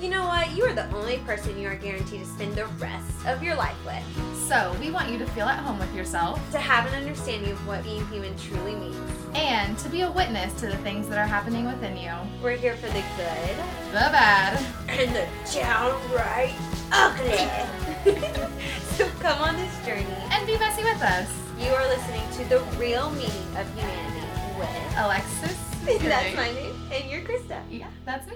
You 0.00 0.10
know 0.10 0.26
what? 0.26 0.54
You 0.54 0.64
are 0.64 0.74
the 0.74 0.88
only 0.94 1.18
person 1.18 1.58
you 1.58 1.68
are 1.68 1.74
guaranteed 1.74 2.20
to 2.20 2.26
spend 2.26 2.54
the 2.54 2.66
rest 2.78 3.26
of 3.26 3.42
your 3.42 3.54
life 3.56 3.76
with. 3.84 4.02
So, 4.46 4.76
we 4.78 4.90
want 4.90 5.10
you 5.10 5.18
to 5.18 5.26
feel 5.28 5.46
at 5.46 5.58
home 5.58 5.78
with 5.78 5.92
yourself 5.94 6.38
To 6.52 6.58
have 6.58 6.86
an 6.86 6.94
understanding 6.94 7.50
of 7.50 7.66
what 7.66 7.82
being 7.82 8.06
human 8.08 8.36
truly 8.38 8.74
means. 8.74 8.96
and 9.34 9.76
to 9.78 9.88
be 9.88 10.02
a 10.02 10.10
witness 10.10 10.52
to 10.60 10.66
the 10.66 10.76
things 10.78 11.08
that 11.08 11.18
are 11.18 11.26
happening 11.26 11.64
within 11.64 11.96
you. 11.96 12.12
We're 12.42 12.56
here 12.56 12.76
for 12.76 12.86
the 12.88 13.02
good 13.16 13.56
The 13.92 14.08
bad. 14.12 14.64
and 14.88 15.16
the 15.16 15.26
downright 15.52 16.54
ugly. 16.92 18.12
so 18.96 19.08
come 19.20 19.40
on 19.42 19.56
this 19.56 19.86
journey. 19.86 20.06
And 20.30 20.46
be 20.46 20.58
messy 20.58 20.84
with 20.84 21.00
us. 21.02 21.28
You 21.58 21.70
are 21.70 21.86
listening 21.88 22.22
to 22.32 22.44
the 22.50 22.60
real 22.78 23.10
meaning 23.12 23.56
of 23.56 23.66
humanity 23.74 24.26
with. 24.58 24.98
Alexis. 24.98 25.56
That's 26.02 26.36
my 26.36 26.52
name, 26.52 26.74
and 26.92 27.08
you're 27.10 27.20
Krista. 27.22 27.60
Yeah, 27.70 27.86
that's 28.04 28.26
me. 28.28 28.34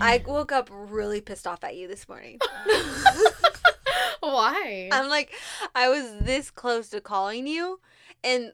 I 0.00 0.22
woke 0.26 0.52
up 0.52 0.68
really 0.72 1.20
pissed 1.20 1.46
off 1.46 1.62
at 1.64 1.76
you 1.76 1.86
this 1.88 2.08
morning. 2.08 2.38
Why? 4.20 4.88
I'm 4.92 5.08
like, 5.08 5.32
I 5.74 5.88
was 5.88 6.14
this 6.20 6.50
close 6.50 6.88
to 6.90 7.00
calling 7.00 7.46
you, 7.46 7.80
and 8.22 8.52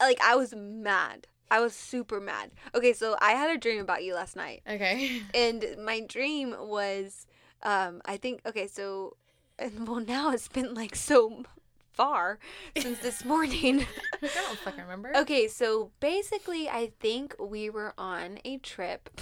like 0.00 0.20
I 0.22 0.36
was 0.36 0.54
mad. 0.54 1.26
I 1.50 1.60
was 1.60 1.74
super 1.74 2.20
mad. 2.20 2.50
Okay, 2.74 2.92
so 2.92 3.16
I 3.20 3.32
had 3.32 3.50
a 3.50 3.58
dream 3.58 3.80
about 3.80 4.02
you 4.02 4.14
last 4.14 4.34
night, 4.36 4.62
okay. 4.68 5.22
and 5.34 5.64
my 5.84 6.00
dream 6.00 6.54
was, 6.58 7.26
um, 7.62 8.00
I 8.04 8.16
think 8.16 8.40
okay, 8.46 8.66
so, 8.66 9.16
and 9.58 9.86
well 9.86 10.00
now 10.00 10.30
it's 10.30 10.48
been 10.48 10.74
like 10.74 10.96
so 10.96 11.44
far 11.92 12.38
since 12.76 12.98
this 12.98 13.24
morning. 13.24 13.86
I 14.22 14.28
don't 14.34 14.58
fucking 14.58 14.82
remember. 14.82 15.12
okay, 15.16 15.46
so 15.48 15.90
basically, 16.00 16.68
I 16.68 16.92
think 17.00 17.34
we 17.38 17.70
were 17.70 17.94
on 17.96 18.38
a 18.44 18.58
trip. 18.58 19.20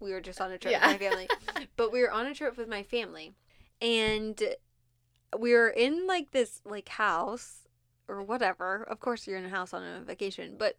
We 0.00 0.12
were 0.12 0.20
just 0.20 0.40
on 0.40 0.50
a 0.50 0.58
trip 0.58 0.72
Yeah. 0.72 0.86
with 0.90 1.00
my 1.00 1.06
family, 1.06 1.28
but 1.76 1.92
we 1.92 2.00
were 2.00 2.10
on 2.10 2.26
a 2.26 2.34
trip 2.34 2.56
with 2.56 2.68
my 2.68 2.82
family, 2.82 3.34
and 3.80 4.42
we 5.38 5.52
were 5.52 5.68
in 5.68 6.06
like 6.06 6.32
this 6.32 6.60
like 6.64 6.88
house 6.88 7.68
or 8.08 8.22
whatever. 8.22 8.82
Of 8.82 9.00
course, 9.00 9.26
you're 9.26 9.38
in 9.38 9.44
a 9.44 9.50
house 9.50 9.72
on 9.72 9.82
a 9.84 10.00
vacation, 10.00 10.56
but 10.58 10.76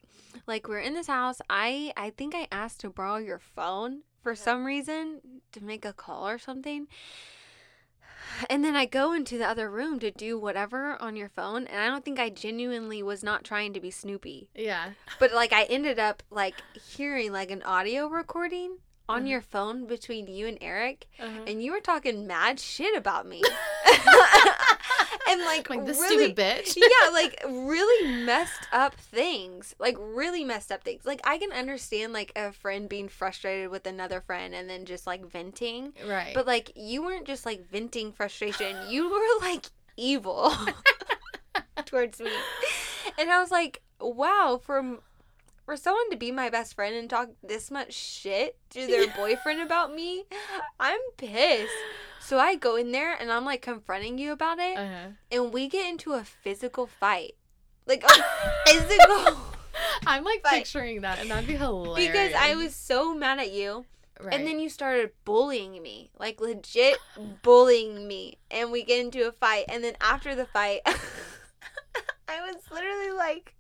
like 0.47 0.67
we're 0.67 0.79
in 0.79 0.93
this 0.93 1.07
house. 1.07 1.39
I 1.49 1.93
I 1.95 2.09
think 2.09 2.35
I 2.35 2.47
asked 2.51 2.81
to 2.81 2.89
borrow 2.89 3.17
your 3.17 3.39
phone 3.39 4.01
for 4.21 4.33
uh-huh. 4.33 4.43
some 4.43 4.65
reason 4.65 5.21
to 5.51 5.63
make 5.63 5.85
a 5.85 5.93
call 5.93 6.27
or 6.27 6.37
something. 6.37 6.87
And 8.49 8.63
then 8.63 8.75
I 8.75 8.85
go 8.85 9.13
into 9.13 9.37
the 9.37 9.47
other 9.47 9.69
room 9.69 9.99
to 9.99 10.11
do 10.11 10.37
whatever 10.39 11.01
on 11.01 11.15
your 11.15 11.29
phone, 11.29 11.65
and 11.67 11.79
I 11.81 11.87
don't 11.87 12.05
think 12.05 12.19
I 12.19 12.29
genuinely 12.29 13.01
was 13.03 13.23
not 13.23 13.43
trying 13.43 13.73
to 13.73 13.79
be 13.79 13.91
Snoopy. 13.91 14.49
Yeah. 14.55 14.91
But 15.19 15.33
like 15.33 15.53
I 15.53 15.63
ended 15.63 15.99
up 15.99 16.23
like 16.29 16.55
hearing 16.73 17.31
like 17.31 17.51
an 17.51 17.63
audio 17.63 18.07
recording 18.07 18.77
on 19.09 19.25
Mhm. 19.25 19.29
your 19.29 19.41
phone 19.41 19.85
between 19.87 20.27
you 20.27 20.47
and 20.47 20.57
Eric, 20.61 21.07
Uh-huh. 21.19 21.43
and 21.47 21.63
you 21.63 21.71
were 21.71 21.81
talking 21.81 22.25
mad 22.27 22.59
shit 22.59 22.95
about 22.95 23.25
me. 23.27 23.41
and 25.27 25.41
like, 25.41 25.69
like 25.69 25.85
this 25.85 25.97
really 25.99 26.25
stupid 26.33 26.35
bitch. 26.37 26.75
yeah, 26.77 27.09
like 27.13 27.41
really 27.47 28.23
messed 28.25 28.67
up 28.71 28.95
things. 28.95 29.75
Like 29.79 29.95
really 29.99 30.43
messed 30.43 30.71
up 30.71 30.83
things. 30.83 31.05
Like 31.05 31.21
I 31.23 31.37
can 31.37 31.51
understand 31.51 32.13
like 32.13 32.31
a 32.35 32.51
friend 32.51 32.87
being 32.89 33.09
frustrated 33.09 33.69
with 33.69 33.85
another 33.87 34.21
friend 34.21 34.53
and 34.53 34.69
then 34.69 34.85
just 34.85 35.05
like 35.07 35.25
venting. 35.25 35.93
Right. 36.05 36.33
But 36.33 36.47
like 36.47 36.71
you 36.75 37.03
weren't 37.03 37.25
just 37.27 37.45
like 37.45 37.69
venting 37.69 38.11
frustration. 38.11 38.75
You 38.89 39.09
were 39.09 39.45
like 39.47 39.65
evil 39.97 40.53
towards 41.85 42.19
me. 42.19 42.31
And 43.17 43.29
I 43.29 43.39
was 43.39 43.51
like, 43.51 43.81
wow, 43.99 44.59
for 44.63 44.99
for 45.65 45.77
someone 45.77 46.09
to 46.11 46.17
be 46.17 46.31
my 46.31 46.49
best 46.49 46.75
friend 46.75 46.95
and 46.95 47.09
talk 47.09 47.29
this 47.43 47.71
much 47.71 47.93
shit 47.93 48.57
to 48.71 48.87
their 48.87 49.07
boyfriend 49.07 49.61
about 49.61 49.93
me, 49.93 50.25
I'm 50.79 50.99
pissed. 51.17 51.71
So 52.19 52.39
I 52.39 52.55
go 52.55 52.75
in 52.75 52.91
there 52.91 53.13
and 53.13 53.31
I'm 53.31 53.45
like 53.45 53.61
confronting 53.61 54.17
you 54.17 54.31
about 54.31 54.59
it 54.59 54.77
uh-huh. 54.77 55.09
and 55.31 55.53
we 55.53 55.67
get 55.67 55.89
into 55.89 56.13
a 56.13 56.23
physical 56.23 56.85
fight. 56.87 57.33
Like 57.87 58.03
a 58.03 58.25
physical 58.67 59.37
I'm 60.05 60.23
like 60.23 60.43
But- 60.43 60.51
picturing 60.53 61.01
that, 61.01 61.19
and 61.19 61.29
that'd 61.29 61.47
be 61.47 61.55
hilarious. 61.55 62.07
because 62.07 62.33
I 62.33 62.55
was 62.55 62.75
so 62.75 63.13
mad 63.13 63.39
at 63.39 63.51
you. 63.51 63.85
Right. 64.19 64.35
And 64.35 64.45
then 64.45 64.59
you 64.59 64.69
started 64.69 65.11
bullying 65.25 65.81
me, 65.81 66.11
like 66.19 66.39
legit 66.39 66.97
bullying 67.41 68.07
me. 68.07 68.37
And 68.51 68.71
we 68.71 68.83
get 68.83 68.99
into 68.99 69.27
a 69.27 69.31
fight. 69.31 69.65
And 69.67 69.83
then 69.83 69.95
after 69.99 70.35
the 70.35 70.45
fight, 70.45 70.81
I 70.85 72.41
was 72.41 72.57
literally 72.71 73.13
like, 73.13 73.55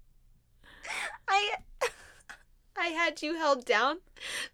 I, 1.27 1.55
I 2.77 2.87
had 2.87 3.21
you 3.21 3.35
held 3.35 3.65
down 3.65 3.99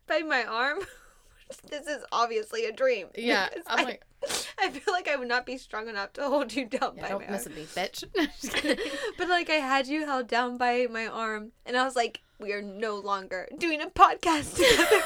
by 0.08 0.20
my 0.20 0.44
arm. 0.44 0.80
this 1.70 1.88
is 1.88 2.04
obviously 2.12 2.66
a 2.66 2.72
dream. 2.72 3.08
Yeah. 3.18 3.50
I'm 3.68 3.80
I, 3.80 3.84
like, 3.84 4.04
I 4.60 4.70
feel 4.70 4.94
like 4.94 5.08
I 5.08 5.16
would 5.16 5.28
not 5.28 5.46
be 5.46 5.58
strong 5.58 5.88
enough 5.88 6.14
to 6.14 6.24
hold 6.24 6.54
you 6.54 6.66
down 6.66 6.94
yeah, 6.96 7.04
by 7.04 7.10
don't 7.10 7.26
my 7.26 7.32
mess 7.32 7.48
arm. 7.48 7.56
with 7.56 7.76
me, 7.76 7.82
bitch. 7.82 8.78
But 9.18 9.30
like 9.30 9.50
I 9.50 9.56
had 9.56 9.88
you 9.88 10.06
held 10.06 10.28
down 10.28 10.58
by 10.58 10.88
my 10.90 11.08
arm, 11.08 11.52
and 11.66 11.78
I 11.78 11.84
was 11.84 11.96
like, 11.96 12.22
we 12.40 12.54
are 12.54 12.62
no 12.62 12.98
longer 12.98 13.48
doing 13.58 13.82
a 13.82 13.88
podcast 13.88 14.56
together. 14.56 15.04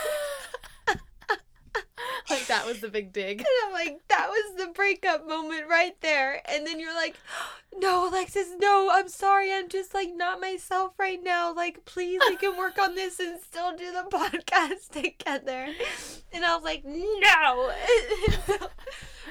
like 2.30 2.48
that 2.48 2.66
was 2.66 2.80
the 2.80 2.90
big 2.90 3.14
dig. 3.14 3.40
And 3.40 3.48
I'm 3.66 3.74
like, 3.74 4.00
that 4.09 4.30
was 4.30 4.56
the 4.58 4.72
breakup 4.72 5.28
moment 5.28 5.68
right 5.70 6.00
there. 6.02 6.42
And 6.50 6.66
then 6.66 6.80
you're 6.80 6.94
like, 6.96 7.16
no, 7.78 8.09
Alexis, 8.09 8.50
no, 8.59 8.90
I'm 8.92 9.08
sorry. 9.08 9.52
I'm 9.54 9.70
just 9.70 9.94
like 9.94 10.09
not 10.14 10.42
myself 10.42 10.94
right 10.98 11.22
now. 11.22 11.54
Like, 11.54 11.86
please, 11.86 12.22
we 12.28 12.36
can 12.38 12.58
work 12.58 12.78
on 12.80 12.96
this 12.96 13.20
and 13.20 13.40
still 13.40 13.76
do 13.76 13.92
the 13.92 14.06
podcast 14.12 14.90
together. 14.92 15.68
And 16.34 16.46
I 16.46 16.56
was 16.56 16.64
like, 16.64 16.84
no. 16.86 17.72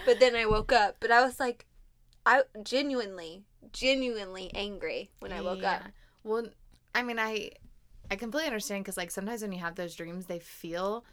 but 0.07 0.21
then 0.21 0.37
I 0.37 0.47
woke 0.47 0.73
up, 0.73 0.97
but 1.01 1.11
I 1.11 1.25
was 1.25 1.41
like, 1.41 1.67
I 2.27 2.43
genuinely, 2.63 3.45
genuinely 3.73 4.51
angry 4.55 5.11
when 5.21 5.33
I 5.33 5.41
woke 5.41 5.65
up. 5.65 5.83
Well, 6.23 6.49
I 6.95 7.03
mean, 7.03 7.19
I 7.19 7.53
I 8.11 8.17
completely 8.17 8.49
understand 8.49 8.85
because 8.85 8.97
like 8.97 9.11
sometimes 9.11 9.43
when 9.43 9.53
you 9.53 9.61
have 9.61 9.77
those 9.77 9.95
dreams, 9.95 10.27
they 10.27 10.41
feel 10.41 11.05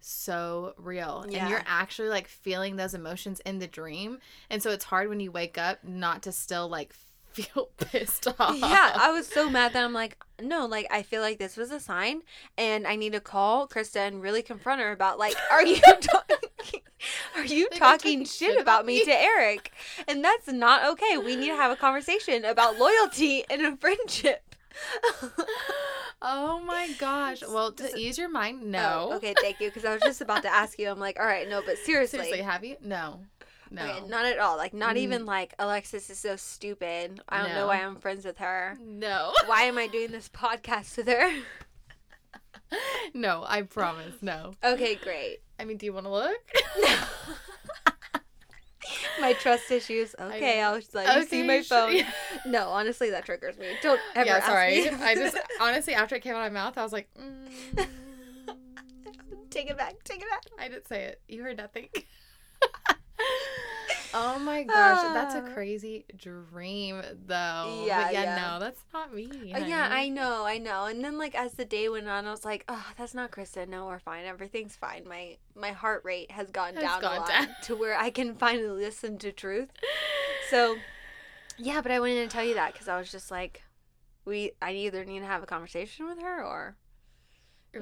so 0.00 0.74
real, 0.76 1.22
and 1.22 1.50
you're 1.50 1.62
actually 1.66 2.08
like 2.08 2.28
feeling 2.28 2.76
those 2.76 2.94
emotions 2.94 3.40
in 3.40 3.58
the 3.58 3.66
dream, 3.66 4.18
and 4.50 4.62
so 4.62 4.70
it's 4.70 4.84
hard 4.84 5.08
when 5.08 5.20
you 5.20 5.30
wake 5.32 5.58
up 5.58 5.82
not 5.84 6.22
to 6.22 6.32
still 6.32 6.68
like 6.68 6.94
feel 7.32 7.68
pissed 7.78 8.26
off. 8.38 8.56
Yeah, 8.56 8.92
I 8.94 9.10
was 9.12 9.26
so 9.26 9.50
mad 9.50 9.72
that 9.74 9.84
I'm 9.84 9.92
like, 9.92 10.16
no, 10.40 10.66
like 10.66 10.86
I 10.90 11.02
feel 11.02 11.20
like 11.22 11.38
this 11.38 11.56
was 11.56 11.70
a 11.70 11.80
sign, 11.80 12.22
and 12.56 12.86
I 12.86 12.96
need 12.96 13.12
to 13.12 13.20
call 13.20 13.68
Krista 13.68 14.06
and 14.06 14.22
really 14.22 14.42
confront 14.42 14.80
her 14.80 14.92
about 14.92 15.18
like, 15.18 15.34
are 15.50 15.64
you 15.64 15.80
talking, 16.00 16.80
are 17.34 17.44
you 17.44 17.64
Like, 17.64 17.74
you 17.74 17.78
talking 17.78 18.24
shit 18.24 18.60
about 18.60 18.86
me 18.86 19.04
to 19.04 19.12
Eric? 19.12 19.72
And 20.08 20.24
that's 20.24 20.48
not 20.48 20.84
okay. 20.92 21.18
We 21.18 21.36
need 21.36 21.48
to 21.48 21.56
have 21.56 21.70
a 21.70 21.76
conversation 21.76 22.44
about 22.44 22.78
loyalty 22.78 23.44
in 23.50 23.64
a 23.64 23.76
friendship. 23.76 24.42
Oh 26.22 26.60
my 26.60 26.90
gosh. 26.98 27.42
Well, 27.46 27.72
to 27.72 27.96
ease 27.98 28.18
your 28.18 28.28
mind, 28.28 28.62
no. 28.70 29.08
Oh, 29.12 29.16
okay, 29.16 29.34
thank 29.40 29.60
you. 29.60 29.68
Because 29.68 29.84
I 29.84 29.92
was 29.92 30.02
just 30.02 30.20
about 30.20 30.42
to 30.42 30.48
ask 30.52 30.78
you. 30.78 30.88
I'm 30.90 30.98
like, 31.00 31.18
all 31.20 31.26
right, 31.26 31.48
no, 31.48 31.62
but 31.64 31.78
seriously. 31.78 32.18
Seriously, 32.20 32.42
have 32.42 32.64
you? 32.64 32.76
No. 32.82 33.20
No. 33.70 33.82
Okay, 33.84 34.06
not 34.08 34.24
at 34.24 34.38
all. 34.38 34.56
Like, 34.56 34.72
not 34.74 34.94
Mm. 34.94 34.98
even 35.00 35.26
like 35.26 35.52
Alexis 35.58 36.08
is 36.08 36.18
so 36.18 36.36
stupid. 36.36 37.20
I 37.28 37.42
don't 37.42 37.54
know 37.54 37.66
why 37.66 37.82
I'm 37.82 37.96
friends 37.96 38.24
with 38.24 38.38
her. 38.38 38.76
no. 38.80 39.32
Why 39.46 39.62
am 39.62 39.76
I 39.78 39.88
doing 39.88 40.12
this 40.12 40.28
podcast 40.28 40.96
with 40.96 41.08
her? 41.08 41.30
no, 43.14 43.44
I 43.46 43.62
promise. 43.62 44.14
No. 44.22 44.52
Okay, 44.62 44.94
great. 44.96 45.38
I 45.58 45.64
mean, 45.64 45.78
do 45.78 45.86
you 45.86 45.92
want 45.92 46.06
to 46.06 46.12
look? 46.12 46.36
my 49.20 49.32
trust 49.34 49.70
issues. 49.70 50.14
Okay. 50.18 50.60
I'll 50.60 50.78
just 50.78 50.94
let 50.94 51.16
you 51.16 51.26
see 51.26 51.42
my 51.42 51.62
phone. 51.62 52.02
No, 52.44 52.68
honestly, 52.68 53.10
that 53.10 53.24
triggers 53.24 53.58
me. 53.58 53.66
Don't 53.82 54.00
ever 54.14 54.26
yeah, 54.26 54.36
ask 54.36 54.46
sorry. 54.46 54.82
me. 54.82 54.88
I 55.02 55.14
just 55.14 55.36
honestly 55.60 55.94
after 55.94 56.16
it 56.16 56.22
came 56.22 56.34
out 56.34 56.46
of 56.46 56.52
my 56.52 56.60
mouth, 56.60 56.78
I 56.78 56.82
was 56.82 56.92
like, 56.92 57.08
mm, 57.18 57.86
take 59.50 59.70
it 59.70 59.76
back. 59.76 60.02
Take 60.04 60.22
it 60.22 60.28
back. 60.30 60.44
I 60.58 60.68
didn't 60.68 60.88
say 60.88 61.04
it. 61.04 61.20
You 61.28 61.42
heard 61.42 61.56
nothing. 61.56 61.88
Oh 64.16 64.38
my 64.38 64.62
gosh, 64.62 65.02
that's 65.14 65.34
a 65.34 65.42
Ah. 65.44 65.52
crazy 65.54 66.04
dream, 66.16 67.02
though. 67.26 67.84
Yeah, 67.86 68.04
but 68.04 68.12
yeah, 68.12 68.22
yeah. 68.22 68.36
no, 68.52 68.58
that's 68.60 68.82
not 68.92 69.14
me. 69.14 69.52
Uh, 69.54 69.58
yeah, 69.58 69.88
I 69.90 70.08
know, 70.08 70.44
I 70.44 70.58
know. 70.58 70.86
And 70.86 71.04
then 71.04 71.18
like 71.18 71.34
as 71.34 71.52
the 71.52 71.64
day 71.64 71.88
went 71.88 72.08
on, 72.08 72.26
I 72.26 72.30
was 72.30 72.44
like, 72.44 72.64
oh, 72.68 72.86
that's 72.98 73.14
not 73.14 73.30
Krista. 73.30 73.68
No, 73.68 73.86
we're 73.86 73.98
fine. 73.98 74.24
Everything's 74.24 74.76
fine. 74.76 75.06
My 75.08 75.36
my 75.54 75.70
heart 75.72 76.02
rate 76.04 76.30
has 76.30 76.50
gone 76.50 76.74
Has 76.74 76.82
down 76.82 77.02
a 77.04 77.06
lot 77.06 77.28
down. 77.28 77.48
to 77.64 77.76
where 77.76 77.96
I 77.98 78.10
can 78.10 78.34
finally 78.34 78.68
listen 78.68 79.18
to 79.18 79.32
truth. 79.32 79.70
So, 80.50 80.76
yeah, 81.58 81.80
but 81.80 81.90
I 81.90 81.98
wanted 81.98 82.22
to 82.22 82.28
tell 82.28 82.44
you 82.44 82.54
that 82.54 82.72
because 82.72 82.86
I 82.86 82.96
was 82.98 83.10
just 83.10 83.32
like, 83.32 83.62
we, 84.24 84.52
I 84.62 84.70
either 84.72 85.04
need 85.04 85.18
to 85.20 85.26
have 85.26 85.42
a 85.42 85.46
conversation 85.46 86.06
with 86.06 86.20
her 86.22 86.44
or. 86.44 86.76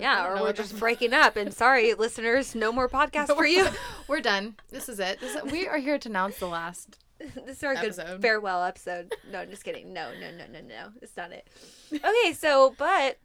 Yeah, 0.01 0.29
or 0.29 0.43
we're 0.43 0.53
just 0.53 0.79
breaking 0.79 1.13
up. 1.13 1.37
And 1.37 1.53
sorry, 1.53 1.95
listeners, 1.99 2.55
no 2.55 2.73
more 2.73 2.89
podcast 2.89 3.35
for 3.35 3.47
you. 3.47 3.67
We're 4.09 4.21
done. 4.21 4.57
This 4.71 4.89
is 4.89 5.01
it. 5.01 5.21
This 5.21 5.43
we 5.51 5.67
are 5.67 5.79
here 5.79 5.99
to 5.99 6.09
announce 6.09 6.39
the 6.39 6.47
last. 6.47 6.99
this 7.19 7.59
is 7.59 7.65
our 7.65 7.75
good 7.75 7.95
farewell 8.21 8.63
episode. 8.65 9.15
No, 9.31 9.41
I'm 9.41 9.51
just 9.51 9.65
kidding. 9.65 9.93
No, 9.93 10.11
no, 10.21 10.31
no, 10.31 10.45
no, 10.53 10.61
no. 10.61 10.89
It's 11.01 11.17
not 11.17 11.33
it. 11.33 11.49
Okay, 11.93 12.33
so 12.33 12.75
but 12.77 13.19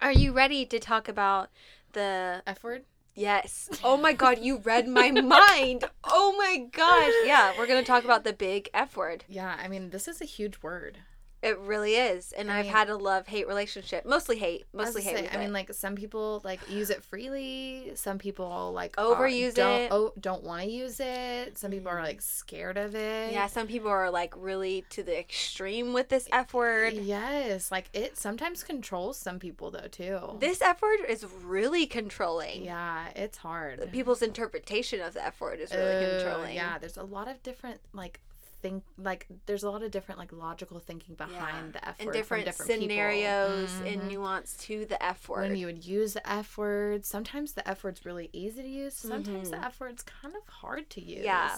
are 0.00 0.12
you 0.12 0.32
ready 0.32 0.64
to 0.66 0.78
talk 0.78 1.08
about 1.08 1.50
the 1.96 2.42
F 2.46 2.62
word. 2.62 2.84
Yes. 3.14 3.70
Oh 3.82 3.96
my 3.96 4.12
god, 4.12 4.38
you 4.38 4.58
read 4.58 4.86
my 4.86 5.10
mind. 5.10 5.84
Oh 6.04 6.34
my 6.36 6.66
gosh. 6.70 7.12
Yeah, 7.24 7.54
we're 7.58 7.66
going 7.66 7.82
to 7.82 7.86
talk 7.86 8.04
about 8.04 8.22
the 8.22 8.34
big 8.34 8.68
F 8.72 8.96
word. 8.96 9.24
Yeah, 9.26 9.56
I 9.58 9.66
mean, 9.66 9.90
this 9.90 10.06
is 10.06 10.20
a 10.20 10.26
huge 10.26 10.62
word. 10.62 10.98
It 11.46 11.58
really 11.60 11.94
is. 11.94 12.32
And 12.32 12.50
I 12.50 12.58
I've 12.58 12.64
mean- 12.66 12.74
had 12.74 12.88
a 12.90 12.96
love 12.96 13.26
hate 13.26 13.46
relationship. 13.46 14.04
Mostly 14.04 14.36
hate. 14.38 14.64
Mostly 14.72 15.02
gonna 15.02 15.16
hate. 15.16 15.30
say, 15.30 15.36
I 15.36 15.40
mean, 15.40 15.52
like 15.52 15.72
some 15.74 15.94
people 15.94 16.40
like 16.44 16.60
use 16.68 16.90
it 16.90 17.02
freely. 17.04 17.92
Some 17.94 18.18
people 18.18 18.72
like 18.72 18.94
are- 18.98 19.04
Overuse 19.16 19.54
don't, 19.54 19.80
it. 19.82 19.88
Oh, 19.92 20.12
don't 20.18 20.42
want 20.42 20.62
to 20.64 20.68
use 20.70 21.00
it. 21.00 21.56
Some 21.58 21.70
people 21.70 21.88
are 21.90 22.02
like 22.02 22.20
scared 22.20 22.76
of 22.76 22.94
it. 22.94 23.32
yeah, 23.32 23.46
some 23.46 23.66
people 23.66 23.88
are 23.88 24.10
like 24.10 24.34
really 24.36 24.84
to 24.90 25.02
the 25.02 25.18
extreme 25.18 25.92
with 25.92 26.08
this 26.08 26.28
F 26.32 26.52
word. 26.54 26.94
Yes, 26.94 27.70
like 27.70 27.86
it 27.92 28.16
sometimes 28.18 28.62
controls 28.64 29.16
some 29.16 29.38
people 29.38 29.70
though 29.70 29.88
too. 29.90 30.36
This 30.40 30.60
F 30.60 30.82
word 30.82 31.00
is 31.08 31.24
really 31.44 31.86
controlling. 31.86 32.64
yeah, 32.64 33.06
it's 33.14 33.38
hard. 33.38 33.90
People's 33.92 34.22
interpretation 34.22 35.00
of 35.00 35.14
the 35.14 35.24
F 35.24 35.40
word 35.40 35.60
is 35.60 35.72
really 35.72 36.04
Uh, 36.04 36.10
controlling. 36.20 36.54
Yeah, 36.56 36.78
there's 36.78 36.96
a 36.96 37.02
lot 37.04 37.28
of 37.28 37.42
different 37.42 37.80
like 37.92 38.20
think 38.68 38.84
like 38.98 39.26
there's 39.46 39.62
a 39.62 39.70
lot 39.70 39.82
of 39.82 39.90
different 39.90 40.18
like 40.18 40.32
logical 40.32 40.78
thinking 40.78 41.14
behind 41.14 41.72
the 41.74 41.88
F 41.88 41.96
and 41.98 42.06
word 42.06 42.12
different, 42.12 42.44
from 42.44 42.50
different 42.52 42.70
people. 42.80 42.88
scenarios 42.96 43.70
Mhm. 43.70 43.92
and 43.92 44.08
nuance 44.08 44.56
to 44.58 44.84
the 44.86 45.02
F 45.02 45.28
word. 45.28 45.42
when 45.48 45.56
you 45.56 45.66
would 45.66 45.84
use 45.84 46.14
the 46.14 46.28
F 46.30 46.56
word, 46.58 47.04
sometimes 47.06 47.52
the 47.52 47.66
F 47.68 47.84
word's 47.84 48.04
really 48.04 48.30
easy 48.32 48.62
to 48.62 48.68
use. 48.68 48.94
Sometimes 48.94 49.50
the 49.50 49.56
Mhm. 49.56 49.64
F 49.66 49.80
word's 49.80 50.02
kind 50.02 50.34
of 50.34 50.42
hard 50.48 50.90
to 50.90 51.00
use. 51.00 51.24
Yeah. 51.24 51.56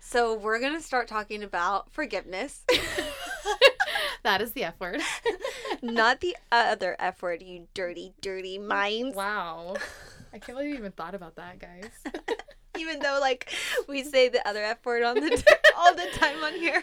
So 0.00 0.34
we're 0.34 0.60
gonna 0.60 0.80
start 0.80 1.08
talking 1.08 1.42
about 1.42 1.90
forgiveness, 1.92 2.62
that 4.22 4.40
is 4.42 4.52
the 4.52 4.64
F 4.64 4.78
word. 4.80 5.00
not 5.82 6.20
the 6.20 6.36
other 6.52 6.96
F 6.98 7.22
word. 7.22 7.42
You 7.42 7.68
dirty, 7.74 8.14
dirty 8.20 8.58
minds. 8.58 9.16
wow. 9.16 9.76
I 10.32 10.38
can't 10.38 10.56
believe 10.56 10.70
you 10.70 10.78
even 10.78 10.92
thought 10.92 11.14
about 11.16 11.34
that, 11.36 11.58
guys. 11.58 11.90
Even 12.80 12.98
though 13.00 13.18
like 13.20 13.52
we 13.88 14.02
say 14.02 14.28
the 14.28 14.46
other 14.48 14.62
F 14.62 14.84
word 14.84 15.02
on 15.02 15.16
the 15.16 15.30
all 15.76 15.94
the 15.94 16.06
time 16.14 16.42
on 16.42 16.54
here, 16.54 16.82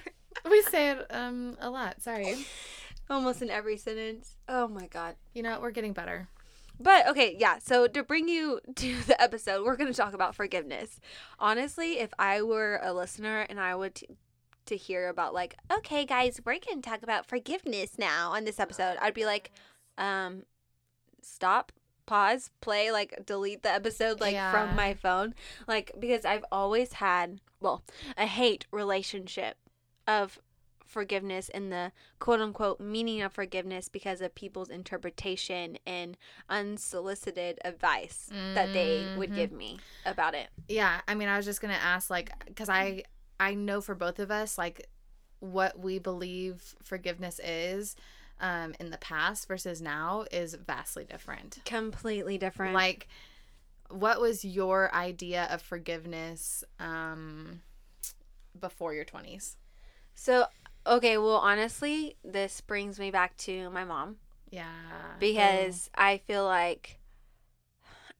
we 0.50 0.62
say 0.64 0.92
it 0.92 1.06
um 1.10 1.58
a 1.60 1.70
lot. 1.70 2.02
Sorry. 2.02 2.36
almost 3.10 3.42
in 3.42 3.50
every 3.50 3.78
sentence. 3.78 4.36
Oh 4.48 4.68
my 4.68 4.88
god. 4.88 5.16
You 5.34 5.44
know, 5.44 5.60
we're 5.60 5.72
getting 5.72 5.94
better. 5.94 6.28
But 6.80 7.08
okay, 7.10 7.36
yeah. 7.40 7.58
So 7.60 7.88
to 7.88 8.04
bring 8.04 8.28
you 8.28 8.60
to 8.76 8.96
the 9.04 9.20
episode, 9.22 9.66
we're 9.66 9.76
going 9.78 9.92
to 9.92 9.98
talk 9.98 10.14
about 10.14 10.36
forgiveness. 10.36 11.00
Honestly, 11.40 12.00
if 12.00 12.12
I 12.20 12.42
were 12.42 12.80
a 12.84 12.94
listener 12.94 13.46
and 13.50 13.60
I 13.60 13.74
would 13.76 13.96
t- 13.96 14.08
to 14.68 14.76
hear 14.78 15.08
about 15.08 15.34
like, 15.34 15.56
okay, 15.72 16.06
guys, 16.06 16.40
we're 16.46 16.60
going 16.60 16.82
to 16.82 16.88
talk 16.90 17.02
about 17.02 17.26
forgiveness 17.26 17.98
now 17.98 18.32
on 18.32 18.44
this 18.44 18.60
episode, 18.60 18.98
I'd 19.02 19.14
be 19.14 19.26
like, 19.26 19.52
um, 19.98 20.44
stop, 21.22 21.72
pause, 22.08 22.50
play, 22.62 22.92
like 22.92 23.24
delete 23.26 23.62
the 23.62 23.72
episode 23.72 24.20
like 24.20 24.34
Yeah. 24.34 24.50
from 24.52 24.76
my 24.76 24.96
phone, 24.96 25.36
like 25.68 25.92
because 26.00 26.26
I've 26.26 26.46
always 26.52 26.94
had 26.94 27.40
well 27.60 27.84
a 28.18 28.26
hate 28.26 28.66
relationship 28.72 29.58
of 30.08 30.40
forgiveness 30.86 31.50
and 31.50 31.70
the 31.72 31.92
quote 32.18 32.40
unquote 32.40 32.80
meaning 32.80 33.22
of 33.22 33.34
forgiveness 33.34 33.90
because 33.90 34.22
of 34.22 34.34
people's 34.34 34.70
interpretation 34.70 35.78
and 35.86 36.18
unsolicited 36.50 37.60
advice 37.66 38.30
that 38.56 38.72
they 38.74 39.08
would 39.18 39.32
Mhm. 39.32 39.36
give 39.36 39.52
me 39.52 39.80
about 40.06 40.34
it. 40.34 40.50
Yeah, 40.70 41.02
I 41.08 41.14
mean, 41.16 41.28
I 41.28 41.36
was 41.38 41.46
just 41.46 41.62
gonna 41.62 41.74
ask, 41.74 42.10
like, 42.10 42.32
because 42.46 42.70
I 42.70 43.04
I 43.40 43.54
know 43.54 43.82
for 43.82 43.94
both 43.96 44.18
of 44.18 44.32
us, 44.32 44.58
like, 44.58 44.88
what 45.40 45.78
we 45.80 46.00
believe 46.00 46.74
forgiveness 46.84 47.40
is, 47.44 47.96
um, 48.40 48.74
in 48.80 48.90
the 48.90 48.98
past 48.98 49.48
versus 49.48 49.82
now 49.82 50.26
is 50.32 50.54
vastly 50.54 51.06
different. 51.06 51.60
Completely 51.66 52.38
different. 52.38 52.74
Like, 52.74 53.08
what 53.90 54.20
was 54.20 54.44
your 54.44 54.94
idea 54.94 55.48
of 55.52 55.62
forgiveness, 55.62 56.64
um, 56.80 57.62
before 58.60 58.94
your 58.94 59.06
twenties? 59.06 59.58
so, 60.14 60.46
okay, 60.86 61.18
well, 61.18 61.38
honestly, 61.38 62.16
this 62.24 62.60
brings 62.62 63.00
me 63.00 63.12
back 63.12 63.38
to 63.38 63.70
my 63.70 63.84
mom 63.84 64.18
Yeah, 64.50 64.66
because 65.20 65.90
I 65.96 66.18
feel 66.18 66.44
like, 66.44 67.00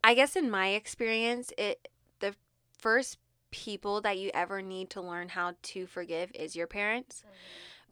I 0.04 0.14
guess 0.14 0.36
in 0.36 0.50
my 0.50 0.70
experience, 0.70 1.52
it 1.58 1.88
the 2.20 2.36
first 2.78 3.18
people 3.50 4.02
that 4.02 4.18
you 4.18 4.30
ever 4.34 4.62
need 4.62 4.90
to 4.92 5.02
learn 5.02 5.30
how 5.30 5.56
to 5.64 5.88
forgive 5.88 6.32
is 6.36 6.56
your 6.56 6.68
parents. 6.68 7.24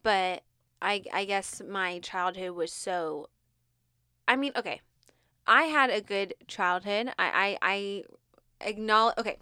But 0.02 0.44
I 0.86 1.02
I 1.12 1.24
guess 1.24 1.60
my 1.68 1.98
childhood 1.98 2.52
was 2.52 2.72
so. 2.72 3.28
I 4.28 4.36
mean, 4.36 4.52
okay, 4.56 4.80
I 5.46 5.64
had 5.64 5.90
a 5.90 6.00
good 6.00 6.34
childhood. 6.46 7.08
I 7.18 7.28
I, 7.44 7.58
I 7.74 8.04
acknowledge. 8.60 9.18
Okay, 9.18 9.36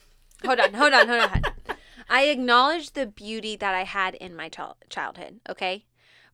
hold 0.44 0.58
on, 0.60 0.72
hold 0.74 0.94
on, 0.94 1.08
hold 1.08 1.22
on. 1.22 1.42
I 2.08 2.24
acknowledge 2.24 2.92
the 2.92 3.06
beauty 3.06 3.56
that 3.56 3.74
I 3.74 3.84
had 3.84 4.14
in 4.14 4.34
my 4.34 4.48
childhood. 4.48 5.40
Okay. 5.48 5.84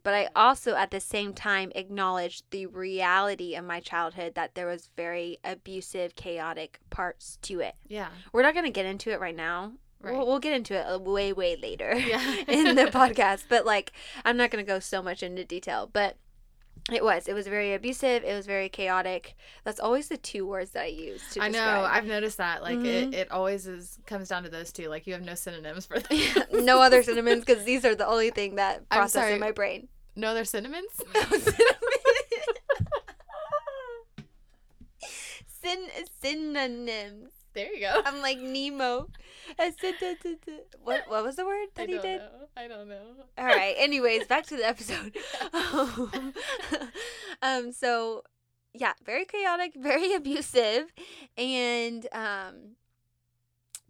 But 0.02 0.14
I 0.14 0.28
also, 0.34 0.76
at 0.76 0.90
the 0.90 0.98
same 1.00 1.34
time, 1.34 1.72
acknowledge 1.74 2.42
the 2.48 2.64
reality 2.66 3.54
of 3.54 3.66
my 3.66 3.80
childhood 3.80 4.34
that 4.34 4.54
there 4.54 4.66
was 4.66 4.88
very 4.96 5.38
abusive, 5.44 6.16
chaotic 6.16 6.80
parts 6.88 7.36
to 7.42 7.60
it. 7.60 7.74
yeah, 7.86 8.08
We're 8.32 8.42
not 8.42 8.54
going 8.54 8.64
to 8.64 8.70
get 8.70 8.86
into 8.86 9.10
it 9.10 9.20
right 9.20 9.36
now. 9.36 9.72
Right. 10.02 10.16
We'll, 10.16 10.26
we'll 10.26 10.38
get 10.38 10.54
into 10.54 10.74
it 10.74 11.00
way, 11.02 11.32
way 11.32 11.56
later 11.56 11.94
Yeah. 11.94 12.36
in 12.48 12.74
the 12.74 12.84
podcast. 12.92 13.44
But 13.48 13.66
like, 13.66 13.92
I'm 14.24 14.36
not 14.36 14.50
going 14.50 14.64
to 14.64 14.66
go 14.68 14.78
so 14.78 15.02
much 15.02 15.22
into 15.22 15.44
detail. 15.44 15.90
But 15.92 16.16
it 16.90 17.04
was. 17.04 17.28
It 17.28 17.34
was 17.34 17.46
very 17.46 17.74
abusive. 17.74 18.24
It 18.24 18.34
was 18.34 18.46
very 18.46 18.70
chaotic. 18.70 19.36
That's 19.64 19.78
always 19.78 20.08
the 20.08 20.16
two 20.16 20.46
words 20.46 20.70
that 20.70 20.84
I 20.84 20.86
use 20.86 21.22
to 21.32 21.42
I 21.42 21.48
know. 21.48 21.52
describe. 21.58 21.90
I've 21.92 22.06
noticed 22.06 22.38
that. 22.38 22.62
Like, 22.62 22.78
Mhm. 22.78 22.86
it, 23.12 23.14
it 23.14 23.30
always 23.30 23.66
is 23.66 23.98
comes 24.06 24.28
down 24.30 24.44
to 24.44 24.48
those 24.48 24.72
two. 24.72 24.88
Like, 24.88 25.06
you 25.06 25.12
have 25.12 25.22
no 25.22 25.34
synonyms 25.34 25.84
for 25.84 25.98
them. 26.00 26.18
no 26.64 26.80
other 26.80 27.02
synonyms 27.02 27.44
because 27.44 27.64
these 27.64 27.84
are 27.84 27.94
the 27.94 28.06
only 28.08 28.30
thing 28.30 28.54
that 28.56 28.88
process 28.88 29.30
in 29.34 29.40
my 29.40 29.52
brain. 29.52 29.88
no 30.16 30.28
other 30.28 30.46
synonyms. 30.46 30.90
Syn- 35.62 35.90
synonyms. 36.22 37.30
There 37.54 37.72
you 37.72 37.80
go. 37.80 38.02
I'm 38.04 38.20
like 38.20 38.38
Nemo. 38.38 39.08
I 39.58 39.72
said 39.80 39.94
What 40.82 41.04
what 41.08 41.24
was 41.24 41.36
the 41.36 41.44
word 41.44 41.68
that 41.74 41.88
he 41.88 41.98
did? 41.98 42.18
know. 42.18 42.28
I 42.56 42.68
don't 42.68 42.88
know. 42.88 43.02
All 43.38 43.44
right. 43.44 43.74
Anyways, 43.76 44.26
back 44.26 44.46
to 44.46 44.56
the 44.56 44.66
episode. 44.68 45.16
Um, 45.52 46.32
um, 47.42 47.72
so 47.72 48.22
yeah, 48.72 48.92
very 49.04 49.24
chaotic, 49.24 49.72
very 49.76 50.14
abusive, 50.14 50.92
and 51.36 52.06
um, 52.12 52.76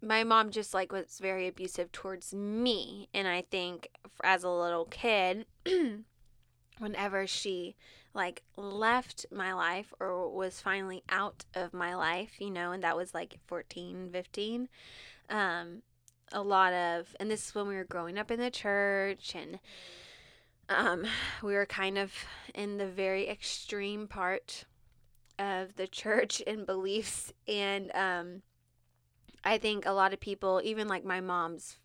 my 0.03 0.25
mom 0.25 0.51
just 0.51 0.73
like 0.73 0.93
was 0.93 1.19
very 1.21 1.47
abusive 1.47 1.93
towards 1.93 2.35
me, 2.35 3.09
and 3.13 3.29
I 3.29 3.43
think 3.51 3.89
as 4.25 4.43
a 4.43 4.49
little 4.51 4.87
kid, 4.87 5.45
whenever 6.79 7.27
she 7.27 7.77
like 8.15 8.43
left 8.57 9.27
my 9.31 9.53
life 9.53 9.93
or 10.01 10.29
was 10.29 10.61
finally 10.61 11.03
out 11.09 11.45
of 11.55 11.73
my 11.73 11.95
life, 11.95 12.41
you 12.41 12.51
know, 12.51 12.73
and 12.73 12.83
that 12.83 12.97
was 12.97 13.15
like 13.15 13.39
14, 13.47 14.11
15, 14.13 14.69
um, 15.29 15.83
a 16.33 16.43
lot 16.43 16.73
of, 16.73 17.15
and 17.21 17.31
this 17.31 17.49
is 17.49 17.55
when 17.55 17.69
we 17.69 17.77
were 17.77 17.85
growing 17.85 18.19
up 18.19 18.31
in 18.31 18.41
the 18.41 18.51
church 18.51 19.35
and 19.35 19.61
um, 20.69 21.05
we 21.43 21.55
were 21.55 21.67
kind 21.67 21.99
of 21.99 22.13
in 22.55 22.79
the 22.79 22.87
very 22.87 23.29
extreme 23.29 24.07
part 24.07 24.65
of 25.39 25.77
the 25.77 25.87
church 25.87 26.43
and 26.47 26.67
beliefs. 26.67 27.33
And 27.49 27.91
um, 27.95 28.43
I 29.45 29.59
think 29.59 29.85
a 29.85 29.93
lot 29.93 30.13
of 30.13 30.21
people, 30.21 30.61
even 30.65 30.89
like 30.89 31.05
my 31.05 31.21
mom's 31.21 31.79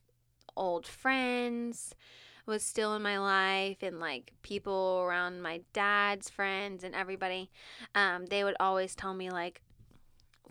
old 0.56 0.86
friends, 0.86 1.96
was 2.46 2.64
still 2.64 2.96
in 2.96 3.02
my 3.02 3.18
life, 3.20 3.78
and 3.82 4.00
like 4.00 4.34
people 4.42 5.00
around 5.06 5.42
my 5.42 5.62
dad's 5.74 6.30
friends 6.30 6.84
and 6.84 6.94
everybody, 6.96 7.50
um, 7.96 8.26
they 8.28 8.44
would 8.44 8.56
always 8.60 8.96
tell 8.96 9.14
me, 9.14 9.30
like, 9.30 9.62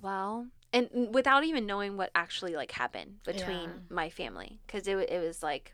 well, 0.01 0.47
and 0.73 0.89
without 1.15 1.45
even 1.45 1.67
knowing 1.67 1.97
what 1.97 2.11
actually 2.15 2.55
like 2.57 2.73
happened 2.73 3.23
between 3.25 3.71
Yeah. 3.71 3.77
my 3.89 4.11
family, 4.11 4.61
because 4.67 4.89
it, 4.89 4.97
it 5.11 5.23
was 5.25 5.43
like, 5.43 5.73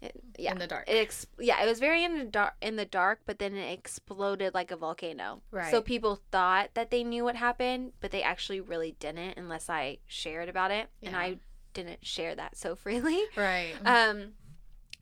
it, 0.00 0.12
yeah, 0.38 0.52
In 0.52 0.58
the 0.58 0.66
dark. 0.68 0.88
it 0.88 0.94
ex- 0.96 1.26
yeah, 1.40 1.60
it 1.62 1.66
was 1.66 1.80
very 1.80 2.04
in 2.04 2.16
the 2.18 2.24
dark 2.24 2.54
in 2.62 2.76
the 2.76 2.84
dark, 2.84 3.20
but 3.26 3.38
then 3.40 3.54
it 3.56 3.72
exploded 3.76 4.54
like 4.54 4.70
a 4.70 4.76
volcano. 4.76 5.42
Right. 5.50 5.70
So 5.72 5.82
people 5.82 6.20
thought 6.30 6.70
that 6.74 6.90
they 6.90 7.02
knew 7.02 7.24
what 7.24 7.34
happened, 7.36 7.92
but 8.00 8.12
they 8.12 8.22
actually 8.22 8.60
really 8.60 8.92
didn't 9.00 9.36
unless 9.36 9.68
I 9.68 9.98
shared 10.06 10.48
about 10.48 10.70
it, 10.70 10.88
and 11.02 11.16
I 11.16 11.38
didn't 11.74 12.06
share 12.06 12.34
that 12.36 12.56
so 12.56 12.74
freely. 12.76 13.20
Right. 13.36 13.74
Um, 13.84 14.34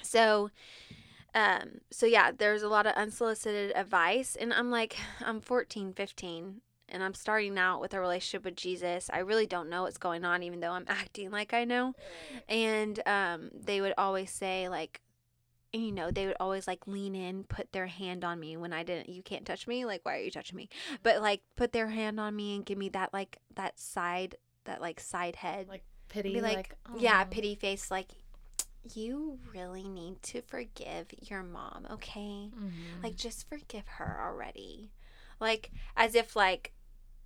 so, 0.07 0.51
um, 1.35 1.81
so 1.91 2.07
yeah, 2.07 2.31
there's 2.37 2.63
a 2.63 2.69
lot 2.69 2.87
of 2.87 2.95
unsolicited 2.95 3.73
advice, 3.77 4.37
and 4.39 4.53
I'm 4.53 4.71
like, 4.71 4.97
I'm 5.25 5.41
14, 5.41 5.93
15, 5.93 6.61
and 6.89 7.03
I'm 7.03 7.15
starting 7.15 7.59
out 7.59 7.81
with 7.81 7.95
a 7.95 8.01
relationship 8.01 8.45
with 8.45 8.57
Jesus. 8.57 9.11
I 9.13 9.19
really 9.19 9.47
don't 9.47 9.69
know 9.69 9.83
what's 9.83 9.99
going 9.99 10.25
on, 10.25 10.43
even 10.43 10.61
though 10.61 10.73
I'm 10.73 10.87
acting 10.89 11.31
like 11.31 11.53
I 11.53 11.65
know. 11.65 11.95
And 12.49 13.01
um, 13.07 13.51
they 13.53 13.81
would 13.81 13.95
always 13.99 14.31
say 14.31 14.69
like, 14.69 15.01
you 15.73 15.93
know, 15.93 16.11
they 16.11 16.27
would 16.27 16.37
always 16.41 16.67
like 16.67 16.87
lean 16.87 17.15
in, 17.15 17.45
put 17.45 17.73
their 17.73 17.87
hand 17.87 18.25
on 18.25 18.41
me 18.41 18.57
when 18.57 18.73
I 18.73 18.83
didn't, 18.83 19.09
you 19.09 19.23
can't 19.23 19.45
touch 19.45 19.67
me. 19.67 19.85
Like, 19.85 20.01
why 20.05 20.17
are 20.17 20.23
you 20.23 20.31
touching 20.31 20.57
me? 20.57 20.69
But 21.03 21.21
like, 21.21 21.43
put 21.57 21.73
their 21.73 21.89
hand 21.89 22.19
on 22.19 22.35
me 22.35 22.57
and 22.57 22.65
give 22.65 22.79
me 22.79 22.89
that, 22.91 23.13
like, 23.13 23.39
that 23.57 23.79
side, 23.79 24.37
that 24.65 24.81
like 24.81 25.01
side 25.01 25.37
head. 25.37 25.69
Like 25.69 25.83
pity, 26.09 26.35
be 26.35 26.41
like, 26.41 26.77
like, 26.89 27.03
yeah, 27.03 27.25
pity 27.25 27.55
face. 27.55 27.91
Like, 27.91 28.13
you 28.95 29.39
really 29.55 29.89
need 29.89 30.23
to 30.25 30.43
forgive 30.43 31.07
your 31.21 31.43
mom, 31.43 31.87
okay? 31.91 32.51
Mhm. 32.55 33.03
Like, 33.03 33.17
just 33.17 33.49
forgive 33.49 33.87
her 33.99 34.21
already. 34.25 34.91
Like, 35.41 35.71
as 35.97 36.15
if, 36.15 36.37
like, 36.37 36.73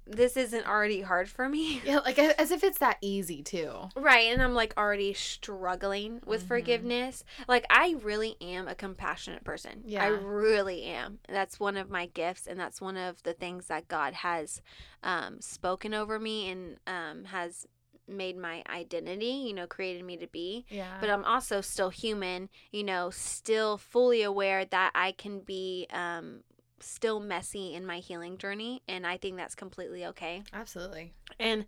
this 0.06 0.36
isn't 0.36 0.66
already 0.66 1.02
hard 1.02 1.28
for 1.28 1.48
me. 1.48 1.80
yeah, 1.84 1.98
like 1.98 2.18
as 2.18 2.50
if 2.50 2.64
it's 2.64 2.78
that 2.78 2.96
easy 3.00 3.42
too. 3.42 3.70
Right, 3.94 4.26
and 4.32 4.42
I'm 4.42 4.54
like 4.54 4.74
already 4.76 5.12
struggling 5.14 6.20
with 6.26 6.42
Mhm. 6.42 6.48
forgiveness. 6.48 7.24
Like 7.46 7.64
I 7.70 7.94
really 8.02 8.36
am 8.40 8.66
a 8.66 8.74
compassionate 8.74 9.44
person. 9.44 9.84
Yeah, 9.86 10.02
I 10.02 10.08
really 10.08 10.82
am. 10.84 11.20
That's 11.28 11.60
one 11.60 11.76
of 11.76 11.90
my 11.90 12.06
gifts 12.06 12.46
and 12.46 12.58
that's 12.58 12.80
one 12.80 12.96
of 12.96 13.22
the 13.22 13.34
things 13.34 13.66
that 13.66 13.88
God 13.88 14.14
has 14.14 14.60
um 15.02 15.40
spoken 15.40 15.94
over 15.94 16.18
me 16.18 16.50
and 16.50 16.78
um 16.86 17.24
has 17.26 17.66
made 18.10 18.36
my 18.36 18.62
identity, 18.68 19.44
you 19.46 19.54
know, 19.54 19.66
created 19.66 20.04
me 20.04 20.16
to 20.18 20.26
be. 20.26 20.66
Yeah. 20.68 20.98
But 21.00 21.10
I'm 21.10 21.24
also 21.24 21.60
still 21.60 21.90
human, 21.90 22.48
you 22.70 22.84
know, 22.84 23.10
still 23.10 23.76
fully 23.76 24.22
aware 24.22 24.64
that 24.64 24.92
I 24.94 25.12
can 25.12 25.40
be 25.40 25.86
um 25.92 26.42
still 26.82 27.20
messy 27.20 27.74
in 27.74 27.84
my 27.84 27.98
healing 27.98 28.38
journey 28.38 28.82
and 28.88 29.06
I 29.06 29.18
think 29.18 29.36
that's 29.36 29.54
completely 29.54 30.06
okay. 30.06 30.42
Absolutely. 30.52 31.12
And 31.38 31.66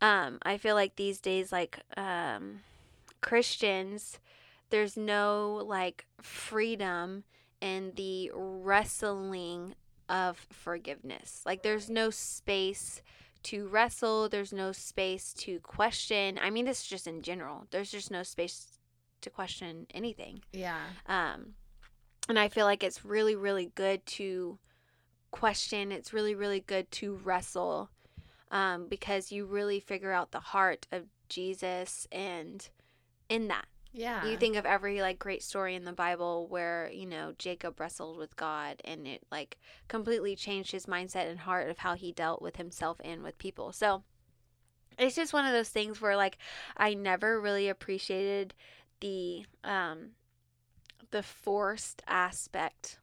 um, 0.00 0.38
I 0.42 0.58
feel 0.58 0.74
like 0.74 0.96
these 0.96 1.20
days, 1.20 1.52
like 1.52 1.80
um, 1.96 2.60
Christians, 3.20 4.18
there's 4.70 4.96
no 4.96 5.62
like 5.66 6.06
freedom 6.20 7.24
in 7.60 7.92
the 7.96 8.30
wrestling 8.34 9.74
of 10.08 10.46
forgiveness. 10.50 11.42
Like 11.46 11.62
there's 11.62 11.88
no 11.88 12.10
space 12.10 13.02
to 13.44 13.68
wrestle. 13.68 14.28
There's 14.28 14.52
no 14.52 14.72
space 14.72 15.32
to 15.34 15.60
question. 15.60 16.38
I 16.40 16.50
mean, 16.50 16.64
this 16.64 16.82
is 16.82 16.86
just 16.86 17.06
in 17.06 17.22
general. 17.22 17.66
There's 17.70 17.90
just 17.90 18.10
no 18.10 18.22
space 18.22 18.78
to 19.20 19.30
question 19.30 19.86
anything. 19.94 20.42
Yeah. 20.52 20.80
Um, 21.06 21.54
and 22.28 22.38
I 22.38 22.48
feel 22.48 22.66
like 22.66 22.84
it's 22.84 23.04
really, 23.04 23.34
really 23.34 23.72
good 23.74 24.04
to 24.06 24.58
question. 25.30 25.92
It's 25.92 26.12
really, 26.12 26.34
really 26.34 26.60
good 26.60 26.90
to 26.92 27.16
wrestle 27.24 27.90
um, 28.50 28.86
because 28.88 29.32
you 29.32 29.46
really 29.46 29.80
figure 29.80 30.12
out 30.12 30.30
the 30.30 30.40
heart 30.40 30.86
of 30.92 31.04
Jesus 31.28 32.06
and 32.12 32.68
in 33.28 33.48
that. 33.48 33.66
Yeah. 33.92 34.26
You 34.26 34.36
think 34.36 34.56
of 34.56 34.64
every 34.64 35.02
like 35.02 35.18
great 35.18 35.42
story 35.42 35.74
in 35.74 35.84
the 35.84 35.92
Bible 35.92 36.46
where, 36.48 36.90
you 36.92 37.06
know, 37.06 37.34
Jacob 37.38 37.78
wrestled 37.78 38.16
with 38.16 38.36
God 38.36 38.80
and 38.84 39.06
it 39.06 39.22
like 39.30 39.58
completely 39.88 40.34
changed 40.34 40.72
his 40.72 40.86
mindset 40.86 41.28
and 41.30 41.40
heart 41.40 41.68
of 41.68 41.78
how 41.78 41.94
he 41.94 42.10
dealt 42.12 42.40
with 42.40 42.56
himself 42.56 42.98
and 43.04 43.22
with 43.22 43.38
people. 43.38 43.72
So 43.72 44.02
it's 44.98 45.16
just 45.16 45.32
one 45.32 45.44
of 45.46 45.52
those 45.52 45.68
things 45.68 46.00
where 46.00 46.16
like 46.16 46.38
I 46.76 46.94
never 46.94 47.40
really 47.40 47.68
appreciated 47.68 48.54
the 49.00 49.44
um 49.64 50.12
the 51.10 51.22
forced 51.22 52.02
aspect 52.06 52.98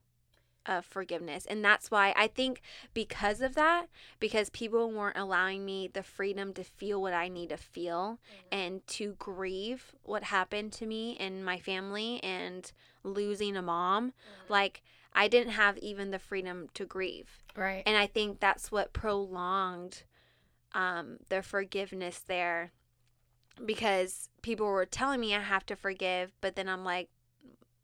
of 0.69 0.85
forgiveness. 0.85 1.45
And 1.47 1.65
that's 1.65 1.89
why 1.89 2.13
I 2.15 2.27
think 2.27 2.61
because 2.93 3.41
of 3.41 3.55
that, 3.55 3.87
because 4.19 4.49
people 4.51 4.91
weren't 4.91 5.17
allowing 5.17 5.65
me 5.65 5.89
the 5.91 6.03
freedom 6.03 6.53
to 6.53 6.63
feel 6.63 7.01
what 7.01 7.13
I 7.13 7.27
need 7.27 7.49
to 7.49 7.57
feel 7.57 8.19
and 8.51 8.85
to 8.87 9.15
grieve 9.17 9.95
what 10.03 10.25
happened 10.25 10.71
to 10.73 10.85
me 10.85 11.17
and 11.19 11.43
my 11.43 11.59
family 11.59 12.23
and 12.23 12.71
losing 13.03 13.57
a 13.57 13.61
mom, 13.61 14.13
like 14.47 14.83
I 15.13 15.27
didn't 15.27 15.53
have 15.53 15.77
even 15.79 16.11
the 16.11 16.19
freedom 16.19 16.69
to 16.75 16.85
grieve. 16.85 17.43
right. 17.55 17.83
And 17.85 17.97
I 17.97 18.05
think 18.05 18.39
that's 18.39 18.71
what 18.71 18.93
prolonged 18.93 20.03
um, 20.73 21.17
the 21.29 21.41
forgiveness 21.41 22.19
there 22.19 22.71
because 23.65 24.29
people 24.41 24.67
were 24.67 24.85
telling 24.85 25.19
me 25.19 25.35
I 25.35 25.39
have 25.39 25.65
to 25.67 25.75
forgive, 25.75 26.33
but 26.41 26.55
then 26.55 26.69
I'm 26.69 26.83
like, 26.83 27.09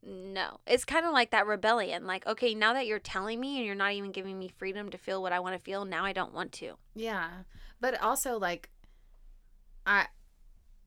no. 0.06 0.60
It's 0.66 0.84
kind 0.84 1.04
of 1.04 1.12
like 1.12 1.32
that 1.32 1.46
rebellion. 1.46 2.06
Like, 2.06 2.26
okay, 2.26 2.54
now 2.54 2.72
that 2.74 2.86
you're 2.86 3.00
telling 3.00 3.40
me 3.40 3.56
and 3.56 3.66
you're 3.66 3.74
not 3.74 3.92
even 3.92 4.12
giving 4.12 4.38
me 4.38 4.48
freedom 4.48 4.90
to 4.90 4.98
feel 4.98 5.20
what 5.20 5.32
I 5.32 5.40
want 5.40 5.56
to 5.56 5.62
feel, 5.62 5.84
now 5.84 6.04
I 6.04 6.12
don't 6.12 6.32
want 6.32 6.52
to. 6.52 6.74
Yeah. 6.94 7.28
But 7.80 8.00
also 8.00 8.38
like 8.38 8.70
I 9.84 10.06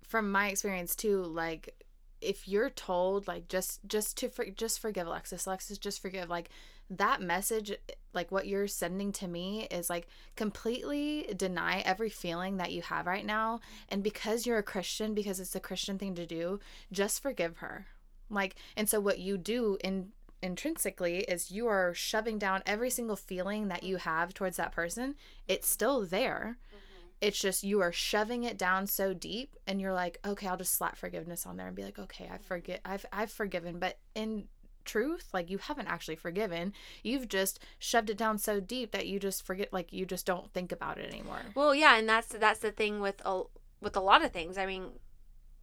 from 0.07 0.31
my 0.31 0.47
experience 0.47 0.95
too, 0.95 1.23
like 1.23 1.85
if 2.21 2.47
you're 2.47 2.69
told 2.69 3.27
like 3.27 3.47
just 3.47 3.81
just 3.87 4.17
to 4.17 4.29
for, 4.29 4.45
just 4.45 4.79
forgive 4.79 5.05
Alexis, 5.07 5.45
Alexis 5.45 5.77
just 5.77 6.01
forgive 6.01 6.29
like 6.29 6.49
that 6.89 7.21
message 7.21 7.71
like 8.13 8.31
what 8.31 8.47
you're 8.47 8.67
sending 8.67 9.11
to 9.11 9.27
me 9.27 9.67
is 9.69 9.89
like 9.89 10.07
completely 10.35 11.31
deny 11.35 11.81
every 11.81 12.09
feeling 12.09 12.57
that 12.57 12.71
you 12.71 12.81
have 12.81 13.05
right 13.05 13.25
now 13.25 13.59
and 13.89 14.01
because 14.01 14.47
you're 14.47 14.57
a 14.57 14.63
Christian 14.63 15.13
because 15.13 15.39
it's 15.39 15.55
a 15.55 15.59
Christian 15.59 15.99
thing 15.99 16.15
to 16.15 16.25
do, 16.25 16.59
just 16.91 17.21
forgive 17.21 17.57
her. 17.57 17.87
Like 18.29 18.55
and 18.75 18.89
so 18.89 18.99
what 18.99 19.19
you 19.19 19.37
do 19.37 19.77
in 19.83 20.09
intrinsically 20.41 21.19
is 21.19 21.51
you 21.51 21.67
are 21.67 21.93
shoving 21.93 22.37
down 22.37 22.63
every 22.65 22.89
single 22.89 23.15
feeling 23.15 23.67
that 23.67 23.83
you 23.83 23.97
have 23.97 24.33
towards 24.33 24.57
that 24.57 24.71
person. 24.71 25.15
It's 25.47 25.67
still 25.67 26.05
there. 26.05 26.57
Mm-hmm. 26.69 27.07
It's 27.21 27.39
just 27.39 27.63
you 27.63 27.81
are 27.81 27.91
shoving 27.91 28.43
it 28.45 28.57
down 28.57 28.87
so 28.87 29.13
deep 29.13 29.57
and 29.67 29.81
you're 29.81 29.93
like, 29.93 30.19
okay, 30.25 30.47
I'll 30.47 30.57
just 30.57 30.73
slap 30.73 30.95
forgiveness 30.95 31.45
on 31.45 31.57
there 31.57 31.67
and 31.67 31.75
be 31.75 31.83
like, 31.83 31.99
okay, 31.99 32.25
I 32.25 32.35
mm-hmm. 32.35 32.43
forget 32.43 32.81
I've 32.85 33.05
I've 33.11 33.31
forgiven. 33.31 33.79
But 33.79 33.97
in 34.15 34.47
truth, 34.85 35.29
like 35.33 35.49
you 35.49 35.57
haven't 35.57 35.87
actually 35.87 36.15
forgiven. 36.15 36.73
You've 37.03 37.27
just 37.27 37.59
shoved 37.77 38.09
it 38.09 38.17
down 38.17 38.37
so 38.37 38.59
deep 38.59 38.91
that 38.91 39.07
you 39.07 39.19
just 39.19 39.45
forget 39.45 39.71
like 39.73 39.93
you 39.93 40.05
just 40.05 40.25
don't 40.25 40.51
think 40.53 40.71
about 40.71 40.97
it 40.97 41.11
anymore. 41.13 41.41
Well, 41.55 41.75
yeah, 41.75 41.97
and 41.97 42.07
that's 42.07 42.27
that's 42.27 42.59
the 42.59 42.71
thing 42.71 42.99
with 42.99 43.21
a 43.25 43.43
with 43.81 43.95
a 43.95 44.01
lot 44.01 44.23
of 44.23 44.31
things. 44.31 44.57
I 44.57 44.65
mean, 44.65 44.91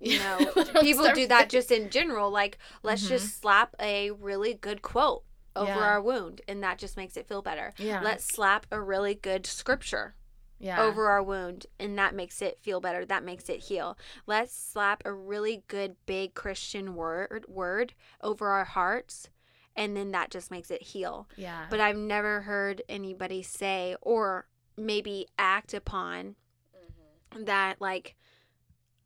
you 0.00 0.18
know, 0.20 0.38
people 0.82 1.10
do 1.14 1.26
that 1.28 1.48
just 1.50 1.70
in 1.70 1.90
general. 1.90 2.30
Like, 2.30 2.58
let's 2.82 3.04
Mhm. 3.04 3.08
just 3.08 3.40
slap 3.40 3.74
a 3.80 4.10
really 4.10 4.54
good 4.54 4.82
quote 4.82 5.22
over 5.54 5.70
Yeah. 5.70 5.78
our 5.78 6.02
wound, 6.02 6.42
and 6.46 6.62
that 6.62 6.78
just 6.78 6.96
makes 6.96 7.16
it 7.16 7.26
feel 7.26 7.40
better. 7.42 7.72
Yeah. 7.78 8.00
Let's 8.02 8.24
slap 8.24 8.66
a 8.70 8.80
really 8.80 9.14
good 9.14 9.46
scripture 9.46 10.14
yeah. 10.58 10.80
over 10.82 11.08
our 11.08 11.22
wound 11.22 11.66
and 11.78 11.98
that 11.98 12.14
makes 12.14 12.40
it 12.40 12.58
feel 12.58 12.80
better 12.80 13.04
that 13.04 13.22
makes 13.22 13.50
it 13.50 13.60
heal 13.64 13.98
let's 14.24 14.54
slap 14.56 15.02
a 15.04 15.12
really 15.12 15.62
good 15.68 15.96
big 16.06 16.32
christian 16.32 16.94
word 16.94 17.44
word 17.46 17.92
over 18.22 18.48
our 18.48 18.64
hearts 18.64 19.28
and 19.76 19.94
then 19.94 20.12
that 20.12 20.30
just 20.30 20.50
makes 20.50 20.70
it 20.70 20.80
heal 20.80 21.28
Yeah. 21.36 21.66
but 21.68 21.78
i've 21.78 21.98
never 21.98 22.40
heard 22.40 22.80
anybody 22.88 23.42
say 23.42 23.96
or 24.00 24.46
maybe 24.78 25.26
act 25.38 25.74
upon 25.74 26.36
that 27.38 27.76
like 27.78 28.16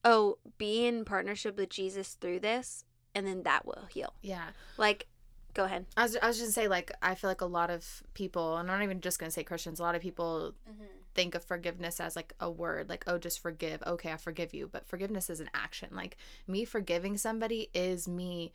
oh 0.05 0.39
be 0.59 0.87
in 0.87 1.05
partnership 1.05 1.57
with 1.57 1.69
jesus 1.69 2.15
through 2.15 2.41
this 2.41 2.85
and 3.15 3.27
then 3.27 3.43
that 3.43 3.67
will 3.67 3.87
heal 3.91 4.15
yeah. 4.23 4.49
like 4.77 5.07
go 5.55 5.65
ahead 5.65 5.87
I 5.97 6.03
was, 6.05 6.17
I 6.17 6.27
was 6.27 6.39
just 6.39 6.55
gonna 6.55 6.65
say 6.65 6.69
like 6.69 6.93
I 7.03 7.15
feel 7.15 7.29
like 7.31 7.41
a 7.41 7.47
lot 7.47 7.71
of 7.71 8.03
people, 8.15 8.57
and 8.57 8.71
I'm 8.71 8.79
not 8.79 8.85
even 8.85 9.01
just 9.01 9.19
gonna 9.19 9.31
say 9.31 9.43
Christians. 9.43 9.81
A 9.81 9.83
lot 9.83 9.95
of 9.95 10.03
people 10.03 10.55
mm-hmm. 10.69 10.85
think 11.15 11.35
of 11.35 11.45
forgiveness 11.45 12.01
as 12.01 12.17
like 12.17 12.33
a 12.41 12.51
word, 12.51 12.89
like 12.89 13.05
oh, 13.07 13.19
just 13.19 13.41
forgive. 13.41 13.83
Okay, 13.87 14.13
I 14.13 14.17
forgive 14.17 14.55
you. 14.55 14.69
But 14.71 14.87
forgiveness 14.87 15.31
is 15.31 15.41
an 15.41 15.51
action. 15.55 15.89
Like 15.93 16.17
me 16.47 16.65
forgiving 16.65 17.17
somebody 17.17 17.69
is 17.75 18.07
me 18.07 18.53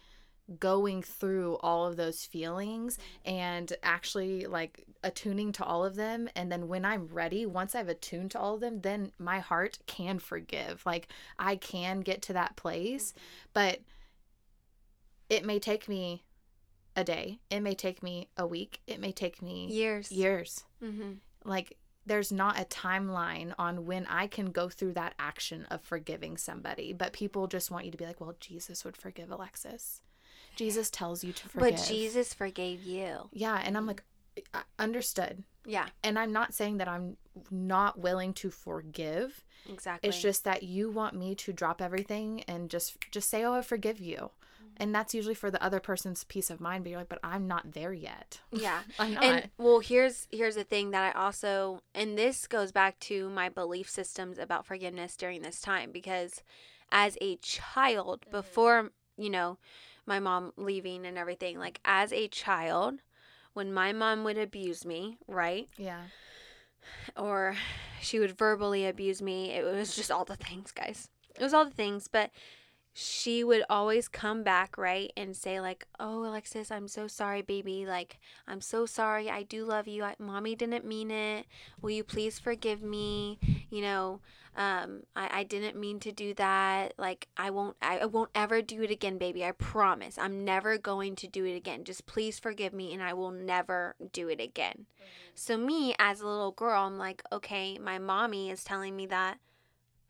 going 0.60 1.02
through 1.02 1.58
all 1.62 1.86
of 1.86 1.98
those 1.98 2.24
feelings 2.24 2.98
and 3.26 3.74
actually 3.82 4.46
like 4.46 4.84
attuning 5.04 5.52
to 5.54 5.64
all 5.64 5.84
of 5.84 5.96
them. 5.96 6.30
And 6.36 6.52
then 6.52 6.68
when 6.68 6.86
i'm 6.86 7.08
ready 7.08 7.46
once 7.46 7.74
i've 7.76 7.90
attuned 7.90 8.32
to 8.32 8.40
all 8.40 8.56
of 8.56 8.62
them 8.62 8.82
then 8.82 9.12
my 9.18 9.40
heart 9.40 9.80
can 9.88 10.20
forgive. 10.20 10.86
Like 10.86 11.08
i 11.40 11.56
can 11.56 12.02
get 12.02 12.22
to 12.24 12.34
that 12.34 12.56
place. 12.56 13.14
But 13.54 13.80
it 15.30 15.44
may 15.44 15.60
take 15.60 15.90
me 15.90 16.24
a 16.96 17.04
day. 17.04 17.40
It 17.50 17.62
may 17.62 17.74
take 17.74 18.04
me 18.04 18.30
a 18.38 18.46
week. 18.46 18.82
It 18.88 19.00
may 19.00 19.12
take 19.12 19.42
me 19.42 19.68
years. 19.68 20.12
years. 20.12 20.64
Mm-hmm. 20.84 21.14
like 21.44 21.78
there's 22.06 22.32
not 22.32 22.60
a 22.60 22.66
timeline 22.66 23.54
on 23.58 23.86
when 23.86 24.06
I 24.06 24.28
can 24.28 24.52
go 24.52 24.70
through 24.70 24.94
that 24.94 25.16
action 25.18 25.66
of 25.72 25.82
forgiving 25.82 26.38
somebody, 26.38 26.94
but 26.94 27.14
people 27.14 27.48
just 27.48 27.72
want 27.72 27.86
you 27.86 27.92
to 27.92 27.98
be 27.98 28.06
like, 28.06 28.22
well, 28.22 28.36
Jesus 28.40 28.86
would 28.86 28.96
forgive 28.96 29.32
Alexis. 29.32 30.02
Jesus 30.56 30.90
tells 30.90 31.24
you 31.24 31.34
to 31.34 31.50
forgive. 31.50 31.76
but 31.78 31.86
jesus 31.88 32.34
forgave 32.34 32.84
you 32.84 33.30
Yeah, 33.32 33.62
and 33.64 33.78
I'm 33.78 33.86
like, 33.86 34.04
understood. 34.80 35.44
yeah 35.66 35.88
And 36.04 36.18
I'm 36.20 36.32
not 36.34 36.54
saying 36.54 36.78
that 36.78 36.88
I'm 36.88 37.18
not 37.52 38.00
willing 38.00 38.34
to 38.34 38.50
forgive. 38.52 39.44
exactly 39.70 40.10
It's 40.10 40.22
just 40.22 40.44
that 40.44 40.64
you 40.64 40.90
want 40.90 41.16
me 41.16 41.36
to 41.36 41.54
drop 41.54 41.82
everything 41.82 42.44
and 42.48 42.70
just 42.70 42.98
just 43.12 43.30
say, 43.30 43.44
"Oh, 43.44 43.54
I 43.54 43.62
forgive 43.62 44.00
you." 44.00 44.16
Mm-hmm. 44.32 44.68
And 44.78 44.96
that's 44.96 45.14
usually 45.14 45.36
for 45.36 45.50
the 45.52 45.64
other 45.64 45.80
person's 45.80 46.24
peace 46.24 46.50
of 46.50 46.60
mind, 46.62 46.84
but 46.84 46.90
you're 46.92 47.00
like, 47.00 47.10
"But 47.10 47.20
I'm 47.24 47.48
not 47.48 47.74
there 47.74 47.94
yet." 47.94 48.42
yeah 48.52 48.82
I'm 49.00 49.14
not. 49.14 49.24
and 49.24 49.50
well 49.58 49.80
here's 49.80 50.28
here's 50.32 50.56
the 50.56 50.64
thing 50.64 50.92
that 50.92 51.16
i 51.16 51.20
also 51.20 51.82
and 51.94 52.18
this 52.18 52.48
goes 52.48 52.72
back 52.72 53.00
to 53.00 53.30
my 53.30 53.50
belief 53.50 53.90
systems 53.90 54.38
about 54.38 54.66
forgiveness 54.66 55.16
during 55.18 55.42
this 55.42 55.60
time 55.62 55.92
because 55.92 56.44
as 56.92 57.18
a 57.22 57.38
child 57.38 58.22
mm-hmm. 58.22 58.32
before 58.32 58.92
you 59.18 59.30
know 59.30 59.58
my 60.06 60.20
mom 60.20 60.52
leaving 60.58 61.06
and 61.06 61.18
everything. 61.18 61.60
Like 61.60 61.80
as 61.86 62.14
a 62.14 62.28
child, 62.28 63.02
when 63.54 63.74
my 63.74 63.94
mom 63.94 64.24
would 64.24 64.38
abuse 64.38 64.86
me, 64.86 65.18
right? 65.28 65.68
Yeah. 65.78 66.04
Or 67.18 67.56
she 68.02 68.20
would 68.20 68.38
verbally 68.38 68.86
abuse 68.86 69.22
me. 69.22 69.52
It 69.52 69.64
was 69.64 69.96
just 69.96 70.12
all 70.12 70.26
the 70.26 70.36
things, 70.36 70.72
guys. 70.72 71.10
It 71.36 71.42
was 71.42 71.54
all 71.54 71.66
the 71.66 71.72
things, 71.72 72.08
but 72.08 72.32
she 72.98 73.44
would 73.44 73.66
always 73.70 74.08
come 74.08 74.42
back, 74.42 74.78
right, 74.78 75.12
and 75.18 75.36
say 75.36 75.60
like, 75.60 75.86
"Oh, 76.00 76.24
Alexis, 76.26 76.72
I'm 76.72 76.88
so 76.88 77.08
sorry, 77.08 77.42
baby. 77.42 77.86
Like, 77.86 78.20
I'm 78.48 78.62
so 78.62 78.86
sorry. 78.86 79.30
I 79.30 79.44
do 79.44 79.66
love 79.66 79.86
you. 79.86 80.06
I, 80.06 80.16
mommy 80.18 80.56
didn't 80.56 80.86
mean 80.86 81.12
it. 81.12 81.46
Will 81.82 81.90
you 81.90 82.06
please 82.06 82.40
forgive 82.40 82.82
me? 82.82 83.38
You 83.70 83.82
know, 83.82 84.22
um, 84.56 85.04
I, 85.14 85.40
I 85.40 85.44
didn't 85.44 85.78
mean 85.78 86.00
to 86.00 86.14
do 86.14 86.34
that. 86.36 86.94
Like, 86.98 87.28
I 87.36 87.50
won't. 87.50 87.76
I, 87.82 87.98
I 87.98 88.06
won't 88.06 88.32
ever 88.34 88.62
do 88.62 88.82
it 88.82 88.92
again, 88.92 89.18
baby. 89.18 89.44
I 89.44 89.52
promise. 89.52 90.18
I'm 90.18 90.46
never 90.46 90.78
going 90.78 91.18
to 91.18 91.28
do 91.28 91.44
it 91.44 91.58
again. 91.58 91.84
Just 91.84 92.06
please 92.06 92.40
forgive 92.40 92.74
me, 92.74 92.94
and 92.94 93.04
I 93.04 93.12
will 93.14 93.32
never 93.32 93.96
do 94.14 94.30
it 94.30 94.40
again." 94.40 94.86
So 95.34 95.58
me, 95.58 95.96
as 96.00 96.22
a 96.22 96.28
little 96.28 96.54
girl, 96.54 96.84
I'm 96.84 96.98
like, 96.98 97.22
okay, 97.30 97.78
my 97.78 98.00
mommy 98.00 98.50
is 98.50 98.64
telling 98.64 98.96
me 98.96 99.06
that 99.08 99.40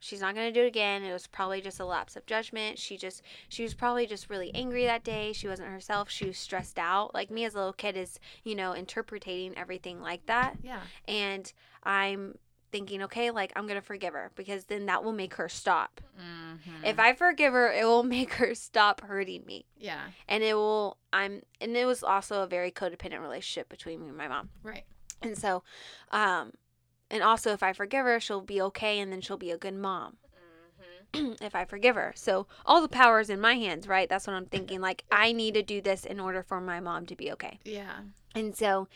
she's 0.06 0.22
not 0.22 0.36
going 0.36 0.48
to 0.54 0.58
do 0.60 0.64
it 0.64 0.68
again. 0.68 1.04
It 1.04 1.12
was 1.12 1.26
probably 1.28 1.62
just 1.62 1.80
a 1.80 1.86
lapse 1.86 2.16
of 2.16 2.26
judgment. 2.26 2.78
She 2.78 2.96
just 2.98 3.22
she 3.50 3.64
was 3.64 3.74
probably 3.74 4.06
just 4.06 4.30
really 4.30 4.52
angry 4.54 4.86
that 4.86 5.04
day. 5.04 5.34
She 5.34 5.48
wasn't 5.48 5.70
herself. 5.70 6.10
She 6.10 6.26
was 6.28 6.38
stressed 6.38 6.78
out. 6.78 7.14
Like 7.14 7.32
me 7.32 7.44
as 7.46 7.56
a 7.56 7.58
little 7.58 7.74
kid 7.74 7.98
is 7.98 8.20
you 8.44 8.54
know 8.56 8.74
interpreting 8.74 9.58
everything 9.58 10.00
like 10.02 10.26
that. 10.28 10.58
Yeah. 10.64 10.82
and 11.08 11.52
i'm 11.84 12.38
thinking 12.72 13.04
okay 13.04 13.30
like 13.32 13.54
i'm 13.56 13.68
going 13.68 13.80
to 13.80 13.86
forgive 13.86 14.14
her 14.14 14.32
because 14.36 14.66
then 14.66 14.88
that 14.88 15.04
will 15.04 15.14
make 15.14 15.36
her 15.36 15.48
stop. 15.48 16.02
Mm-hmm. 16.20 16.84
if 16.86 17.00
i 17.00 17.14
forgive 17.14 17.54
her 17.54 17.72
it 17.72 17.86
will 17.86 18.04
make 18.18 18.34
her 18.34 18.54
stop 18.56 19.02
hurting 19.02 19.46
me. 19.46 19.66
Yeah. 19.78 20.02
and 20.28 20.44
it 20.44 20.56
will 20.56 20.98
i'm 21.14 21.42
and 21.62 21.76
it 21.78 21.86
was 21.86 22.04
also 22.04 22.42
a 22.44 22.48
very 22.48 22.72
codependent 22.72 23.22
relationship 23.22 23.70
between 23.70 24.02
me 24.02 24.08
and 24.10 24.18
my 24.18 24.28
mom. 24.28 24.50
Right. 24.64 24.84
and 25.22 25.38
so 25.38 25.64
um 26.12 26.52
and 27.10 27.24
also 27.24 27.52
if 27.52 27.64
i 27.64 27.74
forgive 27.74 28.06
her 28.06 28.20
she'll 28.20 28.42
be 28.42 28.62
okay 28.62 29.00
and 29.00 29.12
then 29.12 29.22
she'll 29.22 29.38
be 29.38 29.52
a 29.52 29.58
good 29.58 29.76
mom 29.76 30.18
mm-hmm. 31.14 31.34
if 31.42 31.56
I 31.56 31.66
forgive 31.66 31.96
her. 31.96 32.14
So 32.16 32.48
all 32.66 32.82
the 32.82 32.90
power 32.90 33.20
is 33.20 33.30
in 33.30 33.40
my 33.40 33.56
hands, 33.56 33.88
right? 33.88 34.10
That's 34.10 34.28
what 34.28 34.36
I'm 34.36 34.46
thinking. 34.46 34.82
Like 34.82 35.06
I 35.12 35.32
need 35.32 35.54
to 35.54 35.64
do 35.64 35.82
this 35.82 36.06
in 36.06 36.20
order 36.20 36.44
for 36.44 36.60
my 36.60 36.80
mom 36.80 37.06
to 37.08 37.16
be 37.16 37.32
okay. 37.34 37.60
Yeah. 37.64 38.00
And 38.34 38.56
so 38.56 38.88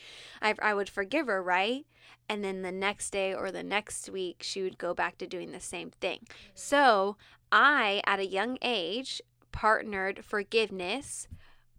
I, 0.42 0.54
I 0.62 0.74
would 0.74 0.90
forgive 0.90 1.28
her, 1.28 1.42
right? 1.42 1.86
And 2.28 2.44
then 2.44 2.62
the 2.62 2.72
next 2.72 3.12
day 3.12 3.34
or 3.34 3.52
the 3.52 3.64
next 3.64 4.10
week, 4.10 4.42
she 4.42 4.62
would 4.62 4.78
go 4.78 4.94
back 4.94 5.18
to 5.20 5.28
doing 5.28 5.52
the 5.52 5.60
same 5.60 5.92
thing. 6.02 6.20
Mm-hmm. 6.24 6.52
So 6.54 7.18
I, 7.52 8.02
at 8.06 8.20
a 8.20 8.28
young 8.28 8.58
age, 8.62 9.22
partnered 9.52 10.24
forgiveness 10.24 11.28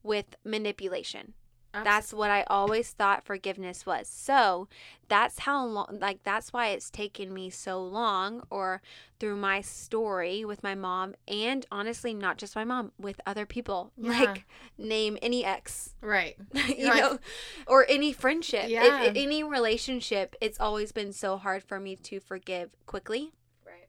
with 0.03 0.37
manipulation. 0.45 1.35
That's 1.73 2.13
what 2.13 2.31
I 2.31 2.43
always 2.49 2.91
thought 2.91 3.25
forgiveness 3.25 3.87
was. 3.87 4.09
So 4.09 4.67
that's 5.09 5.41
how 5.41 5.65
long, 5.65 5.99
like, 6.01 6.23
that's 6.25 6.53
why 6.53 6.69
it's 6.69 6.91
taken 6.91 7.33
me 7.33 7.49
so 7.51 7.81
long, 7.83 8.43
or 8.51 8.83
through 9.19 9.37
my 9.37 9.61
story 9.61 10.45
with 10.45 10.63
my 10.63 10.75
mom, 10.75 11.15
and 11.29 11.65
honestly, 11.71 12.13
not 12.15 12.39
just 12.39 12.57
my 12.57 12.65
mom, 12.65 12.93
with 12.99 13.21
other 13.27 13.47
people. 13.47 13.93
Yeah. 13.99 14.11
Like, 14.11 14.45
name 14.79 15.17
any 15.23 15.45
ex, 15.45 15.95
right. 16.01 16.37
you 16.69 16.87
know, 16.93 17.19
or 17.67 17.87
any 17.89 18.13
friendship, 18.13 18.69
Yeah. 18.69 19.03
if 19.05 19.17
any 19.17 19.43
relationship. 19.45 20.35
It's 20.41 20.59
always 20.59 20.91
been 20.93 21.13
so 21.13 21.37
hard 21.37 21.63
for 21.63 21.79
me 21.79 21.95
to 21.97 22.19
forgive 22.21 22.75
quickly, 22.87 23.33
Right. 23.65 23.89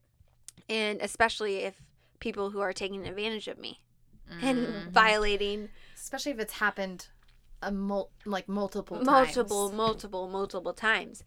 and 0.70 1.02
especially 1.02 1.58
if 1.58 1.82
people 2.20 2.52
who 2.52 2.60
are 2.60 2.74
taking 2.74 3.08
advantage 3.08 3.48
of 3.48 3.58
me 3.58 3.82
Mhm. 4.32 4.44
and 4.44 4.92
violating 4.94 5.70
especially 5.96 6.32
if 6.32 6.40
it's 6.40 6.54
happened 6.54 7.08
a 7.62 7.72
mul- 7.72 8.12
like 8.25 8.48
multiple 8.50 8.98
times. 8.98 9.08
multiple 9.08 9.72
multiple 9.72 10.27
multiple 10.27 10.74
times 10.74 11.24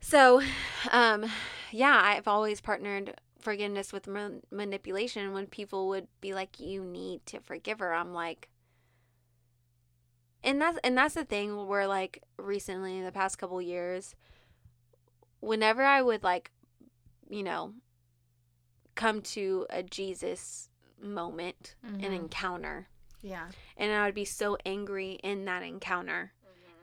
so 0.00 0.40
um 0.92 1.24
yeah 1.72 2.00
i've 2.04 2.26
always 2.28 2.60
partnered 2.60 3.14
forgiveness 3.40 3.92
with 3.92 4.06
man- 4.06 4.42
manipulation 4.50 5.32
when 5.32 5.46
people 5.46 5.88
would 5.88 6.08
be 6.20 6.34
like 6.34 6.58
you 6.60 6.84
need 6.84 7.24
to 7.26 7.38
forgive 7.40 7.78
her 7.78 7.92
i'm 7.94 8.12
like 8.12 8.48
and 10.42 10.60
that's 10.60 10.78
and 10.84 10.96
that's 10.96 11.14
the 11.14 11.24
thing 11.24 11.66
where 11.66 11.86
like 11.86 12.22
recently 12.36 12.96
in 12.98 13.04
the 13.04 13.12
past 13.12 13.38
couple 13.38 13.60
years 13.62 14.14
whenever 15.40 15.82
i 15.84 16.00
would 16.02 16.22
like 16.22 16.50
you 17.28 17.42
know 17.42 17.72
come 18.94 19.20
to 19.22 19.66
a 19.70 19.82
jesus 19.82 20.68
moment 21.00 21.76
an 21.84 22.00
Mhm. 22.00 22.14
encounter 22.14 22.88
Yeah. 23.22 23.48
and 23.76 23.92
I 23.92 24.06
would 24.06 24.14
be 24.14 24.24
so 24.24 24.56
angry 24.64 25.12
in 25.22 25.44
that 25.46 25.62
encounter. 25.62 26.32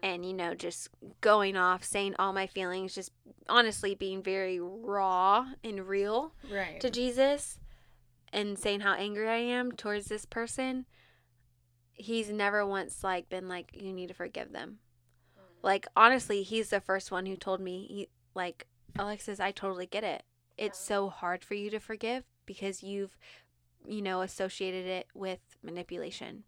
And 0.03 0.23
you 0.23 0.33
know 0.33 0.53
just 0.53 0.89
going 1.21 1.57
off 1.57 1.83
saying 1.83 2.15
all 2.19 2.31
my 2.31 2.45
feelings 2.45 2.93
just 2.93 3.11
honestly 3.49 3.95
being 3.95 4.21
very 4.21 4.59
raw 4.59 5.47
and 5.63 5.87
real 5.87 6.33
Right. 6.51 6.79
to 6.81 6.91
Jesus 6.91 7.57
and 8.31 8.59
saying 8.59 8.81
how 8.81 8.93
angry 8.93 9.27
I 9.27 9.37
am 9.37 9.71
towards 9.71 10.05
this 10.05 10.25
person 10.25 10.85
he's 11.93 12.29
never 12.29 12.65
once 12.65 13.03
like 13.03 13.29
been 13.29 13.47
like 13.47 13.71
you 13.73 13.93
need 13.93 14.07
to 14.07 14.13
forgive 14.13 14.51
them. 14.51 14.79
Mm. 15.37 15.41
Like 15.63 15.87
honestly 15.95 16.43
he's 16.43 16.69
the 16.69 16.81
first 16.81 17.09
one 17.11 17.25
who 17.25 17.35
told 17.37 17.59
me 17.61 17.87
he 17.89 18.09
like 18.35 18.67
Alexis 18.99 19.39
I 19.39 19.51
totally 19.51 19.87
get 19.87 20.03
it. 20.03 20.23
It's 20.57 20.77
so 20.79 21.09
hard 21.09 21.43
for 21.43 21.53
you 21.55 21.69
to 21.71 21.79
forgive 21.79 22.23
because 22.45 22.83
you've 22.83 23.17
you 23.87 24.01
know 24.01 24.21
associated 24.21 24.85
it 24.85 25.07
with 25.13 25.39
manipulation 25.63 26.43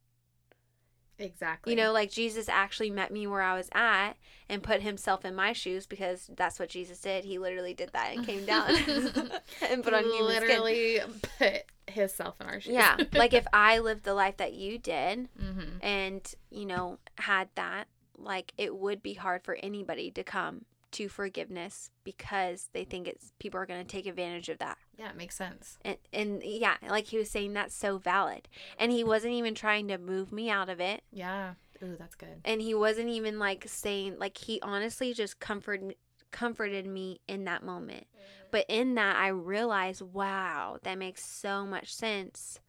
exactly. 1.20 1.74
you 1.74 1.78
know, 1.78 1.92
like 1.92 2.12
Jesus 2.12 2.50
actually 2.50 2.90
met 2.90 3.12
me 3.12 3.28
where 3.28 3.42
I 3.42 3.56
was 3.56 3.70
at 3.74 4.14
and 4.50 4.64
put 4.64 4.82
himself 4.82 5.26
in 5.26 5.36
my 5.36 5.54
shoes 5.54 5.88
because 5.88 6.30
that's 6.36 6.60
what 6.60 6.70
Jesus 6.70 7.00
did. 7.00 7.26
He 7.26 7.40
literally 7.40 7.74
did 7.74 7.92
that 7.94 8.16
and 8.16 8.26
came 8.26 8.46
down 8.46 8.70
and 9.70 9.84
put 9.84 9.94
on 9.94 10.04
human 10.04 10.36
skin. 10.36 10.42
literally 10.42 11.00
put 11.38 11.64
himself 11.88 12.40
in 12.42 12.48
our 12.48 12.60
shoes. 12.60 12.74
Yeah, 12.74 12.98
like 13.14 13.34
if 13.34 13.48
I 13.54 13.80
lived 13.80 14.04
the 14.04 14.14
life 14.14 14.38
that 14.38 14.54
you 14.54 14.78
did 14.78 15.30
mm-hmm. 15.40 15.78
and, 15.82 16.36
you 16.50 16.66
know, 16.66 17.00
had 17.18 17.50
that, 17.56 17.88
like 18.18 18.54
it 18.58 18.76
would 18.76 19.04
be 19.04 19.14
hard 19.14 19.44
for 19.44 19.56
anybody 19.56 20.12
to 20.12 20.24
come 20.24 20.66
to 20.92 21.10
forgiveness 21.10 21.90
because 22.04 22.70
they 22.74 22.84
think 22.84 23.08
it's 23.08 23.34
people 23.40 23.60
are 23.60 23.66
going 23.66 23.86
to 23.86 23.88
take 23.88 24.06
advantage 24.08 24.50
of 24.50 24.58
that. 24.60 24.78
Yeah, 24.98 25.10
it 25.10 25.16
makes 25.18 25.36
sense. 25.36 25.78
And, 25.84 25.98
and 26.14 26.42
yeah, 26.44 26.76
like 26.90 27.06
he 27.08 27.18
was 27.18 27.30
saying, 27.30 27.54
that's 27.54 27.76
so 27.76 27.98
valid. 27.98 28.48
And 28.80 28.92
he 28.92 29.04
wasn't 29.04 29.34
even 29.34 29.54
trying 29.56 29.88
to 29.90 29.98
move 29.98 30.32
me 30.32 30.50
out 30.50 30.70
of 30.70 30.80
it. 30.80 31.04
Yeah. 31.12 31.54
Ooh, 31.84 31.96
that's 31.98 32.16
good. 32.16 32.42
and 32.44 32.60
he 32.60 32.74
wasn't 32.74 33.10
even 33.10 33.38
like 33.38 33.66
saying 33.68 34.18
like 34.18 34.36
he 34.36 34.60
honestly 34.62 35.14
just 35.14 35.40
comforted 35.40 35.94
comforted 36.32 36.88
me 36.88 37.22
in 37.28 37.44
that 37.44 37.64
moment 37.64 38.08
mm. 38.16 38.48
but 38.50 38.66
in 38.68 38.96
that 38.96 39.16
i 39.16 39.28
realized 39.28 40.02
wow 40.02 40.78
that 40.82 40.98
makes 40.98 41.24
so 41.24 41.68
much 41.68 41.94
sense 41.94 42.60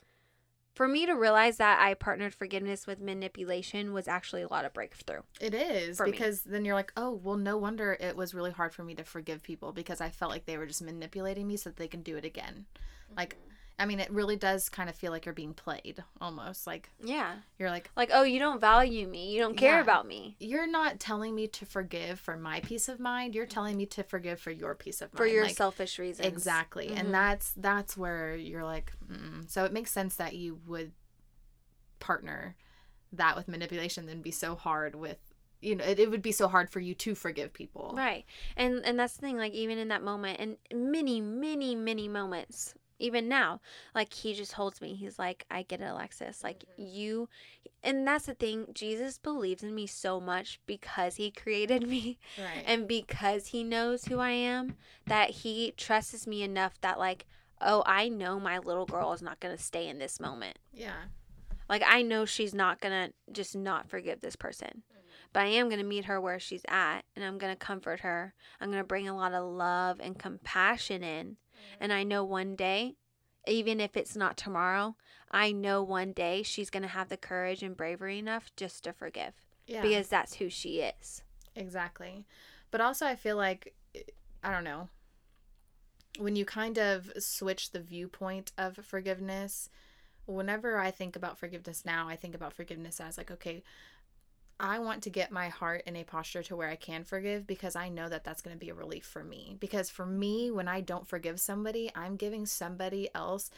for 0.78 0.86
me 0.88 1.04
to 1.06 1.12
realize 1.12 1.56
that 1.58 1.78
i 1.80 1.92
partnered 1.92 2.32
forgiveness 2.32 2.86
with 2.86 3.00
manipulation 3.00 3.92
was 3.92 4.06
actually 4.08 4.42
a 4.42 4.48
lot 4.48 4.64
of 4.64 4.72
breakthrough 4.72 5.20
It 5.40 5.52
is 5.52 5.96
For 5.98 6.06
me. 6.06 6.12
because 6.12 6.42
then 6.42 6.64
you're 6.64 6.74
like, 6.76 6.92
oh, 6.96 7.20
well, 7.22 7.36
no 7.36 7.56
wonder 7.56 7.96
it 8.00 8.16
was 8.16 8.32
really 8.32 8.52
hard 8.52 8.72
for 8.72 8.84
me 8.84 8.94
to 8.94 9.04
forgive 9.04 9.42
people 9.42 9.72
because 9.72 10.00
I 10.00 10.08
felt 10.08 10.30
like 10.30 10.46
they 10.46 10.56
were 10.56 10.66
just 10.66 10.80
manipulating 10.82 11.46
me 11.46 11.56
so 11.56 11.70
that 11.70 11.76
they 11.76 11.88
can 11.88 12.02
do 12.02 12.16
it 12.16 12.24
again. 12.24 12.66
Like, 13.16 13.36
I 13.78 13.86
mean, 13.86 14.00
it 14.00 14.10
really 14.10 14.34
does 14.36 14.68
kind 14.68 14.88
of 14.88 14.96
feel 14.96 15.12
like 15.12 15.24
you're 15.24 15.32
being 15.32 15.54
played 15.54 16.02
almost. 16.20 16.66
Like, 16.66 16.90
yeah 17.02 17.36
you're 17.58 17.70
like, 17.70 17.90
like 17.96 18.10
oh 18.12 18.22
you 18.22 18.38
don't 18.38 18.60
value 18.60 19.06
me 19.06 19.30
you 19.32 19.40
don't 19.40 19.56
care 19.56 19.76
Yeah. 19.76 19.80
about 19.82 20.06
me 20.06 20.36
you're 20.40 20.66
not 20.66 20.98
telling 21.00 21.34
me 21.34 21.46
to 21.48 21.64
forgive 21.66 22.18
for 22.20 22.36
my 22.36 22.60
peace 22.60 22.88
of 22.88 22.98
mind. 23.00 23.34
You're 23.34 23.46
telling 23.46 23.76
me 23.76 23.86
to 23.86 24.02
forgive 24.02 24.40
for 24.40 24.50
your 24.50 24.74
peace 24.74 25.00
of 25.00 25.12
mind. 25.12 25.18
for 25.18 25.26
your 25.26 25.44
Like, 25.44 25.56
selfish 25.56 25.98
reasons 25.98 26.26
Exactly. 26.26 26.88
Mhm. 26.88 26.98
And 26.98 27.14
that's 27.14 27.52
that's 27.56 27.96
where 27.96 28.34
you're 28.36 28.64
like, 28.64 28.92
mm. 29.10 29.48
so 29.50 29.64
it 29.64 29.72
makes 29.72 29.90
sense 29.92 30.16
that 30.16 30.34
you 30.34 30.60
would 30.66 30.92
partner 32.00 32.56
that 33.12 33.36
with 33.36 33.48
manipulation 33.48 34.06
then 34.06 34.20
be 34.22 34.30
so 34.30 34.54
hard 34.54 34.94
with 34.94 35.18
you 35.60 35.74
know 35.74 35.84
it, 35.84 35.98
it 35.98 36.10
would 36.10 36.22
be 36.22 36.30
so 36.30 36.46
hard 36.46 36.70
for 36.70 36.78
you 36.78 36.94
to 36.94 37.14
forgive 37.14 37.52
people 37.52 37.94
Right. 37.96 38.24
And 38.56 38.84
and 38.84 38.98
that's 38.98 39.14
the 39.14 39.22
thing, 39.22 39.36
like 39.38 39.52
even 39.52 39.78
in 39.78 39.88
that 39.88 40.02
moment 40.02 40.38
and 40.40 40.56
many, 40.92 41.20
many, 41.20 41.74
many 41.74 42.06
moments, 42.08 42.74
even 42.98 43.28
now, 43.28 43.60
like 43.94 44.12
he 44.12 44.34
just 44.34 44.52
holds 44.52 44.80
me. 44.80 44.94
He's 44.94 45.18
like, 45.18 45.46
I 45.50 45.62
get 45.62 45.80
it, 45.80 45.84
Alexis. 45.84 46.42
Like 46.42 46.64
mm-hmm. 46.78 46.86
you 46.86 47.28
and 47.82 48.06
that's 48.06 48.26
the 48.26 48.34
thing, 48.34 48.66
Jesus 48.74 49.18
believes 49.18 49.62
in 49.62 49.74
me 49.74 49.86
so 49.86 50.20
much 50.20 50.60
because 50.66 51.16
he 51.16 51.30
created 51.30 51.86
me 51.88 52.18
right 52.38 52.64
and 52.66 52.88
because 52.88 53.48
he 53.48 53.62
knows 53.62 54.06
who 54.06 54.18
I 54.18 54.30
am, 54.30 54.76
that 55.06 55.30
he 55.30 55.72
trusts 55.76 56.26
me 56.26 56.42
enough 56.42 56.80
that 56.80 56.98
like, 56.98 57.26
oh, 57.60 57.82
I 57.86 58.08
know 58.08 58.38
my 58.38 58.58
little 58.58 58.86
girl 58.86 59.12
is 59.12 59.22
not 59.22 59.40
gonna 59.40 59.58
stay 59.58 59.88
in 59.88 59.98
this 59.98 60.20
moment. 60.20 60.58
yeah 60.72 61.04
Like 61.68 61.82
I 61.86 62.02
know 62.02 62.24
she's 62.24 62.54
not 62.54 62.80
gonna 62.80 63.10
just 63.32 63.56
not 63.56 63.88
forgive 63.88 64.20
this 64.20 64.36
person. 64.36 64.68
Mm-hmm. 64.68 64.98
But 65.32 65.42
I 65.42 65.48
am 65.48 65.68
gonna 65.68 65.84
meet 65.84 66.06
her 66.06 66.20
where 66.20 66.40
she's 66.40 66.64
at 66.68 67.02
and 67.14 67.24
I'm 67.24 67.38
gonna 67.38 67.56
comfort 67.56 68.00
her. 68.00 68.34
I'm 68.60 68.70
gonna 68.70 68.84
bring 68.84 69.08
a 69.08 69.16
lot 69.16 69.34
of 69.34 69.44
love 69.44 70.00
and 70.00 70.18
compassion 70.18 71.02
in. 71.02 71.36
Mm-hmm. 71.58 71.82
And 71.84 71.92
I 71.92 72.02
know 72.04 72.24
one 72.24 72.56
day 72.56 72.96
even 73.46 73.80
if 73.80 73.96
it's 73.96 74.16
not 74.16 74.36
tomorrow, 74.36 74.96
I 75.30 75.52
know 75.52 75.82
one 75.82 76.12
day 76.12 76.42
she's 76.42 76.70
going 76.70 76.82
to 76.82 76.88
have 76.88 77.08
the 77.08 77.16
courage 77.16 77.62
and 77.62 77.76
bravery 77.76 78.18
enough 78.18 78.50
just 78.56 78.84
to 78.84 78.92
forgive 78.92 79.34
Yeah. 79.66 79.82
because 79.82 80.08
that's 80.08 80.34
who 80.34 80.50
she 80.50 80.80
is. 80.80 81.22
Exactly. 81.56 82.26
But 82.70 82.80
also, 82.80 83.06
I 83.06 83.16
feel 83.16 83.36
like, 83.36 83.74
eh, 83.94 84.02
I 84.42 84.52
don't 84.52 84.64
know, 84.64 84.88
when 86.18 86.36
you 86.36 86.44
kind 86.44 86.78
of 86.78 87.10
switch 87.18 87.70
the 87.70 87.80
viewpoint 87.80 88.52
of 88.58 88.76
forgiveness, 88.76 89.70
whenever 90.26 90.78
I 90.78 90.90
think 90.90 91.16
about 91.16 91.38
forgiveness 91.38 91.84
now, 91.84 92.08
I 92.08 92.16
think 92.16 92.34
about 92.34 92.52
forgiveness 92.52 93.00
as 93.00 93.16
like, 93.16 93.30
okay, 93.30 93.62
I 94.60 94.80
want 94.80 95.02
to 95.04 95.10
get 95.10 95.30
my 95.30 95.48
heart 95.48 95.82
in 95.86 95.94
a 95.96 96.04
posture 96.04 96.42
to 96.44 96.56
where 96.56 96.68
I 96.68 96.76
can 96.76 97.04
forgive 97.04 97.46
because 97.46 97.76
I 97.76 97.88
know 97.88 98.08
that 98.08 98.24
that's 98.24 98.42
going 98.42 98.56
to 98.56 98.60
be 98.60 98.70
a 98.70 98.74
relief 98.74 99.04
for 99.04 99.22
me. 99.22 99.56
Because 99.60 99.88
for 99.88 100.04
me, 100.04 100.50
when 100.50 100.66
I 100.66 100.80
don't 100.80 101.06
forgive 101.06 101.38
somebody, 101.38 101.90
I'm 101.94 102.16
giving 102.16 102.44
somebody 102.44 103.08
else 103.14 103.50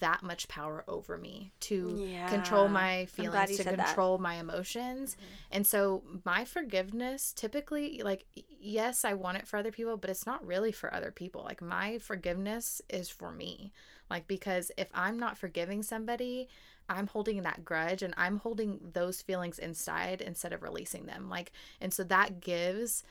that 0.00 0.22
much 0.22 0.48
power 0.48 0.84
over 0.88 1.16
me 1.16 1.52
to 1.60 2.08
control 2.28 2.68
my 2.68 3.06
feelings, 3.06 3.50
to 3.50 3.56
said 3.56 3.66
that. 3.66 3.72
Mm-hmm. 3.78 3.86
control 3.86 4.18
my 4.18 4.34
emotions. 4.34 5.16
And 5.50 5.66
so 5.66 6.02
my 6.24 6.44
forgiveness 6.44 7.32
typically 7.32 8.02
like 8.04 8.24
yes, 8.34 9.04
I 9.04 9.14
want 9.14 9.38
it 9.38 9.46
for 9.46 9.58
other 9.58 9.70
people, 9.70 9.96
but 9.96 10.10
it's 10.10 10.26
not 10.26 10.44
really 10.44 10.72
for 10.72 10.92
other 10.92 11.12
people. 11.12 11.42
Like 11.44 11.62
my 11.62 11.98
forgiveness 11.98 12.82
is 12.88 13.08
for 13.08 13.30
me. 13.30 13.72
Like 14.10 14.26
because 14.26 14.72
if 14.76 14.88
I'm 14.92 15.18
not 15.18 15.38
forgiving 15.38 15.82
somebody, 15.82 16.48
I'm 16.88 17.06
holding 17.06 17.42
that 17.42 17.64
grudge 17.64 18.02
and 18.02 18.14
I'm 18.16 18.38
holding 18.38 18.80
those 18.92 19.22
feelings 19.22 19.58
inside 19.58 20.20
instead 20.20 20.52
of 20.52 20.62
releasing 20.62 21.06
them. 21.06 21.28
Like 21.28 21.52
and 21.80 21.92
so 21.92 22.04
that 22.04 22.40
gives 22.40 23.02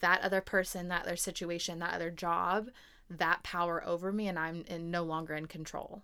that 0.00 0.22
other 0.22 0.40
person, 0.40 0.88
that 0.88 1.02
other 1.02 1.16
situation, 1.16 1.78
that 1.78 1.94
other 1.94 2.10
job 2.10 2.68
that 3.10 3.42
power 3.42 3.84
over 3.86 4.10
me 4.10 4.28
and 4.28 4.38
I'm 4.38 4.64
in, 4.66 4.90
no 4.90 5.02
longer 5.02 5.34
in 5.34 5.46
control 5.46 6.02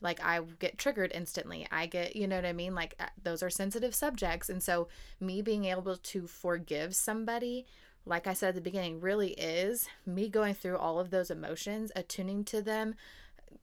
like 0.00 0.22
I 0.22 0.40
get 0.58 0.78
triggered 0.78 1.12
instantly. 1.14 1.66
I 1.70 1.86
get, 1.86 2.16
you 2.16 2.26
know 2.26 2.36
what 2.36 2.46
I 2.46 2.52
mean? 2.52 2.74
Like 2.74 2.94
uh, 3.00 3.06
those 3.22 3.42
are 3.42 3.50
sensitive 3.50 3.94
subjects. 3.94 4.48
And 4.48 4.62
so 4.62 4.88
me 5.20 5.42
being 5.42 5.64
able 5.64 5.96
to 5.96 6.26
forgive 6.26 6.94
somebody, 6.94 7.66
like 8.04 8.26
I 8.26 8.34
said 8.34 8.50
at 8.50 8.54
the 8.54 8.60
beginning, 8.60 9.00
really 9.00 9.30
is 9.32 9.88
me 10.04 10.28
going 10.28 10.54
through 10.54 10.78
all 10.78 11.00
of 11.00 11.10
those 11.10 11.30
emotions, 11.30 11.90
attuning 11.96 12.44
to 12.44 12.62
them, 12.62 12.94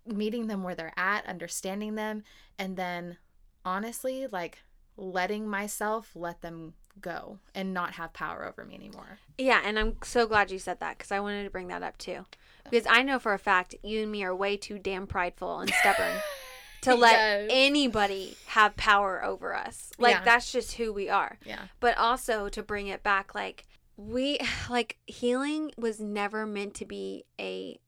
meeting 0.06 0.48
them 0.48 0.63
where 0.63 0.76
they're 0.76 0.93
at, 0.98 1.26
understanding 1.26 1.96
them, 1.96 2.24
and 2.60 2.76
then 2.78 3.17
honestly, 3.65 4.28
like 4.28 4.60
letting 4.98 5.48
myself 5.48 6.12
let 6.15 6.41
them 6.41 6.74
go 7.02 7.39
and 7.56 7.74
not 7.74 7.93
have 7.93 8.13
power 8.13 8.46
over 8.46 8.63
me 8.63 8.76
anymore. 8.76 9.17
Yeah, 9.38 9.62
and 9.65 9.80
I'm 9.80 9.96
so 10.04 10.28
glad 10.28 10.52
you 10.52 10.60
said 10.60 10.80
that 10.82 10.98
because 10.98 11.12
I 11.12 11.19
wanted 11.19 11.43
to 11.46 11.50
bring 11.50 11.69
that 11.69 11.82
up 11.84 11.98
too. 11.98 12.26
Because 12.69 12.86
I 12.89 13.02
know 13.04 13.17
for 13.19 13.34
a 13.34 13.39
fact 13.39 13.76
you 13.84 14.04
and 14.04 14.12
me 14.12 14.24
are 14.24 14.36
way 14.36 14.58
too 14.58 14.78
damn 14.80 15.08
prideful 15.08 15.60
and 15.60 15.69
stubborn 15.72 16.15
to 16.82 16.93
let 16.96 17.13
Yes. 17.13 17.50
anybody 17.52 18.38
have 18.48 18.76
power 18.78 19.24
over 19.24 19.56
us. 19.56 19.91
Like 19.98 20.15
Yeah. 20.17 20.24
that's 20.24 20.52
just 20.52 20.74
who 20.74 20.93
we 20.93 21.10
are. 21.10 21.39
Yeah. 21.46 21.62
But 21.80 21.98
also 21.98 22.48
to 22.50 22.62
bring 22.62 22.88
it 22.88 23.02
back, 23.04 23.34
like 23.34 23.65
we 23.98 24.38
like 24.69 24.98
healing 25.08 25.72
was 25.78 26.00
never 26.00 26.46
meant 26.46 26.76
to 26.76 26.86
be 26.86 27.26
a 27.39 27.80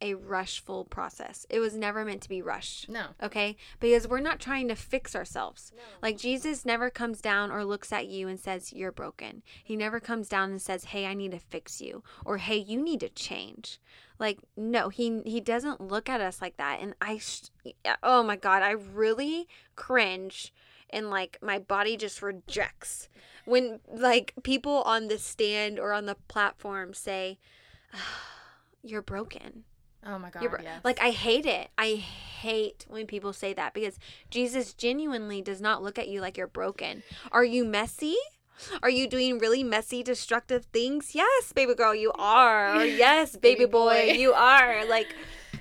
a 0.00 0.14
rushful 0.14 0.84
process. 0.84 1.46
It 1.48 1.60
was 1.60 1.76
never 1.76 2.04
meant 2.04 2.22
to 2.22 2.28
be 2.28 2.42
rushed. 2.42 2.88
No. 2.88 3.06
Okay? 3.22 3.56
Because 3.80 4.06
we're 4.06 4.20
not 4.20 4.40
trying 4.40 4.68
to 4.68 4.76
fix 4.76 5.14
ourselves. 5.14 5.72
No. 5.76 5.82
Like 6.02 6.18
Jesus 6.18 6.64
never 6.64 6.90
comes 6.90 7.20
down 7.20 7.50
or 7.50 7.64
looks 7.64 7.92
at 7.92 8.06
you 8.06 8.28
and 8.28 8.38
says 8.38 8.72
you're 8.72 8.92
broken. 8.92 9.42
He 9.62 9.76
never 9.76 10.00
comes 10.00 10.28
down 10.28 10.50
and 10.50 10.60
says, 10.60 10.84
"Hey, 10.84 11.06
I 11.06 11.14
need 11.14 11.32
to 11.32 11.38
fix 11.38 11.80
you," 11.80 12.02
or 12.24 12.38
"Hey, 12.38 12.56
you 12.56 12.80
need 12.80 13.00
to 13.00 13.08
change." 13.08 13.80
Like 14.18 14.38
no, 14.56 14.88
he 14.88 15.22
he 15.24 15.40
doesn't 15.40 15.80
look 15.80 16.08
at 16.08 16.20
us 16.20 16.40
like 16.40 16.56
that. 16.56 16.80
And 16.80 16.94
I 17.00 17.18
sh- 17.18 17.50
oh 18.02 18.22
my 18.22 18.36
god, 18.36 18.62
I 18.62 18.70
really 18.70 19.48
cringe 19.74 20.52
and 20.90 21.10
like 21.10 21.38
my 21.42 21.58
body 21.58 21.96
just 21.96 22.22
rejects 22.22 23.08
when 23.44 23.80
like 23.92 24.32
people 24.42 24.82
on 24.82 25.08
the 25.08 25.18
stand 25.18 25.78
or 25.78 25.92
on 25.92 26.06
the 26.06 26.16
platform 26.28 26.94
say 26.94 27.38
ah, 27.92 27.98
you're 28.82 29.02
broken. 29.02 29.64
Oh 30.04 30.18
my 30.18 30.30
God. 30.30 30.42
You're 30.42 30.60
yes. 30.62 30.80
Like 30.84 31.00
I 31.00 31.10
hate 31.10 31.46
it. 31.46 31.68
I 31.78 31.94
hate 31.94 32.84
when 32.88 33.06
people 33.06 33.32
say 33.32 33.52
that 33.54 33.74
because 33.74 33.98
Jesus 34.30 34.72
genuinely 34.74 35.42
does 35.42 35.60
not 35.60 35.82
look 35.82 35.98
at 35.98 36.08
you 36.08 36.20
like 36.20 36.36
you're 36.36 36.46
broken. 36.46 37.02
Are 37.32 37.44
you 37.44 37.64
messy? 37.64 38.16
Are 38.82 38.88
you 38.90 39.06
doing 39.06 39.38
really 39.38 39.62
messy, 39.62 40.02
destructive 40.02 40.64
things? 40.66 41.14
Yes, 41.14 41.52
baby 41.52 41.74
girl, 41.74 41.94
you 41.94 42.12
are. 42.14 42.76
Or 42.76 42.84
yes, 42.84 43.36
baby, 43.36 43.60
Baby 43.60 43.70
boy, 43.72 44.06
boy. 44.06 44.12
you 44.12 44.32
are. 44.32 44.86
Like, 44.88 45.14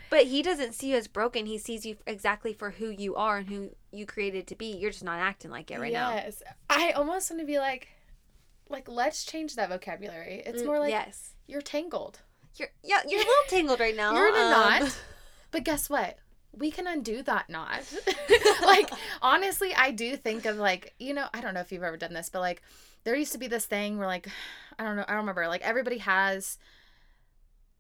but 0.10 0.28
he 0.28 0.42
doesn't 0.42 0.74
see 0.74 0.92
you 0.92 0.96
as 0.96 1.08
broken. 1.08 1.46
He 1.46 1.58
sees 1.58 1.86
you 1.86 1.98
exactly 2.08 2.54
for 2.54 2.70
who 2.72 2.90
you 2.90 3.16
are 3.16 3.38
and 3.38 3.50
who 3.50 3.72
you 3.92 4.06
created 4.06 4.48
to 4.48 4.56
be. 4.56 4.68
You're 4.78 4.92
just 4.92 5.04
not 5.04 5.20
acting 5.20 5.52
like 5.52 5.72
it 5.72 5.80
right 5.80 5.92
now. 5.92 6.12
yes. 6.12 6.42
I 6.70 6.92
almost 6.92 7.30
want 7.32 7.42
to 7.42 7.46
be 7.46 7.58
like, 7.60 7.90
like 8.70 8.88
let's 8.88 9.26
change 9.26 9.56
that 9.56 9.70
vocabulary. 9.70 10.42
It's 10.46 10.62
Mm, 10.62 10.66
more 10.68 10.80
like 10.80 10.92
yes. 10.92 11.32
you're 11.48 11.62
tangled. 11.62 12.20
You're 12.56 12.70
yeah, 12.84 13.02
you're 13.08 13.20
a 13.22 13.24
little 13.24 13.34
tangled 13.50 13.80
right 13.80 13.96
now. 13.96 14.14
You're 14.14 14.30
in 14.30 14.36
a 14.36 14.40
um, 14.40 14.50
knot. 14.52 14.98
But 15.52 15.64
guess 15.64 15.90
what? 15.90 16.18
We 16.52 16.70
can 16.70 16.86
undo 16.86 17.24
that 17.24 17.50
knot. 17.50 17.84
like 18.66 18.90
honestly, 19.22 19.74
I 19.74 19.92
do 19.92 20.18
think 20.18 20.46
of 20.46 20.58
like 20.58 20.94
you 21.00 21.14
know 21.14 21.28
I 21.34 21.40
don't 21.40 21.54
know 21.54 21.62
if 21.62 21.72
you've 21.72 21.84
ever 21.84 21.96
done 21.96 22.14
this, 22.14 22.30
but 22.30 22.42
like 22.42 22.62
there 23.06 23.16
used 23.16 23.32
to 23.32 23.38
be 23.38 23.48
this 23.48 23.66
thing 23.66 23.98
where 23.98 24.08
like 24.08 24.28
I 24.80 24.84
don't 24.84 24.98
know 24.98 25.06
I 25.08 25.12
don't 25.12 25.22
remember 25.22 25.48
like 25.48 25.62
everybody 25.62 26.00
has 26.00 26.58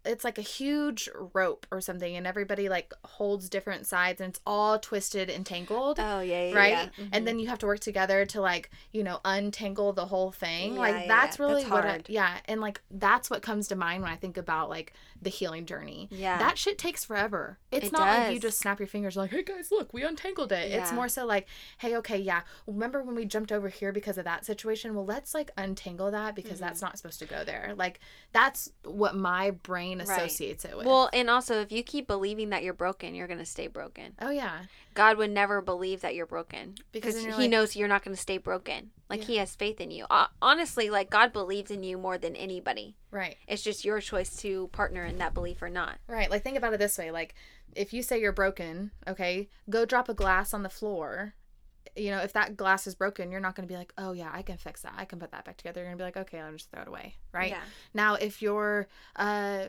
it's 0.06 0.24
like 0.24 0.38
a 0.38 0.41
huge 0.41 1.10
rope 1.34 1.65
or 1.72 1.82
something 1.82 2.15
and 2.15 2.26
everybody 2.28 2.70
like 2.70 2.94
holds 3.04 3.50
different 3.50 3.86
sides 3.86 4.22
and 4.22 4.30
it's 4.30 4.39
all 4.46 4.78
twisted 4.80 5.30
and 5.30 5.46
tangled 5.46 6.00
Oh 6.00 6.20
yeah, 6.22 6.50
yeah 6.50 6.56
right? 6.56 6.70
yeah. 6.72 6.86
Mhm. 7.06 7.10
and 7.12 7.28
then 7.28 7.39
you 7.39 7.48
have 7.48 7.60
to 7.60 7.65
work 7.65 7.80
together 7.80 8.26
to 8.28 8.41
like 8.41 8.70
you 8.91 9.04
know 9.04 9.20
untangle 9.26 9.94
the 9.94 10.06
whole 10.06 10.32
thing. 10.32 10.74
Yeah, 10.74 10.80
like 10.80 11.08
that's 11.08 11.39
really 11.39 11.62
That's 11.63 11.72
what 11.72 11.86
I, 11.86 12.02
yeah 12.08 12.38
and 12.46 12.62
like 12.62 12.82
that's 12.91 13.30
what 13.30 13.41
comes 13.41 13.68
to 13.70 13.76
mind 13.76 14.04
when 14.04 14.12
i 14.12 14.15
think 14.15 14.38
about 14.38 14.70
like 14.70 14.94
the 15.22 15.30
healing 15.30 15.65
journey. 15.65 16.08
Yeah, 16.12 16.38
that 16.38 16.58
shit 16.58 16.78
takes 16.78 17.04
forever. 17.06 17.58
It's 17.72 17.88
It 17.88 17.91
not 17.94 18.02
like 18.02 18.34
you 18.34 18.39
just 18.39 18.60
snap 18.60 18.80
your 18.80 18.88
fingers 18.88 19.15
like 19.15 19.32
hey 19.32 19.44
guys 19.44 19.70
look 19.72 19.94
we 19.94 20.04
untangled 20.04 20.52
it. 20.52 20.72
It's 20.72 20.91
more 20.91 21.08
so 21.08 21.26
like 21.26 21.48
hey 21.80 21.96
okay 21.98 22.18
yeah. 22.20 22.41
Remember 22.68 23.02
when 23.02 23.15
we 23.15 23.26
jumped 23.26 23.52
over 23.52 23.70
here 23.70 23.91
because 23.91 24.18
of 24.18 24.26
that 24.26 24.46
situation? 24.46 24.94
Well 24.94 25.06
let's 25.06 25.34
like 25.34 25.52
untangle 25.58 26.12
that 26.12 26.36
because 26.36 26.46
Mm-hmm. 26.56 26.60
that's 26.65 26.82
not 26.82 26.98
supposed 26.98 27.20
to 27.20 27.26
go 27.26 27.44
there. 27.44 27.74
Like 27.76 28.00
that's 28.34 28.70
what 28.84 29.15
my 29.15 29.52
brain 29.52 29.95
Right. 30.04 30.18
associates 30.22 30.66
it 30.66 30.76
with 30.76 30.86
Well, 30.86 31.10
and 31.14 31.30
also 31.30 31.62
if 31.62 31.72
you 31.72 31.84
keep 31.84 32.08
believing 32.08 32.50
that 32.50 32.64
you're 32.64 32.74
broken, 32.74 33.16
you're 33.16 33.28
gonna 33.28 33.46
stay 33.46 33.68
broken. 33.68 34.14
oh 34.22 34.30
yeah 34.32 34.64
God 34.94 35.18
would 35.18 35.32
never 35.32 35.62
believe 35.62 36.02
that 36.02 36.16
you're 36.16 36.26
broken 36.26 36.76
Because 36.92 37.16
then 37.16 37.26
he 37.26 37.32
like- 37.32 37.50
knows 37.50 37.76
you're 37.76 37.88
not 37.88 38.04
gonna 38.04 38.16
stay 38.16 38.38
broken. 38.38 38.92
Like 39.10 39.22
Yeah. 39.22 39.26
he 39.28 39.38
has 39.38 39.56
faith 39.56 39.80
in 39.82 39.92
you. 39.92 40.06
Uh, 40.10 40.28
honestly, 40.42 40.90
like 40.90 41.10
God 41.10 41.32
believes 41.34 41.70
in 41.72 41.84
you 41.84 41.98
more 41.98 42.18
than 42.18 42.36
anybody. 42.36 42.96
right 43.12 43.38
It's 43.48 43.62
just 43.64 43.86
your 43.86 44.00
choice 44.02 44.36
to 44.38 44.68
partner 44.70 45.04
in 45.06 45.18
that 45.18 45.34
belief 45.34 45.62
or 45.62 45.70
not. 45.70 46.00
Right. 46.08 46.30
Like 46.32 46.44
think 46.44 46.58
about 46.58 46.74
it 46.74 46.80
this 46.80 46.98
way. 46.98 47.12
Like 47.12 47.36
if 47.76 47.94
you 47.94 48.02
say 48.04 48.20
you're 48.22 48.32
broken, 48.32 48.92
okay, 49.08 49.50
go 49.70 49.86
drop 49.86 50.08
a 50.10 50.14
glass 50.14 50.54
on 50.54 50.64
the 50.64 50.70
floor. 50.70 51.34
You 51.98 52.12
know, 52.12 52.20
if 52.20 52.34
that 52.34 52.58
glass 52.58 52.88
is 52.88 52.96
broken, 52.96 53.32
you're 53.32 53.40
not 53.40 53.56
going 53.56 53.66
to 53.66 53.72
be 53.72 53.78
like, 53.78 53.94
"Oh 53.98 54.12
yeah, 54.12 54.30
I 54.34 54.42
can 54.42 54.58
fix 54.58 54.82
that. 54.82 54.94
I 54.98 55.06
can 55.06 55.18
put 55.20 55.32
that 55.32 55.46
back 55.46 55.56
together." 55.56 55.80
You're 55.80 55.88
going 55.90 55.98
to 55.98 56.02
be 56.02 56.06
like, 56.06 56.18
"Okay, 56.18 56.40
I'll 56.42 56.52
just 56.52 56.70
throw 56.70 56.82
it 56.82 56.88
away." 56.90 57.16
Right? 57.32 57.52
Yeah. 57.52 57.62
Now, 57.94 58.16
if 58.16 58.42
your 58.42 58.88
uh 59.16 59.68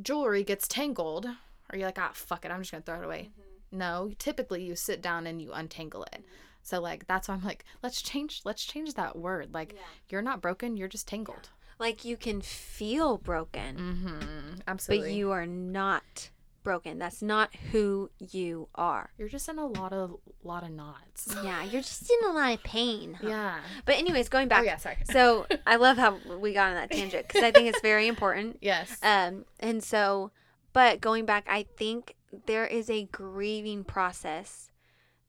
jewelry 0.00 0.42
gets 0.44 0.66
tangled, 0.68 1.26
or 1.26 1.78
you're 1.78 1.86
like, 1.88 1.98
"Ah, 1.98 2.10
fuck 2.14 2.44
it. 2.44 2.50
I'm 2.50 2.60
just 2.62 2.70
to 2.72 2.80
throw 2.80 3.00
it 3.00 3.04
away." 3.04 3.30
Mm-hmm. 3.30 3.78
No, 3.78 4.12
typically 4.18 4.62
you 4.64 4.76
sit 4.76 5.02
down 5.02 5.26
and 5.26 5.40
you 5.42 5.52
untangle 5.52 6.04
it. 6.12 6.24
So 6.62 6.80
like 6.80 7.06
that's 7.06 7.28
why 7.28 7.34
I'm 7.34 7.44
like, 7.44 7.64
let's 7.82 8.00
change 8.00 8.40
let's 8.44 8.64
change 8.64 8.94
that 8.94 9.16
word. 9.16 9.52
Like 9.52 9.74
you're 10.08 10.22
not 10.22 10.40
broken, 10.40 10.76
you're 10.76 10.88
just 10.88 11.08
tangled. 11.08 11.50
Like 11.78 12.04
you 12.04 12.16
can 12.16 12.40
feel 12.40 13.18
broken, 13.18 13.76
Mhm. 13.76 14.60
Absolutely. 14.68 15.08
but 15.10 15.14
you 15.16 15.30
are 15.32 15.44
not 15.46 16.30
broken. 16.64 16.98
That's 16.98 17.22
not 17.22 17.54
who 17.70 18.10
you 18.18 18.68
are. 18.74 19.10
you're 19.16 19.28
just 19.28 19.48
in 19.48 19.58
a 19.58 19.66
lot 19.66 19.92
of 19.92 20.16
lot 20.42 20.64
of 20.64 20.70
knots. 20.70 21.32
Yeah, 21.44 21.62
you're 21.62 21.82
just 21.82 22.10
in 22.10 22.28
a 22.30 22.32
lot 22.32 22.54
of 22.54 22.62
pain. 22.64 23.14
huh? 23.20 23.28
Yeah. 23.28 23.60
But 23.84 23.96
anyways, 23.96 24.28
going 24.28 24.48
back. 24.48 24.62
Oh 24.62 24.64
yeah, 24.64 24.78
sorry. 24.78 24.96
So 25.04 25.46
I 25.66 25.76
love 25.76 25.96
how 25.98 26.18
we 26.40 26.52
got 26.52 26.70
on 26.70 26.74
that 26.74 26.90
tangent 26.90 27.28
because 27.28 27.44
I 27.44 27.52
think 27.52 27.68
it's 27.68 27.80
very 27.80 28.08
important. 28.08 28.58
yes. 28.62 28.98
Um, 29.02 29.44
and 29.60 29.84
so, 29.84 30.32
but 30.72 31.00
going 31.00 31.24
back, 31.26 31.46
I 31.48 31.62
think 31.76 32.16
there 32.46 32.66
is 32.66 32.90
a 32.90 33.04
grieving 33.04 33.84
process 33.84 34.70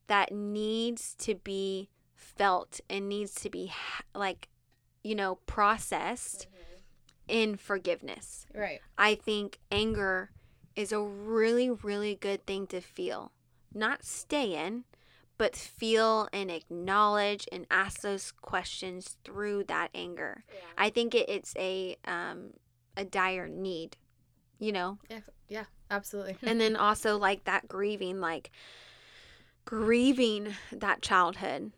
that 0.07 0.31
needs 0.31 1.13
to 1.19 1.35
be 1.35 1.89
felt 2.15 2.79
and 2.89 3.07
needs 3.07 3.35
to 3.35 3.49
be 3.49 3.67
ha- 3.67 4.03
like, 4.15 4.47
you 5.03 5.13
know, 5.15 5.35
processed 5.45 6.47
in 7.27 7.57
forgiveness. 7.57 8.45
right. 8.53 8.79
I 8.97 9.15
think 9.15 9.59
anger 9.71 10.29
is 10.75 10.91
a 10.91 11.01
really, 11.01 11.69
really 11.69 12.15
good 12.15 12.45
thing 12.45 12.67
to 12.67 12.81
feel, 12.81 13.31
not 13.73 14.03
stay 14.03 14.55
in, 14.55 14.83
but 15.37 15.55
feel 15.55 16.29
and 16.31 16.49
acknowledge 16.49 17.47
and 17.51 17.65
ask 17.69 18.01
those 18.01 18.31
questions 18.31 19.17
through 19.23 19.63
that 19.65 19.89
anger. 19.93 20.43
I 20.77 20.89
think 20.89 21.13
it, 21.13 21.29
it's 21.29 21.53
a 21.57 21.97
um, 22.05 22.51
a 22.95 23.03
dire 23.03 23.47
need 23.47 23.97
you 24.59 24.71
know? 24.71 24.97
Yeah, 25.09 25.19
yeah, 25.47 25.65
absolutely. 25.91 26.37
and 26.43 26.59
then 26.59 26.75
also 26.75 27.17
like 27.17 27.43
that 27.45 27.67
grieving, 27.67 28.19
like 28.19 28.51
grieving 29.65 30.53
that 30.71 31.01
childhood 31.01 31.71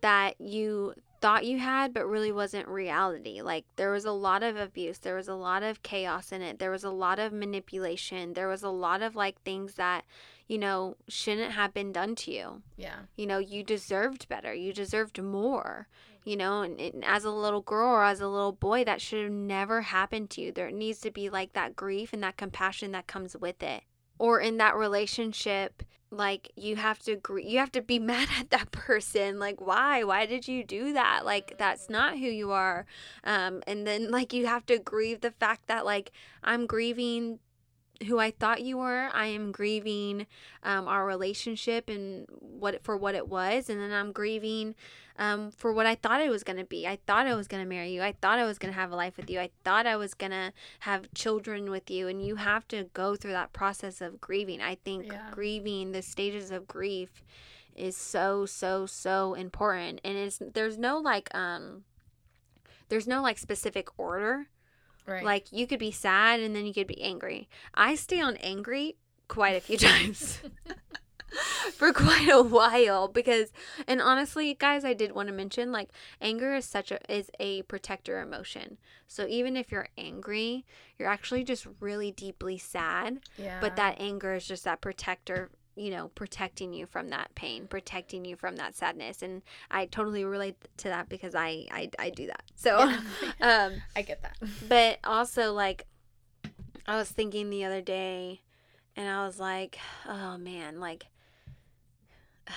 that 0.00 0.40
you 0.40 0.94
thought 1.20 1.46
you 1.46 1.58
had 1.58 1.92
but 1.92 2.06
really 2.06 2.32
wasn't 2.32 2.68
reality. 2.68 3.40
Like 3.42 3.64
there 3.76 3.90
was 3.90 4.04
a 4.04 4.12
lot 4.12 4.42
of 4.42 4.56
abuse, 4.56 4.98
there 4.98 5.16
was 5.16 5.28
a 5.28 5.34
lot 5.34 5.62
of 5.62 5.82
chaos 5.82 6.32
in 6.32 6.42
it. 6.42 6.58
There 6.58 6.70
was 6.70 6.84
a 6.84 6.90
lot 6.90 7.18
of 7.18 7.32
manipulation. 7.32 8.34
There 8.34 8.48
was 8.48 8.62
a 8.62 8.70
lot 8.70 9.02
of 9.02 9.16
like 9.16 9.40
things 9.42 9.74
that, 9.74 10.04
you 10.46 10.58
know, 10.58 10.96
shouldn't 11.08 11.52
have 11.52 11.74
been 11.74 11.92
done 11.92 12.14
to 12.16 12.32
you. 12.32 12.62
yeah. 12.76 13.00
You 13.16 13.26
know, 13.26 13.38
you 13.38 13.62
deserved 13.62 14.28
better. 14.28 14.54
You 14.54 14.72
deserved 14.72 15.20
more. 15.22 15.88
You 16.24 16.32
mm-hmm. 16.32 16.38
know, 16.38 16.62
and, 16.62 16.80
and 16.80 17.04
as 17.04 17.24
a 17.24 17.30
little 17.30 17.62
girl 17.62 17.88
or 17.88 18.04
as 18.04 18.20
a 18.20 18.28
little 18.28 18.52
boy, 18.52 18.84
that 18.84 19.00
should 19.00 19.22
have 19.24 19.32
never 19.32 19.82
happened 19.82 20.30
to 20.30 20.40
you. 20.40 20.52
There 20.52 20.70
needs 20.70 21.00
to 21.00 21.10
be 21.10 21.30
like 21.30 21.52
that 21.52 21.76
grief 21.76 22.12
and 22.12 22.22
that 22.22 22.36
compassion 22.36 22.92
that 22.92 23.06
comes 23.06 23.36
with 23.36 23.62
it. 23.62 23.82
Or 24.18 24.40
in 24.40 24.56
that 24.56 24.76
relationship, 24.76 25.82
like 26.10 26.52
you 26.56 26.76
have 26.76 26.98
to 27.00 27.16
gr- 27.16 27.38
you 27.38 27.58
have 27.58 27.72
to 27.72 27.82
be 27.82 27.98
mad 28.12 28.28
at 28.38 28.50
that 28.50 28.70
person 28.70 29.38
like 29.38 29.60
why? 29.60 30.04
Why 30.04 30.26
did 30.26 30.48
you 30.48 30.64
do 30.64 30.92
that? 30.92 31.24
Like 31.24 31.56
that's 31.58 31.88
not 31.90 32.14
who 32.14 32.26
you 32.26 32.52
are. 32.52 32.86
Um 33.24 33.62
and 33.66 33.86
then 33.86 34.10
like 34.10 34.32
you 34.32 34.46
have 34.46 34.66
to 34.66 34.78
grieve 34.78 35.20
the 35.20 35.30
fact 35.30 35.66
that 35.66 35.84
like 35.84 36.12
i'm 36.42 36.66
grieving 36.66 37.38
who 38.06 38.18
I 38.18 38.30
thought 38.30 38.62
you 38.62 38.78
were. 38.78 39.08
I 39.12 39.26
am 39.26 39.52
grieving 39.52 40.26
um, 40.62 40.86
our 40.86 41.06
relationship 41.06 41.88
and 41.88 42.26
what 42.40 42.82
for 42.84 42.96
what 42.96 43.14
it 43.14 43.28
was, 43.28 43.70
and 43.70 43.80
then 43.80 43.92
I'm 43.92 44.12
grieving 44.12 44.74
um, 45.18 45.50
for 45.50 45.72
what 45.72 45.86
I 45.86 45.94
thought 45.94 46.20
it 46.20 46.28
was 46.28 46.44
gonna 46.44 46.64
be. 46.64 46.86
I 46.86 46.98
thought 47.06 47.26
I 47.26 47.34
was 47.34 47.48
gonna 47.48 47.64
marry 47.64 47.90
you. 47.90 48.02
I 48.02 48.12
thought 48.12 48.38
I 48.38 48.44
was 48.44 48.58
gonna 48.58 48.74
have 48.74 48.92
a 48.92 48.96
life 48.96 49.16
with 49.16 49.30
you. 49.30 49.40
I 49.40 49.50
thought 49.64 49.86
I 49.86 49.96
was 49.96 50.14
gonna 50.14 50.52
have 50.80 51.12
children 51.14 51.70
with 51.70 51.90
you. 51.90 52.08
And 52.08 52.24
you 52.24 52.36
have 52.36 52.68
to 52.68 52.84
go 52.92 53.16
through 53.16 53.32
that 53.32 53.52
process 53.52 54.00
of 54.00 54.20
grieving. 54.20 54.60
I 54.60 54.74
think 54.74 55.06
Yeah. 55.06 55.30
grieving 55.30 55.92
the 55.92 56.02
stages 56.02 56.50
of 56.50 56.66
grief 56.66 57.22
is 57.74 57.96
so 57.96 58.46
so 58.46 58.86
so 58.86 59.34
important, 59.34 60.00
and 60.04 60.16
it's 60.16 60.40
there's 60.54 60.78
no 60.78 60.98
like 60.98 61.34
um 61.34 61.84
there's 62.88 63.06
no 63.06 63.22
like 63.22 63.38
specific 63.38 63.88
order. 63.98 64.48
Right. 65.06 65.24
Like 65.24 65.52
you 65.52 65.66
could 65.66 65.78
be 65.78 65.92
sad 65.92 66.40
and 66.40 66.54
then 66.54 66.66
you 66.66 66.74
could 66.74 66.86
be 66.86 67.00
angry. 67.02 67.48
I 67.74 67.94
stay 67.94 68.20
on 68.20 68.36
angry 68.36 68.96
quite 69.28 69.56
a 69.56 69.60
few 69.60 69.78
times. 69.78 70.40
For 71.74 71.92
quite 71.92 72.28
a 72.30 72.40
while 72.40 73.08
because 73.08 73.52
and 73.86 74.00
honestly 74.00 74.54
guys 74.54 74.84
I 74.84 74.94
did 74.94 75.12
want 75.12 75.28
to 75.28 75.34
mention 75.34 75.70
like 75.70 75.90
anger 76.20 76.54
is 76.54 76.64
such 76.64 76.90
a 76.90 77.12
is 77.12 77.30
a 77.38 77.62
protector 77.62 78.20
emotion. 78.20 78.78
So 79.06 79.26
even 79.26 79.56
if 79.56 79.70
you're 79.70 79.88
angry, 79.98 80.64
you're 80.98 81.10
actually 81.10 81.44
just 81.44 81.66
really 81.80 82.10
deeply 82.10 82.56
sad, 82.56 83.20
yeah. 83.36 83.58
but 83.60 83.76
that 83.76 83.96
anger 84.00 84.34
is 84.34 84.46
just 84.46 84.64
that 84.64 84.80
protector 84.80 85.50
you 85.76 85.90
know 85.90 86.08
protecting 86.14 86.72
you 86.72 86.86
from 86.86 87.10
that 87.10 87.32
pain 87.34 87.66
protecting 87.66 88.24
you 88.24 88.34
from 88.34 88.56
that 88.56 88.74
sadness. 88.74 89.22
And 89.22 89.42
i 89.70 89.86
totally 89.86 90.24
relate 90.24 90.56
to 90.78 90.88
that 90.88 91.08
because 91.08 91.34
i 91.34 91.66
i, 91.70 91.90
I 91.98 92.10
do 92.10 92.26
that. 92.26 92.42
So 92.56 92.78
um 93.40 93.72
I 93.94 94.02
get 94.02 94.22
that. 94.22 94.36
but 94.68 94.98
also, 95.04 95.52
like, 95.52 95.86
I 96.86 96.96
was 96.96 97.10
thinking 97.10 97.50
the 97.50 97.64
other 97.64 97.82
day, 97.82 98.40
and 98.96 99.08
I 99.08 99.24
was 99.26 99.38
like, 99.38 99.78
oh 100.08 100.38
man, 100.38 100.80
like, 100.80 101.06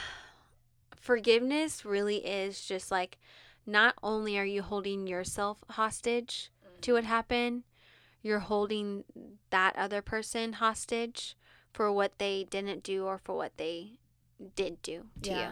forgiveness 0.95 1.86
really 1.86 2.17
is 2.17 2.65
just 2.65 2.91
like, 2.91 3.17
not 3.65 3.95
only 4.01 4.38
are 4.38 4.45
you 4.45 4.62
holding 4.62 5.08
yourself 5.08 5.63
hostage 5.71 6.51
to 6.82 6.93
what 6.93 7.03
happened, 7.03 7.63
you're 8.21 8.39
holding 8.39 9.03
that 9.49 9.75
other 9.75 10.01
person 10.01 10.53
hostage 10.53 11.36
for 11.73 11.91
what 11.91 12.17
they 12.17 12.45
didn't 12.49 12.84
do 12.84 13.05
or 13.05 13.17
for 13.17 13.36
what 13.36 13.58
they 13.58 13.93
did 14.55 14.82
do 14.82 15.05
to 15.21 15.29
you 15.34 15.47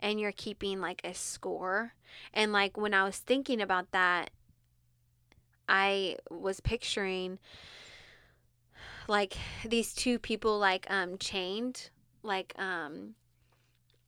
and 0.00 0.20
you're 0.20 0.32
keeping 0.32 0.80
like 0.80 1.00
a 1.04 1.14
score. 1.14 1.94
And 2.32 2.52
like 2.52 2.76
when 2.76 2.94
I 2.94 3.04
was 3.04 3.18
thinking 3.18 3.60
about 3.60 3.90
that, 3.92 4.30
I 5.68 6.16
was 6.30 6.60
picturing 6.60 7.38
like 9.08 9.34
these 9.64 9.94
two 9.94 10.18
people 10.18 10.58
like 10.58 10.86
um 10.90 11.18
chained 11.18 11.90
like 12.22 12.54
um 12.58 13.14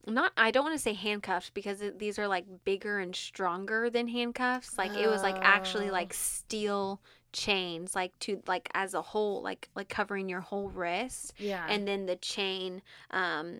not 0.07 0.33
I 0.37 0.51
don't 0.51 0.64
want 0.64 0.75
to 0.77 0.83
say 0.83 0.95
handcuffs 0.95 1.51
because 1.51 1.81
it- 1.81 1.99
these 1.99 2.18
are 2.18 2.27
like 2.29 2.47
bigger 2.64 2.99
and 2.99 3.14
stronger 3.14 3.88
than 3.90 4.09
handcuffs. 4.09 4.77
Like 4.79 4.97
it 4.97 5.09
was 5.09 5.23
like 5.23 5.38
actually 5.42 5.88
Oh. 5.88 5.92
like 5.92 6.12
steel 6.12 7.01
chains 7.33 7.95
like 7.95 8.18
to 8.21 8.42
like 8.47 8.68
as 8.75 8.95
a 8.95 9.03
whole 9.03 9.42
like 9.42 9.68
like 9.75 9.88
covering 9.88 10.29
your 10.29 10.40
whole 10.40 10.68
wrist 10.68 11.33
Yeah. 11.38 11.66
and 11.68 11.87
then 11.88 12.07
the 12.07 12.16
chain 12.16 12.83
um, 13.11 13.59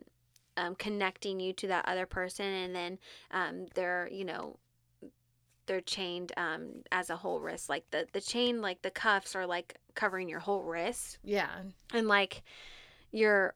um, 0.57 0.75
connecting 0.75 1.41
you 1.41 1.53
to 1.55 1.67
that 1.69 1.87
other 1.89 2.07
person 2.07 2.45
and 2.47 2.75
then 2.75 2.99
um, 3.31 3.67
they're 3.75 4.09
you 4.13 4.25
know 4.25 4.59
they're 5.67 5.81
chained 5.81 6.33
um, 6.37 6.83
as 6.91 7.09
a 7.09 7.17
whole 7.17 7.41
wrist 7.41 7.69
like 7.69 7.85
the 7.91 8.07
the 8.13 8.21
chain 8.21 8.61
like 8.61 8.83
the 8.83 8.91
cuffs 8.91 9.35
are 9.35 9.47
like 9.47 9.77
covering 9.95 10.29
your 10.29 10.41
whole 10.41 10.63
wrist 10.65 11.19
yeah. 11.25 11.49
and 11.95 12.09
like 12.09 12.43
you're 13.11 13.55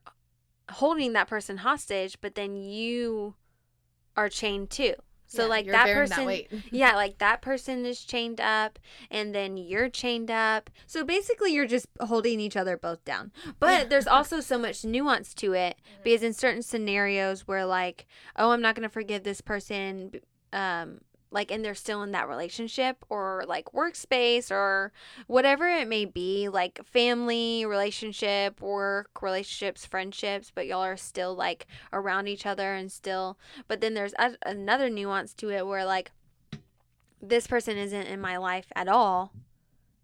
holding 0.69 1.13
that 1.13 1.27
person 1.27 1.57
hostage 1.57 2.19
but 2.21 2.35
then 2.35 2.55
you 2.55 3.35
are 4.15 4.29
chained 4.29 4.69
too 4.69 4.93
so 5.27 5.43
Yeah, 5.43 5.49
like 5.49 5.65
that 5.67 5.93
person 5.93 6.25
weight. 6.25 6.49
yeah, 6.71 6.95
like 6.95 7.17
that 7.19 7.41
person 7.41 7.85
is 7.85 8.03
chained 8.03 8.39
up 8.39 8.79
and 9.11 9.35
then 9.35 9.57
you're 9.57 9.89
chained 9.89 10.31
up. 10.31 10.69
So 10.85 11.03
basically 11.03 11.53
you're 11.53 11.67
just 11.67 11.87
holding 11.99 12.39
each 12.39 12.55
other 12.55 12.77
both 12.77 13.03
down. 13.05 13.31
But 13.59 13.89
there's 13.89 14.07
also 14.07 14.39
so 14.39 14.57
much 14.57 14.85
nuance 14.85 15.33
to 15.35 15.53
it 15.53 15.75
because 16.03 16.23
in 16.23 16.33
certain 16.33 16.63
scenarios 16.63 17.47
where 17.47 17.65
like, 17.65 18.07
oh, 18.37 18.51
I'm 18.51 18.61
not 18.61 18.75
going 18.75 18.87
to 18.87 18.89
forgive 18.93 19.23
this 19.23 19.41
person 19.41 20.11
um 20.53 21.01
like 21.31 21.51
and 21.51 21.63
they're 21.63 21.75
still 21.75 22.03
in 22.03 22.11
that 22.11 22.27
relationship 22.27 23.05
or 23.09 23.43
like 23.47 23.65
workspace 23.73 24.49
or 24.51 24.91
whatever 25.27 25.67
it 25.67 25.87
may 25.87 26.05
be, 26.05 26.47
like 26.49 26.83
family, 26.85 27.65
relationship, 27.65 28.61
work, 28.61 29.21
relationships, 29.21 29.85
friendships, 29.85 30.51
but 30.53 30.67
y'all 30.67 30.83
are 30.83 30.97
still 30.97 31.35
like 31.35 31.67
around 31.91 32.27
each 32.27 32.45
other 32.45 32.73
and 32.73 32.91
still 32.91 33.37
but 33.67 33.81
then 33.81 33.93
there's 33.93 34.13
a- 34.19 34.37
another 34.45 34.89
nuance 34.89 35.33
to 35.33 35.49
it 35.49 35.65
where 35.67 35.85
like 35.85 36.11
this 37.21 37.47
person 37.47 37.77
isn't 37.77 38.07
in 38.07 38.21
my 38.21 38.37
life 38.37 38.67
at 38.75 38.87
all, 38.87 39.33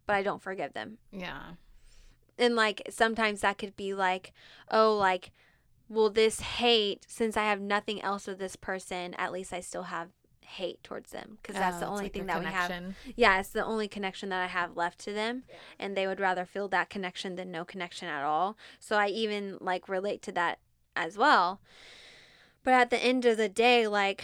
but 0.05 0.15
I 0.15 0.23
don't 0.23 0.41
forgive 0.41 0.73
them. 0.73 0.97
Yeah. 1.11 1.53
And 2.37 2.55
like 2.55 2.81
sometimes 2.89 3.41
that 3.41 3.57
could 3.57 3.75
be 3.75 3.93
like, 3.93 4.33
oh, 4.71 4.95
like, 4.95 5.31
well, 5.87 6.09
this 6.09 6.39
hate, 6.39 7.05
since 7.07 7.37
I 7.37 7.43
have 7.43 7.61
nothing 7.61 8.01
else 8.01 8.25
with 8.25 8.39
this 8.39 8.55
person, 8.55 9.13
at 9.15 9.31
least 9.31 9.53
I 9.53 9.59
still 9.59 9.83
have 9.83 10.09
hate 10.53 10.83
towards 10.83 11.11
them 11.11 11.37
because 11.41 11.55
that's 11.55 11.77
Oh, 11.77 11.79
the 11.81 11.87
only 11.87 12.03
like 12.05 12.13
thing 12.13 12.25
that 12.27 12.39
we 12.39 12.45
have. 12.45 12.71
Yeah, 13.15 13.39
it's 13.39 13.49
the 13.49 13.63
only 13.65 13.87
connection 13.87 14.29
that 14.29 14.41
I 14.43 14.47
have 14.47 14.77
left 14.77 14.99
to 14.99 15.13
them, 15.13 15.43
and 15.79 15.95
they 15.95 16.07
would 16.07 16.19
rather 16.19 16.45
feel 16.45 16.67
that 16.69 16.89
connection 16.89 17.35
than 17.35 17.51
no 17.51 17.65
connection 17.65 18.07
at 18.07 18.23
all. 18.23 18.57
So 18.79 18.95
I 18.97 19.07
even 19.07 19.57
like 19.59 19.89
relate 19.89 20.21
to 20.23 20.31
that 20.33 20.59
as 20.95 21.17
well. 21.17 21.59
But 22.63 22.73
at 22.73 22.89
the 22.89 23.03
end 23.03 23.25
of 23.25 23.37
the 23.37 23.49
day, 23.49 23.87
like, 23.87 24.23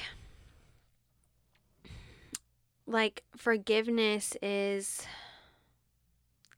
like 2.88 3.24
forgiveness 3.36 4.36
is, 4.42 5.06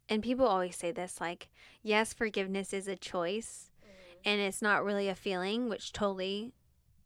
and 0.08 0.22
people 0.24 0.46
always 0.46 0.76
say 0.76 0.92
this, 0.92 1.20
like, 1.20 1.50
yes, 1.82 2.14
forgiveness 2.14 2.74
is 2.74 2.88
a 2.88 2.96
choice, 2.96 3.72
and 4.24 4.40
it's 4.40 4.62
not 4.62 4.84
really 4.84 5.08
a 5.10 5.16
feeling, 5.16 5.70
which 5.70 5.92
totally, 5.92 6.54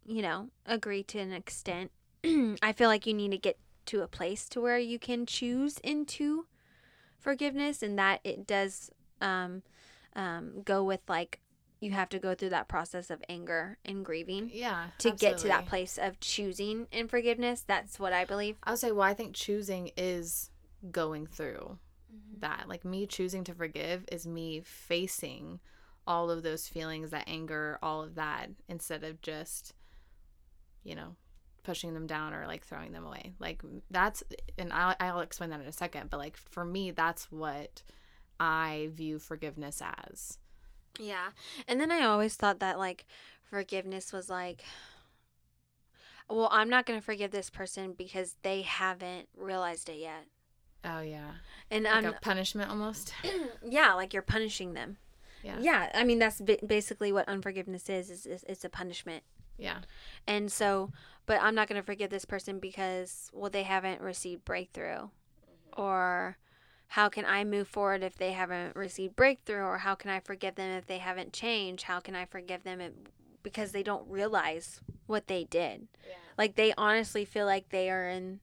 you 0.05 0.21
know, 0.21 0.49
agree 0.65 1.03
to 1.03 1.19
an 1.19 1.31
extent. 1.31 1.91
I 2.61 2.73
feel 2.73 2.89
like 2.89 3.05
you 3.05 3.13
need 3.13 3.31
to 3.31 3.37
get 3.37 3.57
to 3.87 4.01
a 4.01 4.07
place 4.07 4.47
to 4.49 4.61
where 4.61 4.79
you 4.79 4.97
can 4.97 5.25
choose 5.25 5.77
into 5.79 6.45
forgiveness 7.19 7.83
and 7.83 7.97
that 7.99 8.19
it 8.23 8.47
does 8.47 8.91
um, 9.21 9.61
um, 10.15 10.61
go 10.63 10.83
with 10.83 11.01
like 11.07 11.39
you 11.79 11.91
have 11.91 12.09
to 12.09 12.19
go 12.19 12.33
through 12.33 12.49
that 12.49 12.67
process 12.67 13.09
of 13.09 13.21
anger 13.29 13.77
and 13.85 14.03
grieving 14.05 14.49
Yeah. 14.51 14.87
to 14.99 15.11
get 15.11 15.37
to 15.39 15.47
that 15.47 15.65
place 15.65 15.97
of 15.97 16.19
choosing 16.19 16.87
in 16.91 17.07
forgiveness 17.07 17.63
that's 17.67 17.99
what 17.99 18.13
i 18.13 18.25
believe 18.25 18.55
I 18.63 18.71
would 18.71 18.79
say, 18.79 18.91
well, 18.91 19.07
I 19.07 19.13
think 19.13 19.35
choosing 19.35 19.91
is 19.97 20.49
going 20.91 21.27
through 21.27 21.77
that. 22.39 22.65
Like 22.67 22.85
me 22.85 23.05
choosing 23.05 23.43
to 23.45 23.53
forgive 23.53 24.05
is 24.11 24.25
me 24.25 24.61
facing 24.63 25.59
all 26.07 26.29
of 26.29 26.43
those 26.43 26.67
feelings, 26.67 27.09
that 27.11 27.23
anger, 27.27 27.79
all 27.81 28.03
of 28.03 28.15
that, 28.15 28.49
instead 28.67 29.03
of 29.03 29.21
just, 29.21 29.73
you 30.83 30.95
know, 30.95 31.15
pushing 31.65 31.93
them 31.93 32.07
down 32.07 32.33
or 32.33 32.47
like 32.47 32.63
throwing 32.63 32.93
them 32.93 33.05
away. 33.05 33.33
Like 33.39 33.61
that's, 33.91 34.23
and 34.57 34.71
I'll, 34.71 34.95
I'll 34.99 35.19
explain 35.19 35.49
that 35.49 35.59
in 35.59 35.67
a 35.67 35.71
second, 35.73 36.09
but 36.09 36.17
like 36.17 36.37
for 36.37 36.63
me, 36.63 36.91
that's 36.91 37.31
what 37.31 37.83
I 38.39 38.89
view 38.93 39.19
forgiveness 39.19 39.81
as. 39.81 40.37
yeah 40.99 41.31
and 41.67 41.79
then 41.81 41.91
i 41.91 42.01
always 42.05 42.35
thought 42.35 42.59
that 42.59 42.77
like 42.79 43.05
forgiveness 43.43 44.13
was 44.13 44.29
like 44.29 44.63
well 46.29 46.47
i'm 46.51 46.69
not 46.69 46.85
going 46.85 46.97
to 46.99 47.05
forgive 47.05 47.31
this 47.31 47.49
person 47.49 47.93
because 47.93 48.35
they 48.43 48.61
haven't 48.61 49.27
realized 49.37 49.89
it 49.89 49.97
yet 49.99 50.25
Oh 50.87 51.01
yeah. 51.01 51.31
And 51.71 51.85
Like 51.85 52.05
I'm 52.05 52.13
punishment 52.21 52.69
almost. 52.69 53.11
yeah, 53.67 53.95
like 53.95 54.13
you're 54.13 54.21
punishing 54.21 54.75
them. 54.75 54.97
Yeah. 55.43 55.57
Yeah, 55.59 55.89
I 55.95 56.03
mean 56.03 56.19
that's 56.19 56.39
basically 56.67 57.11
what 57.11 57.27
unforgiveness 57.27 57.89
is, 57.89 58.11
is, 58.11 58.27
is 58.27 58.45
it's 58.47 58.63
a 58.63 58.69
punishment. 58.69 59.23
Yeah. 59.57 59.79
And 60.27 60.51
so, 60.51 60.91
but 61.25 61.41
I'm 61.41 61.55
not 61.55 61.67
going 61.67 61.81
to 61.81 61.85
forgive 61.85 62.09
this 62.09 62.25
person 62.25 62.59
because 62.59 63.29
well 63.33 63.49
they 63.49 63.63
haven't 63.63 64.01
received 64.01 64.45
breakthrough. 64.45 65.09
Mm-hmm. 65.09 65.81
Or 65.81 66.37
how 66.89 67.09
can 67.09 67.25
I 67.25 67.43
move 67.43 67.67
forward 67.67 68.03
if 68.03 68.17
they 68.17 68.31
haven't 68.31 68.75
received 68.75 69.15
breakthrough 69.15 69.63
or 69.63 69.79
how 69.79 69.95
can 69.95 70.11
I 70.11 70.19
forgive 70.19 70.55
them 70.55 70.71
if 70.71 70.87
they 70.87 70.99
haven't 70.99 71.33
changed? 71.33 71.83
How 71.83 71.99
can 71.99 72.15
I 72.15 72.25
forgive 72.25 72.63
them 72.63 72.79
if, 72.79 72.91
because 73.43 73.71
they 73.71 73.83
don't 73.83 74.09
realize 74.09 74.79
what 75.07 75.27
they 75.27 75.43
did? 75.45 75.87
Yeah. 76.07 76.15
Like 76.37 76.55
they 76.55 76.73
honestly 76.77 77.25
feel 77.25 77.45
like 77.45 77.69
they 77.69 77.89
are 77.89 78.07
in 78.07 78.39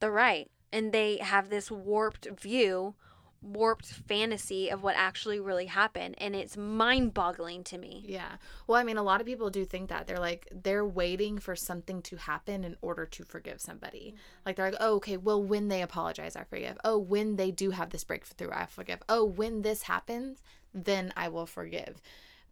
the 0.00 0.10
right 0.10 0.50
and 0.72 0.92
they 0.92 1.18
have 1.18 1.50
this 1.50 1.70
warped 1.70 2.28
view, 2.40 2.94
warped 3.40 3.86
fantasy 3.86 4.68
of 4.68 4.82
what 4.82 4.96
actually 4.96 5.38
really 5.38 5.66
happened 5.66 6.14
and 6.18 6.34
it's 6.34 6.56
mind-boggling 6.56 7.62
to 7.64 7.78
me. 7.78 8.04
Yeah. 8.06 8.32
Well, 8.66 8.80
I 8.80 8.84
mean, 8.84 8.96
a 8.96 9.02
lot 9.02 9.20
of 9.20 9.26
people 9.26 9.48
do 9.48 9.64
think 9.64 9.90
that. 9.90 10.06
They're 10.06 10.18
like, 10.18 10.48
they're 10.50 10.84
waiting 10.84 11.38
for 11.38 11.54
something 11.54 12.02
to 12.02 12.16
happen 12.16 12.64
in 12.64 12.76
order 12.82 13.06
to 13.06 13.24
forgive 13.24 13.60
somebody. 13.60 14.08
Mm-hmm. 14.08 14.42
Like, 14.44 14.56
they're 14.56 14.70
like, 14.70 14.80
oh, 14.80 14.96
okay, 14.96 15.16
well, 15.16 15.42
when 15.42 15.68
they 15.68 15.82
apologize, 15.82 16.34
I 16.34 16.44
forgive. 16.44 16.76
Oh, 16.84 16.98
when 16.98 17.36
they 17.36 17.50
do 17.50 17.70
have 17.70 17.90
this 17.90 18.04
breakthrough, 18.04 18.50
I 18.50 18.66
forgive. 18.66 19.02
Oh, 19.08 19.24
when 19.24 19.62
this 19.62 19.82
happens, 19.82 20.42
then 20.74 21.12
I 21.16 21.28
will 21.28 21.46
forgive. 21.46 22.02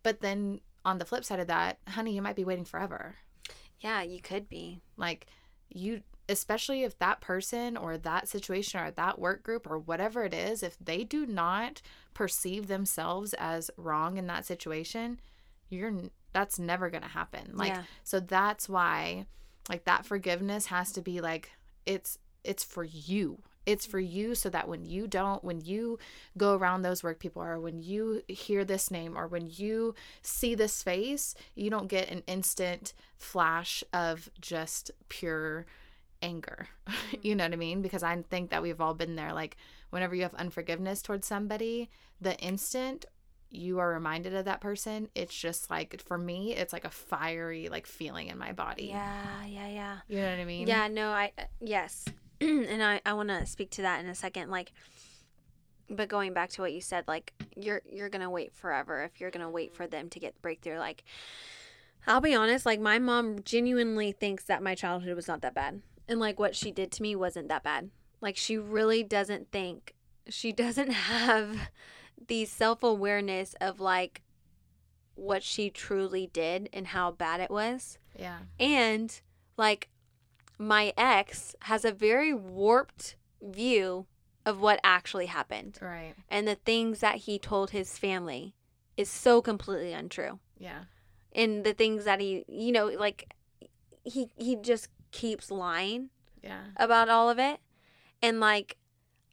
But 0.03 0.21
then 0.21 0.61
on 0.85 0.99
the 0.99 1.05
flip 1.05 1.25
side 1.25 1.41
of 1.41 1.49
that, 1.49 1.79
honey, 1.89 2.15
you 2.15 2.23
might 2.23 2.37
be 2.37 2.45
waiting 2.45 2.65
forever. 2.65 3.17
Yeah, 3.81 4.03
you 4.03 4.21
could 4.21 4.49
be. 4.49 4.81
Like, 4.97 5.27
you, 5.69 6.03
especially 6.29 6.83
if 6.83 6.99
that 6.99 7.21
person 7.21 7.77
or 7.77 7.97
that 7.99 8.29
situation 8.29 8.81
or 8.81 8.91
that 8.91 9.19
work 9.19 9.43
group 9.43 9.69
or 9.71 9.79
whatever 9.79 10.25
it 10.25 10.35
is, 10.35 10.63
if 10.63 10.77
they 10.79 11.05
do 11.05 11.27
not 11.27 11.81
perceive 12.15 12.67
themselves 12.67 13.35
as 13.35 13.71
wrong 13.77 14.17
in 14.17 14.27
that 14.27 14.45
situation, 14.45 15.21
you're 15.69 15.93
that's 16.33 16.59
never 16.59 16.91
going 16.91 17.03
to 17.03 17.09
happen. 17.09 17.53
Like 17.55 17.73
Yeah. 17.73 17.83
so 18.05 18.21
that's 18.21 18.69
why 18.69 19.27
like 19.69 19.85
that 19.85 20.07
forgiveness 20.07 20.67
has 20.67 20.93
to 20.93 21.03
be 21.03 21.21
like 21.21 21.51
it's 21.85 22.19
it's 22.45 22.65
for 22.65 22.85
you. 22.85 23.43
It's 23.65 23.85
for 23.85 23.99
you 23.99 24.37
so 24.37 24.49
that 24.51 24.69
when 24.69 24.85
you 24.85 25.09
don't 25.09 25.43
when 25.43 25.61
you 25.61 25.99
go 26.39 26.55
around 26.55 26.83
those 26.83 27.03
work 27.03 27.19
people 27.19 27.43
or 27.43 27.59
when 27.59 27.81
you 27.81 28.23
hear 28.29 28.65
this 28.65 28.91
name 28.91 29.19
or 29.19 29.27
when 29.27 29.49
you 29.51 29.95
see 30.23 30.55
this 30.55 30.83
face, 30.83 31.35
you 31.55 31.69
don't 31.71 31.89
get 31.89 32.09
an 32.09 32.23
instant 32.27 32.95
flash 33.17 33.83
of 33.93 34.31
just 34.41 34.91
pure 35.09 35.67
anger. 36.23 36.69
you 37.23 37.35
know 37.35 37.45
what 37.45 37.53
I 37.53 37.57
mean? 37.57 37.83
Because 37.83 38.03
I 38.03 38.17
think 38.31 38.51
that 38.51 38.63
we've 38.63 38.81
all 38.81 38.95
been 38.95 39.17
there 39.17 39.33
like 39.33 39.57
whenever 39.91 40.15
you 40.15 40.23
have 40.23 40.35
unforgiveness 40.35 41.03
towards 41.03 41.27
somebody, 41.27 41.91
the 42.21 42.37
instant 42.39 43.07
you 43.51 43.79
are 43.79 43.89
reminded 43.89 44.35
of 44.35 44.45
that 44.45 44.61
person, 44.61 45.09
it's 45.15 45.35
just 45.35 45.71
like 45.71 46.03
for 46.03 46.19
me, 46.19 46.55
it's 46.55 46.73
like 46.73 46.85
a 46.85 46.91
fiery 46.91 47.69
like 47.69 47.87
feeling 47.87 48.29
in 48.29 48.39
my 48.39 48.53
body. 48.53 48.87
Yeah, 48.87 49.47
yeah, 49.47 49.69
yeah. 49.69 49.99
You 50.09 50.21
know 50.21 50.31
what 50.31 50.41
I 50.41 50.45
mean? 50.45 50.67
Yeah, 50.67 50.89
no, 50.89 51.11
I 51.11 51.33
uh, 51.39 51.45
yes. 51.61 52.05
and 52.41 52.83
I 52.83 53.01
I 53.07 53.15
want 53.15 53.29
to 53.31 53.47
speak 53.47 53.71
to 53.73 53.83
that 53.83 54.01
in 54.01 54.11
a 54.11 54.15
second 54.15 54.51
like 54.51 54.73
but 55.89 56.09
going 56.09 56.33
back 56.33 56.51
to 56.51 56.61
what 56.61 56.73
you 56.73 56.81
said 56.81 57.05
like 57.07 57.33
you're 57.57 57.81
you're 57.91 58.09
going 58.09 58.23
to 58.23 58.31
wait 58.31 58.53
forever 58.53 59.05
if 59.05 59.21
you're 59.21 59.31
going 59.31 59.45
to 59.45 59.49
wait 59.49 59.75
for 59.75 59.87
them 59.87 60.09
to 60.11 60.21
get 60.21 60.41
breakthrough 60.43 60.79
like 60.79 61.05
I'll 62.07 62.21
be 62.21 62.35
honest 62.35 62.67
like 62.67 62.81
my 62.81 62.99
mom 62.99 63.43
genuinely 63.43 64.13
thinks 64.13 64.45
that 64.45 64.63
my 64.63 64.75
childhood 64.75 65.17
was 65.17 65.29
not 65.29 65.41
that 65.43 65.55
bad 65.55 65.81
and 66.09 66.21
like 66.21 66.39
what 66.39 66.55
she 66.55 66.71
did 66.71 66.93
to 66.93 67.03
me 67.03 67.17
wasn't 67.17 67.49
that 67.49 67.63
bad. 67.63 67.91
Like 68.21 68.37
she 68.37 68.57
really 68.59 69.03
doesn't 69.03 69.51
think 69.51 69.95
she 70.29 70.53
doesn't 70.53 70.91
have 70.91 71.71
the 72.29 72.45
self-awareness 72.45 73.55
of 73.61 73.81
like 73.81 74.23
what 75.15 75.43
she 75.43 75.71
truly 75.71 76.29
did 76.33 76.69
and 76.73 76.89
how 76.89 77.11
bad 77.11 77.41
it 77.41 77.51
was. 77.51 77.99
Yeah. 78.19 78.39
And 78.59 79.19
like 79.57 79.89
my 80.59 80.93
ex 80.97 81.55
has 81.63 81.85
a 81.85 81.93
very 81.93 82.33
warped 82.33 83.17
view 83.43 84.07
of 84.45 84.61
what 84.61 84.81
actually 84.85 85.27
happened. 85.27 85.79
Right. 85.81 86.15
And 86.29 86.47
the 86.47 86.55
things 86.55 87.01
that 87.01 87.17
he 87.17 87.39
told 87.39 87.71
his 87.71 87.99
family 87.99 88.55
is 88.97 89.11
so 89.11 89.43
completely 89.43 89.93
untrue. 89.93 90.39
Yeah. 90.59 90.85
And 91.33 91.65
the 91.65 91.75
things 91.75 92.05
that 92.05 92.21
he, 92.21 92.45
you 92.49 92.73
know, 92.73 92.87
like 92.87 93.35
he 94.05 94.29
he 94.37 94.57
just 94.57 94.89
keeps 95.11 95.51
lying 95.51 96.11
Yeah. 96.43 96.65
about 96.77 97.09
all 97.09 97.31
of 97.31 97.39
it. 97.39 97.61
And 98.23 98.41
like 98.41 98.77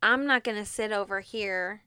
I'm 0.02 0.26
not 0.26 0.44
going 0.44 0.58
to 0.58 0.66
sit 0.66 0.92
over 0.92 1.22
here 1.22 1.84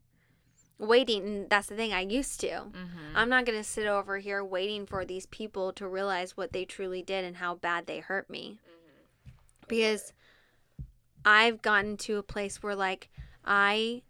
waiting 0.78 1.24
and 1.24 1.50
that's 1.50 1.68
the 1.68 1.76
thing 1.76 1.92
I 1.92 2.00
used 2.00 2.40
to. 2.40 2.48
Mm-hmm. 2.48 3.14
I'm 3.14 3.28
not 3.28 3.44
going 3.46 3.58
to 3.58 3.64
sit 3.64 3.86
over 3.86 4.18
here 4.18 4.42
waiting 4.44 4.86
for 4.86 5.04
these 5.04 5.26
people 5.26 5.72
to 5.74 5.86
realize 5.88 6.36
what 6.36 6.52
they 6.52 6.64
truly 6.64 7.02
did 7.02 7.24
and 7.24 7.36
how 7.36 7.54
bad 7.54 7.86
they 7.86 8.00
hurt 8.00 8.28
me. 8.30 8.58
Because 9.68 10.12
I've 11.24 11.60
gotten 11.60 11.96
to 11.98 12.18
a 12.18 12.22
place 12.22 12.62
where, 12.62 12.76
like, 12.76 13.08
I 13.44 14.02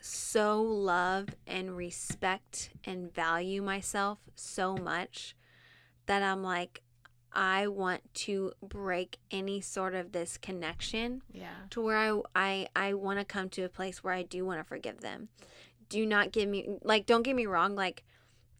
so 0.00 0.62
love 0.62 1.28
and 1.46 1.76
respect 1.76 2.70
and 2.84 3.12
value 3.12 3.60
myself 3.60 4.18
so 4.34 4.76
much 4.76 5.36
that 6.06 6.22
I'm 6.22 6.42
like, 6.42 6.82
I 7.32 7.66
want 7.68 8.02
to 8.26 8.52
break 8.62 9.18
any 9.30 9.60
sort 9.60 9.94
of 9.94 10.12
this 10.12 10.38
connection 10.38 11.22
Yeah. 11.32 11.50
to 11.70 11.80
where 11.80 11.96
I 11.96 12.20
I 12.34 12.68
I 12.74 12.94
want 12.94 13.18
to 13.18 13.24
come 13.24 13.48
to 13.50 13.62
a 13.62 13.68
place 13.68 14.02
where 14.02 14.14
I 14.14 14.22
do 14.22 14.44
want 14.44 14.60
to 14.60 14.64
forgive 14.64 15.00
them. 15.00 15.28
Do 15.88 16.04
not 16.06 16.32
give 16.32 16.48
me 16.48 16.78
like 16.82 17.06
don't 17.06 17.22
get 17.22 17.36
me 17.36 17.46
wrong 17.46 17.74
like 17.74 18.04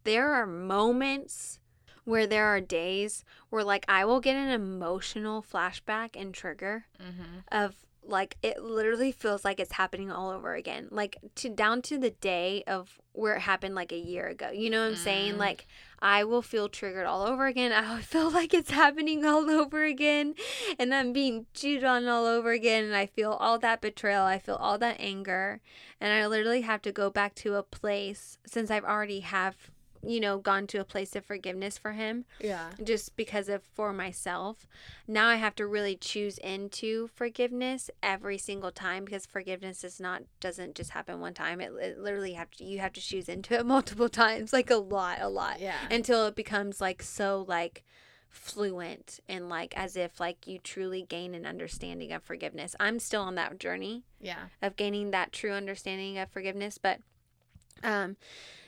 there 0.04 0.32
are 0.32 0.46
moments 0.46 1.60
where 2.04 2.26
there 2.26 2.46
are 2.46 2.60
days 2.60 3.24
where 3.50 3.64
like 3.64 3.84
I 3.88 4.04
will 4.04 4.20
get 4.20 4.36
an 4.36 4.48
emotional 4.48 5.42
flashback 5.42 6.10
and 6.14 6.32
trigger 6.34 6.86
Mm-hmm. 7.00 7.38
of 7.52 7.74
like 8.08 8.36
it 8.42 8.62
literally 8.62 9.12
feels 9.12 9.44
like 9.44 9.60
it's 9.60 9.72
happening 9.72 10.10
all 10.10 10.30
over 10.30 10.54
again 10.54 10.88
like 10.90 11.16
to 11.34 11.48
down 11.48 11.82
to 11.82 11.98
the 11.98 12.10
day 12.10 12.64
of 12.66 12.98
where 13.12 13.34
it 13.36 13.40
happened 13.40 13.74
like 13.74 13.92
a 13.92 13.98
year 13.98 14.26
ago 14.26 14.50
you 14.50 14.70
know 14.70 14.80
what 14.82 14.88
i'm 14.90 14.96
saying 14.96 15.34
Mm. 15.34 15.38
like 15.38 15.66
i 16.00 16.24
will 16.24 16.40
feel 16.40 16.68
triggered 16.70 17.04
all 17.06 17.22
over 17.22 17.46
again 17.46 17.70
i 17.74 18.00
feel 18.00 18.30
like 18.30 18.54
it's 18.54 18.70
happening 18.70 19.24
all 19.26 19.50
over 19.50 19.84
again 19.84 20.34
and 20.78 20.94
i'm 20.94 21.12
being 21.12 21.44
cheated 21.52 21.84
on 21.84 22.08
all 22.08 22.24
over 22.24 22.50
again 22.52 22.84
and 22.84 22.96
i 22.96 23.04
feel 23.06 23.32
all 23.32 23.58
that 23.58 23.80
betrayal 23.82 24.24
i 24.24 24.38
feel 24.38 24.56
all 24.56 24.78
that 24.78 24.96
anger 24.98 25.60
and 26.00 26.12
i 26.12 26.26
literally 26.26 26.62
have 26.62 26.80
to 26.82 26.92
go 26.92 27.10
back 27.10 27.34
to 27.34 27.54
a 27.56 27.62
place 27.62 28.38
since 28.46 28.70
i've 28.70 28.84
already 28.84 29.20
have 29.20 29.54
you 30.08 30.20
know 30.20 30.38
gone 30.38 30.66
to 30.66 30.78
a 30.78 30.84
place 30.84 31.14
of 31.14 31.24
forgiveness 31.24 31.76
for 31.76 31.92
him 31.92 32.24
Yeah. 32.40 32.70
just 32.82 33.14
because 33.14 33.48
of 33.48 33.62
for 33.62 33.92
myself. 33.92 34.66
Now 35.06 35.26
I 35.28 35.36
have 35.36 35.54
to 35.56 35.66
really 35.66 35.96
choose 35.96 36.38
into 36.38 37.08
forgiveness 37.14 37.90
every 38.02 38.38
single 38.38 38.72
time 38.72 39.04
because 39.04 39.26
forgiveness 39.26 39.84
is 39.84 40.00
not 40.00 40.22
doesn't 40.40 40.74
just 40.74 40.90
happen 40.90 41.20
one 41.20 41.34
time. 41.34 41.60
It, 41.60 41.72
it 41.80 41.98
literally 41.98 42.32
have 42.32 42.50
to 42.52 42.64
you 42.64 42.78
have 42.78 42.94
to 42.94 43.00
choose 43.00 43.28
into 43.28 43.54
it 43.54 43.66
multiple 43.76 44.08
times, 44.08 44.52
like 44.52 44.70
a 44.70 44.76
lot, 44.76 45.18
a 45.20 45.28
lot, 45.28 45.60
Yeah. 45.60 45.76
until 45.90 46.26
it 46.26 46.34
becomes 46.34 46.80
like 46.80 47.02
so 47.02 47.44
like 47.46 47.84
fluent 48.30 49.20
and 49.28 49.48
like 49.48 49.76
as 49.76 49.96
if 49.96 50.18
like 50.20 50.46
you 50.46 50.58
truly 50.58 51.02
gain 51.02 51.34
an 51.34 51.44
understanding 51.46 52.12
of 52.12 52.22
forgiveness. 52.22 52.74
I'm 52.80 52.98
still 52.98 53.22
on 53.22 53.34
that 53.34 53.58
journey 53.60 54.04
Yeah. 54.20 54.46
of 54.62 54.76
gaining 54.76 55.10
that 55.10 55.32
true 55.32 55.52
understanding 55.52 56.18
of 56.18 56.30
forgiveness 56.30 56.78
but 56.78 57.00
um 57.82 58.16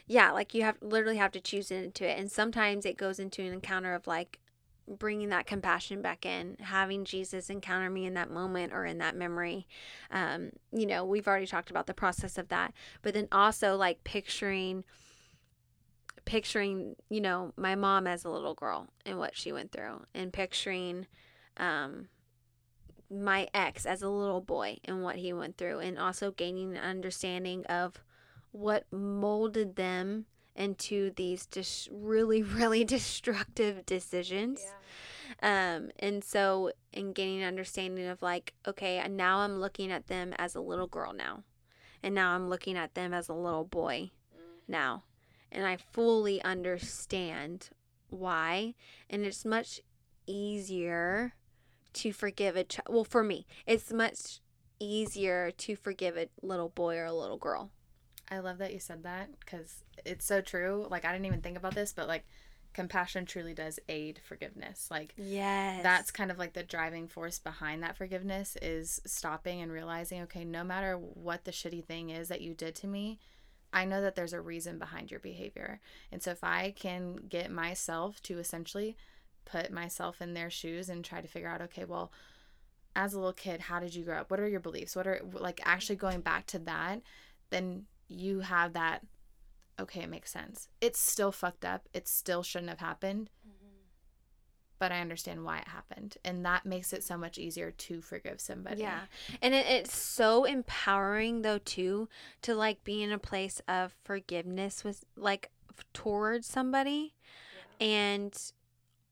yeah 0.06 0.30
like 0.30 0.54
you 0.54 0.62
have 0.62 0.76
literally 0.80 1.16
have 1.16 1.32
to 1.32 1.40
choose 1.40 1.70
into 1.70 2.08
it 2.08 2.18
and 2.18 2.30
sometimes 2.30 2.84
it 2.84 2.96
goes 2.96 3.18
into 3.18 3.42
an 3.42 3.52
encounter 3.52 3.94
of 3.94 4.06
like 4.06 4.38
bringing 4.88 5.28
that 5.28 5.46
compassion 5.46 6.02
back 6.02 6.26
in 6.26 6.56
having 6.60 7.04
jesus 7.04 7.48
encounter 7.48 7.88
me 7.88 8.04
in 8.06 8.14
that 8.14 8.30
moment 8.30 8.72
or 8.72 8.84
in 8.84 8.98
that 8.98 9.14
memory. 9.14 9.66
Um 10.10 10.50
you 10.72 10.86
know 10.86 11.04
we've 11.04 11.28
already 11.28 11.46
talked 11.46 11.70
about 11.70 11.86
the 11.86 11.94
process 11.94 12.38
of 12.38 12.48
that 12.48 12.72
but 13.02 13.14
then 13.14 13.28
also 13.30 13.76
like 13.76 14.02
picturing 14.02 14.84
picturing 16.24 16.96
you 17.08 17.20
know 17.20 17.52
my 17.56 17.74
mom 17.74 18.06
as 18.06 18.24
a 18.24 18.30
little 18.30 18.54
girl 18.54 18.88
and 19.06 19.18
what 19.18 19.36
she 19.36 19.52
went 19.52 19.72
through 19.72 20.02
and 20.14 20.32
picturing 20.32 21.06
um 21.56 22.08
my 23.10 23.48
ex 23.52 23.84
as 23.86 24.02
a 24.02 24.08
little 24.08 24.40
boy 24.40 24.78
and 24.84 25.02
what 25.02 25.16
he 25.16 25.32
went 25.32 25.56
through 25.56 25.80
and 25.80 25.98
also 25.98 26.30
gaining 26.30 26.76
an 26.76 26.82
understanding 26.82 27.64
of 27.66 28.02
what 28.52 28.84
molded 28.92 29.76
them 29.76 30.26
into 30.56 31.10
these 31.16 31.46
just 31.46 31.88
really 31.92 32.42
really 32.60 32.84
destructive 32.84 33.86
decisions. 33.86 34.60
Um 35.42 35.90
and 35.98 36.22
so 36.24 36.72
in 36.92 37.12
gaining 37.12 37.42
an 37.42 37.48
understanding 37.48 38.06
of 38.06 38.20
like 38.20 38.52
okay 38.66 39.06
now 39.08 39.38
i'm 39.38 39.60
looking 39.60 39.92
at 39.92 40.08
them 40.08 40.34
as 40.38 40.56
a 40.56 40.60
little 40.60 40.88
girl 40.88 41.12
now 41.12 41.44
and 42.02 42.16
now 42.16 42.32
i'm 42.32 42.48
looking 42.48 42.76
at 42.76 42.94
them 42.94 43.14
as 43.14 43.28
a 43.28 43.32
little 43.32 43.64
boy 43.64 44.10
now 44.66 45.04
and 45.52 45.64
i 45.64 45.76
fully 45.76 46.42
understand 46.42 47.70
why 48.08 48.74
and 49.08 49.24
it's 49.24 49.44
much 49.44 49.80
easier 50.26 51.32
to 51.92 52.12
forgive 52.12 52.56
a 52.56 52.64
child 52.64 52.88
well 52.90 53.04
for 53.04 53.22
me 53.22 53.46
it's 53.66 53.92
much 53.92 54.40
easier 54.80 55.50
to 55.52 55.76
forgive 55.76 56.16
a 56.16 56.28
little 56.42 56.70
boy 56.70 56.96
or 56.96 57.04
a 57.04 57.12
little 57.12 57.36
girl. 57.36 57.70
I 58.30 58.38
love 58.38 58.58
that 58.58 58.72
you 58.72 58.78
said 58.78 59.02
that 59.02 59.28
because 59.40 59.82
it's 60.04 60.24
so 60.24 60.40
true. 60.40 60.86
Like, 60.90 61.04
I 61.04 61.12
didn't 61.12 61.26
even 61.26 61.40
think 61.40 61.56
about 61.56 61.74
this, 61.74 61.92
but 61.92 62.08
like, 62.08 62.24
compassion 62.72 63.26
truly 63.26 63.52
does 63.52 63.80
aid 63.88 64.20
forgiveness. 64.24 64.88
Like, 64.90 65.12
Yes. 65.16 65.82
that's 65.82 66.10
kind 66.12 66.30
of 66.30 66.38
like 66.38 66.52
the 66.52 66.62
driving 66.62 67.08
force 67.08 67.38
behind 67.38 67.82
that 67.82 67.96
forgiveness 67.96 68.56
is 68.62 69.00
stopping 69.04 69.60
and 69.60 69.72
realizing, 69.72 70.22
okay, 70.22 70.44
no 70.44 70.62
matter 70.62 70.94
what 70.96 71.44
the 71.44 71.50
shitty 71.50 71.84
thing 71.84 72.10
is 72.10 72.28
that 72.28 72.40
you 72.40 72.54
did 72.54 72.74
to 72.76 72.86
me, 72.86 73.18
I 73.72 73.84
know 73.84 74.00
that 74.00 74.14
there's 74.14 74.32
a 74.32 74.40
reason 74.40 74.78
behind 74.78 75.10
your 75.10 75.20
behavior. 75.20 75.80
And 76.12 76.22
so 76.22 76.30
if 76.30 76.42
I 76.44 76.72
can 76.76 77.16
get 77.28 77.50
myself 77.50 78.22
to 78.24 78.38
essentially 78.38 78.96
put 79.44 79.72
myself 79.72 80.20
in 80.22 80.34
their 80.34 80.50
shoes 80.50 80.88
and 80.88 81.04
try 81.04 81.20
to 81.20 81.28
figure 81.28 81.48
out, 81.48 81.62
okay, 81.62 81.84
well, 81.84 82.12
as 82.94 83.14
a 83.14 83.18
little 83.18 83.32
kid, 83.32 83.60
how 83.62 83.78
did 83.80 83.94
you 83.94 84.04
grow 84.04 84.18
up? 84.18 84.30
What 84.30 84.40
are 84.40 84.48
your 84.48 84.60
beliefs? 84.60 84.96
What 84.96 85.06
are 85.06 85.20
like 85.32 85.60
actually 85.64 85.96
going 85.96 86.20
back 86.20 86.46
to 86.48 86.58
that, 86.60 87.00
then 87.50 87.86
you 88.10 88.40
have 88.40 88.74
that 88.74 89.02
okay, 89.80 90.02
it 90.02 90.10
makes 90.10 90.30
sense. 90.30 90.68
It's 90.80 90.98
still 90.98 91.32
fucked 91.32 91.64
up. 91.64 91.88
It 91.94 92.06
still 92.06 92.42
shouldn't 92.42 92.68
have 92.68 92.80
happened. 92.80 93.30
Mm-hmm. 93.46 93.66
But 94.78 94.92
I 94.92 95.00
understand 95.00 95.44
why 95.44 95.58
it 95.58 95.68
happened. 95.68 96.16
And 96.24 96.44
that 96.44 96.66
makes 96.66 96.92
it 96.92 97.02
so 97.02 97.16
much 97.16 97.38
easier 97.38 97.70
to 97.70 98.00
forgive 98.00 98.40
somebody. 98.40 98.82
Yeah. 98.82 99.00
And 99.42 99.54
it, 99.54 99.66
it's 99.66 99.96
so 99.96 100.44
empowering 100.44 101.42
though 101.42 101.58
too 101.58 102.08
to 102.42 102.54
like 102.54 102.84
be 102.84 103.02
in 103.02 103.12
a 103.12 103.18
place 103.18 103.60
of 103.68 103.94
forgiveness 104.04 104.84
with 104.84 105.04
like 105.16 105.50
towards 105.92 106.46
somebody 106.46 107.14
and 107.80 108.38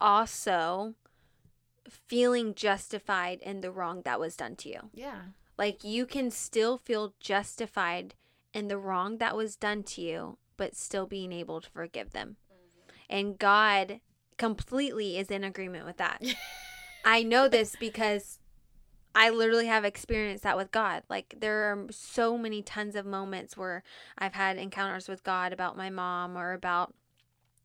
also 0.01 0.95
feeling 1.89 2.55
justified 2.55 3.41
in 3.41 3.61
the 3.61 3.71
wrong 3.71 4.03
that 4.05 4.21
was 4.21 4.37
done 4.37 4.57
to 4.57 4.69
you. 4.69 4.81
Yeah. 4.95 5.21
Like 5.57 5.83
you 5.83 6.07
can 6.07 6.31
still 6.31 6.79
feel 6.79 7.15
justified 7.21 8.15
in 8.59 8.69
the 8.69 8.77
wrong 8.77 9.19
that 9.19 9.37
was 9.37 9.57
done 9.57 9.83
to 9.85 10.03
you, 10.03 10.39
but 10.57 10.77
still 10.77 11.07
being 11.07 11.33
able 11.33 11.61
to 11.61 11.71
forgive 11.71 12.11
them. 12.11 12.37
And 13.09 13.39
God 13.39 14.01
completely 14.37 15.17
is 15.17 15.31
in 15.31 15.45
agreement 15.45 15.87
with 15.87 15.97
that. 15.97 16.23
I 17.05 17.23
know 17.23 17.49
this 17.49 17.77
because 17.79 18.39
I 19.15 19.31
literally 19.31 19.67
have 19.67 19.85
experienced 19.85 20.43
that 20.43 20.57
with 20.57 20.73
God. 20.73 21.05
Like 21.09 21.37
there 21.39 21.73
are 21.73 21.87
so 21.91 22.37
many 22.37 22.61
tons 22.61 22.97
of 22.97 23.07
moments 23.07 23.57
where 23.57 23.83
I've 24.19 24.35
had 24.35 24.59
encounters 24.59 25.09
with 25.09 25.25
God 25.25 25.53
about 25.53 25.77
my 25.77 25.89
mom 25.89 26.37
or 26.37 26.53
about 26.53 26.93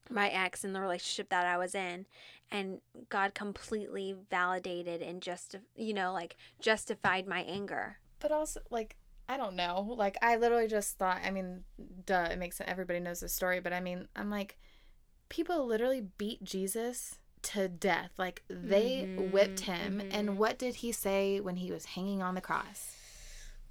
my 0.09 0.29
ex 0.29 0.63
and 0.63 0.75
the 0.75 0.81
relationship 0.81 1.29
that 1.29 1.45
I 1.45 1.57
was 1.57 1.73
in 1.73 2.05
and 2.51 2.81
God 3.09 3.33
completely 3.33 4.15
validated 4.29 5.01
and 5.01 5.21
just 5.21 5.55
you 5.75 5.93
know 5.93 6.13
like 6.13 6.37
justified 6.61 7.27
my 7.27 7.41
anger. 7.41 7.97
But 8.23 8.31
also, 8.31 8.61
like, 8.69 8.95
I 9.27 9.37
don't 9.37 9.55
know. 9.55 9.95
Like, 9.97 10.17
I 10.21 10.35
literally 10.35 10.67
just 10.67 10.97
thought, 10.97 11.21
I 11.23 11.31
mean, 11.31 11.63
duh, 12.05 12.27
it 12.31 12.37
makes 12.37 12.57
sense. 12.57 12.69
Everybody 12.69 12.99
knows 12.99 13.21
the 13.21 13.29
story. 13.29 13.59
But 13.59 13.73
I 13.73 13.79
mean, 13.79 14.07
I'm 14.15 14.29
like, 14.29 14.57
people 15.29 15.65
literally 15.65 16.01
beat 16.17 16.43
Jesus 16.43 17.19
to 17.43 17.67
death. 17.67 18.11
Like, 18.17 18.43
they 18.49 19.07
Mhm, 19.17 19.31
whipped 19.31 19.61
him. 19.61 20.01
mhm. 20.01 20.07
And 20.11 20.37
what 20.37 20.57
did 20.57 20.75
he 20.75 20.91
say 20.91 21.39
when 21.39 21.55
he 21.57 21.71
was 21.71 21.85
hanging 21.85 22.21
on 22.21 22.35
the 22.35 22.41
cross? 22.41 22.97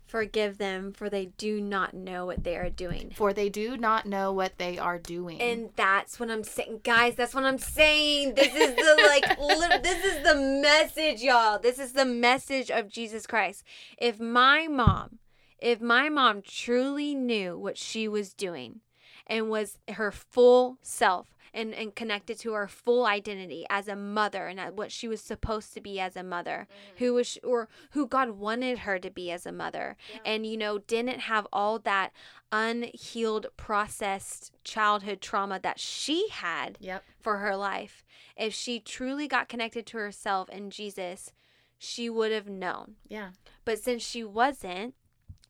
Forgive 0.07 0.59
them 0.59 0.93
for 0.93 1.09
they 1.09 1.27
do 1.39 1.59
not 1.59 1.95
know 1.95 2.27
what 2.27 2.45
they 2.45 2.57
are 2.57 2.69
doing. 2.69 3.13
For 3.17 3.33
they 3.33 3.49
do 3.49 3.79
not 3.79 4.05
know 4.05 4.31
what 4.31 4.59
they 4.59 4.77
are 4.77 4.99
doing. 4.99 5.41
And 5.41 5.71
that's 5.75 6.21
what 6.21 6.31
I'm 6.31 6.45
saying, 6.45 6.81
guys. 6.85 7.15
That's 7.15 7.35
what 7.35 7.45
I'm 7.45 7.57
saying. 7.57 8.35
This 8.35 8.55
is 8.55 8.75
the 8.77 9.03
like, 9.07 9.39
li- 9.39 9.81
this 9.83 10.05
is 10.05 10.23
the 10.23 10.35
message, 10.35 11.23
y'all. 11.23 11.59
This 11.59 11.79
is 11.79 11.93
the 11.95 12.05
message 12.05 12.71
of 12.71 12.89
Jesus 12.91 13.27
Christ. 13.27 13.65
If 13.97 14.21
my 14.21 14.67
mom, 14.69 15.19
if 15.63 15.81
my 15.81 16.09
mom 16.09 16.43
truly 16.43 17.15
knew 17.15 17.57
what 17.57 17.79
she 17.79 18.09
was 18.09 18.35
doing, 18.35 18.81
and 19.29 19.49
was 19.49 19.79
her 19.89 20.11
full 20.11 20.79
self, 20.83 21.37
and 21.55 21.73
and 21.73 21.95
connected 21.95 22.39
to 22.41 22.53
her 22.53 22.67
full 22.67 23.07
identity 23.07 23.65
as 23.71 23.87
a 23.87 23.95
mother, 23.95 24.49
and 24.49 24.59
at 24.59 24.75
what 24.75 24.91
she 24.91 25.07
was 25.07 25.21
supposed 25.21 25.73
to 25.73 25.81
be 25.81 26.01
as 26.01 26.17
a 26.17 26.25
mother, 26.25 26.67
mm. 26.69 26.99
who 26.99 27.15
was 27.15 27.39
or 27.45 27.69
who 27.93 28.07
God 28.09 28.31
wanted 28.31 28.81
her 28.81 28.99
to 28.99 29.11
be 29.11 29.31
as 29.31 29.47
a 29.47 29.53
mother, 29.53 29.97
and 30.25 30.45
you 30.45 30.57
know 30.57 30.79
didn't 30.79 31.21
have 31.21 31.47
all 31.53 31.79
that 31.79 32.11
unhealed 32.51 33.47
processed 33.57 34.53
childhood 34.65 35.21
trauma 35.21 35.61
that 35.63 35.79
she 35.79 36.29
had 36.31 36.77
yep. 36.81 37.05
for 37.21 37.39
her 37.39 37.57
life. 37.57 38.05
If 38.37 38.53
she 38.53 38.81
truly 38.81 39.29
got 39.29 39.49
connected 39.49 39.87
to 39.87 39.99
herself 39.99 40.49
and 40.51 40.73
Jesus 40.73 41.33
she 41.79 42.09
would 42.09 42.31
have 42.31 42.49
known. 42.49 42.95
Yeah. 43.09 43.31
but 43.65 43.77
since 43.81 44.05
she 44.05 44.23
wasn't 44.23 44.95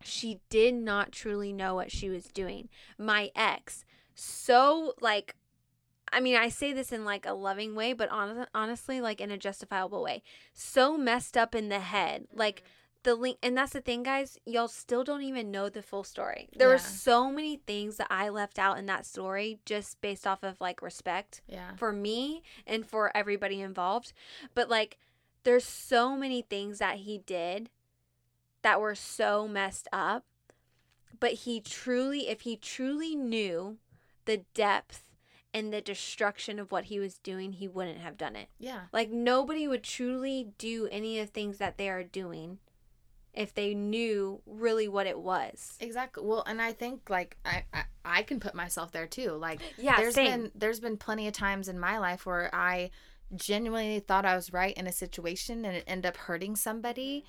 she 0.05 0.40
did 0.48 0.74
not 0.74 1.12
truly 1.12 1.53
know 1.53 1.74
what 1.74 1.90
she 1.90 2.09
was 2.09 2.24
doing 2.26 2.68
my 2.98 3.30
ex 3.34 3.84
so 4.14 4.94
like 5.00 5.34
I 6.12 6.20
mean, 6.20 6.36
I 6.36 6.50
say 6.50 6.74
this 6.74 6.92
in 6.92 7.07
like 7.07 7.24
a 7.24 7.32
loving 7.32 7.74
way, 7.74 7.94
but 7.94 8.11
hon- 8.11 8.46
honestly, 8.55 9.00
like 9.00 9.18
in 9.18 9.30
a 9.30 9.38
justifiable 9.38 10.03
way. 10.03 10.22
So 10.53 10.98
messed 10.98 11.38
up 11.38 11.55
in 11.55 11.70
the 11.70 11.80
head. 11.80 12.24
Mm-hmm. 12.24 12.38
Like 12.38 12.62
the 13.03 13.14
link, 13.14 13.38
and 13.42 13.57
that's 13.57 13.72
the 13.72 13.80
thing, 13.80 14.03
guys. 14.03 14.38
Y'all 14.44 14.68
still 14.68 15.05
don't 15.05 15.22
even 15.22 15.50
know 15.50 15.70
the 15.70 15.82
full 15.82 16.05
story. 16.05 16.50
There 16.55 16.68
were 16.68 16.76
so 16.78 17.30
many 17.30 17.57
things 17.66 17.96
that 17.96 18.09
I 18.11 18.28
left 18.28 18.59
out 18.59 18.78
in 18.78 18.84
that 18.86 19.07
story 19.07 19.59
just 19.64 20.00
based 20.03 20.26
off 20.26 20.42
of 20.42 20.61
like 20.61 20.82
respect 20.82 21.40
Yeah. 21.48 21.74
for 21.76 21.92
me 21.92 22.42
and 22.66 22.86
for 22.86 23.11
everybody 23.16 23.62
involved. 23.62 24.12
But 24.55 24.68
like, 24.68 24.98
there's 25.44 25.64
so 25.64 26.14
many 26.14 26.42
things 26.42 26.78
that 26.78 26.98
he 26.98 27.18
did 27.18 27.70
that 28.62 28.80
were 28.80 28.94
so 28.94 29.46
messed 29.48 29.88
up. 29.92 30.24
But 31.20 31.32
he 31.32 31.60
truly, 31.60 32.28
if 32.28 32.40
he 32.42 32.56
truly 32.56 33.14
knew 33.14 33.78
the 34.24 34.38
depth 34.54 35.04
and 35.54 35.72
the 35.72 35.80
destruction 35.80 36.58
of 36.58 36.72
what 36.72 36.84
he 36.84 36.98
was 36.98 37.18
doing, 37.18 37.52
he 37.52 37.68
wouldn't 37.68 38.00
have 38.00 38.16
done 38.16 38.34
it. 38.34 38.48
Yeah. 38.58 38.82
Like, 38.92 39.10
nobody 39.10 39.68
would 39.68 39.82
truly 39.84 40.48
do 40.58 40.88
any 40.90 41.18
of 41.20 41.26
the 41.28 41.32
things 41.32 41.58
that 41.58 41.76
they 41.78 41.88
are 41.88 42.02
doing 42.02 42.58
if 43.34 43.54
they 43.54 43.72
knew 43.74 44.40
really 44.46 44.88
what 44.88 45.06
it 45.06 45.18
was. 45.18 45.76
Exactly. 45.80 46.24
Well, 46.24 46.42
and 46.46 46.60
I 46.60 46.72
think 46.72 47.08
like 47.08 47.36
I, 47.44 47.64
I 47.72 47.82
I 48.04 48.22
can 48.22 48.40
put 48.40 48.54
myself 48.54 48.92
there 48.92 49.06
too. 49.06 49.30
Like 49.32 49.60
Yeah, 49.78 49.96
there's 49.96 50.14
same. 50.14 50.26
been 50.42 50.50
there's 50.54 50.80
been 50.80 50.98
plenty 50.98 51.26
of 51.26 51.32
times 51.32 51.68
in 51.68 51.78
my 51.78 51.98
life 51.98 52.26
where 52.26 52.54
I 52.54 52.90
genuinely 53.34 54.00
thought 54.00 54.26
I 54.26 54.34
was 54.36 54.52
right 54.52 54.76
in 54.76 54.86
a 54.86 54.92
situation 54.92 55.64
and 55.64 55.76
it 55.76 55.84
ended 55.86 56.06
up 56.10 56.16
hurting 56.18 56.56
somebody. 56.56 57.24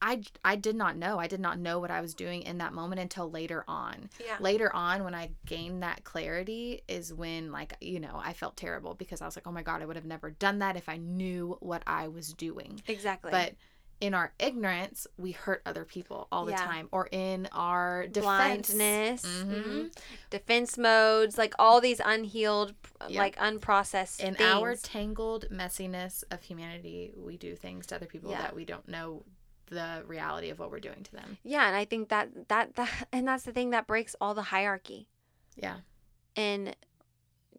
I 0.00 0.22
I 0.44 0.56
did 0.56 0.76
not 0.76 0.96
know. 0.96 1.18
I 1.18 1.26
did 1.26 1.40
not 1.40 1.58
know 1.58 1.78
what 1.80 1.90
I 1.90 2.00
was 2.00 2.14
doing 2.14 2.42
in 2.42 2.58
that 2.58 2.72
moment 2.72 3.00
until 3.00 3.30
later 3.30 3.64
on. 3.66 4.10
Yeah. 4.24 4.36
Later 4.40 4.74
on 4.74 5.02
when 5.04 5.14
I 5.14 5.30
gained 5.46 5.82
that 5.82 6.04
clarity 6.04 6.82
is 6.88 7.12
when 7.12 7.50
like, 7.50 7.74
you 7.80 7.98
know, 8.00 8.20
I 8.22 8.32
felt 8.32 8.56
terrible 8.56 8.94
because 8.94 9.20
I 9.20 9.26
was 9.26 9.36
like, 9.36 9.46
"Oh 9.46 9.52
my 9.52 9.62
god, 9.62 9.82
I 9.82 9.86
would 9.86 9.96
have 9.96 10.04
never 10.04 10.30
done 10.30 10.60
that 10.60 10.76
if 10.76 10.88
I 10.88 10.96
knew 10.98 11.56
what 11.60 11.82
I 11.86 12.08
was 12.08 12.32
doing." 12.32 12.80
Exactly. 12.86 13.30
But 13.32 13.54
in 14.00 14.14
our 14.14 14.32
ignorance, 14.38 15.08
we 15.16 15.32
hurt 15.32 15.60
other 15.66 15.84
people 15.84 16.28
all 16.30 16.44
the 16.44 16.52
Yeah. 16.52 16.64
time 16.64 16.88
or 16.92 17.08
in 17.10 17.48
our 17.50 18.06
defense. 18.06 18.68
blindness, 18.70 19.22
Mhm. 19.26 19.50
mhm, 19.64 19.98
defense 20.30 20.78
modes, 20.78 21.36
like 21.36 21.52
all 21.58 21.80
these 21.80 22.00
unhealed, 22.04 22.74
Yep. 23.08 23.18
like 23.18 23.36
unprocessed 23.38 24.20
in 24.20 24.36
things. 24.36 24.48
our 24.48 24.76
tangled 24.76 25.46
messiness 25.50 26.22
of 26.30 26.42
humanity, 26.42 27.12
we 27.16 27.36
do 27.36 27.56
things 27.56 27.88
to 27.88 27.96
other 27.96 28.06
people 28.06 28.30
Yeah. 28.30 28.42
that 28.42 28.54
we 28.54 28.64
don't 28.64 28.86
know 28.86 29.24
the 29.70 30.02
reality 30.06 30.50
of 30.50 30.58
what 30.58 30.70
we're 30.70 30.80
doing 30.80 31.02
to 31.04 31.12
them. 31.12 31.38
yeah, 31.42 31.66
and 31.66 31.76
I 31.76 31.84
think 31.84 32.08
that 32.08 32.48
that 32.48 32.74
that 32.76 33.08
and 33.12 33.26
that's 33.28 33.44
the 33.44 33.52
thing 33.52 33.70
that 33.70 33.86
breaks 33.86 34.14
all 34.20 34.34
the 34.34 34.42
hierarchy 34.42 35.08
Yeah. 35.56 35.78
in 36.34 36.74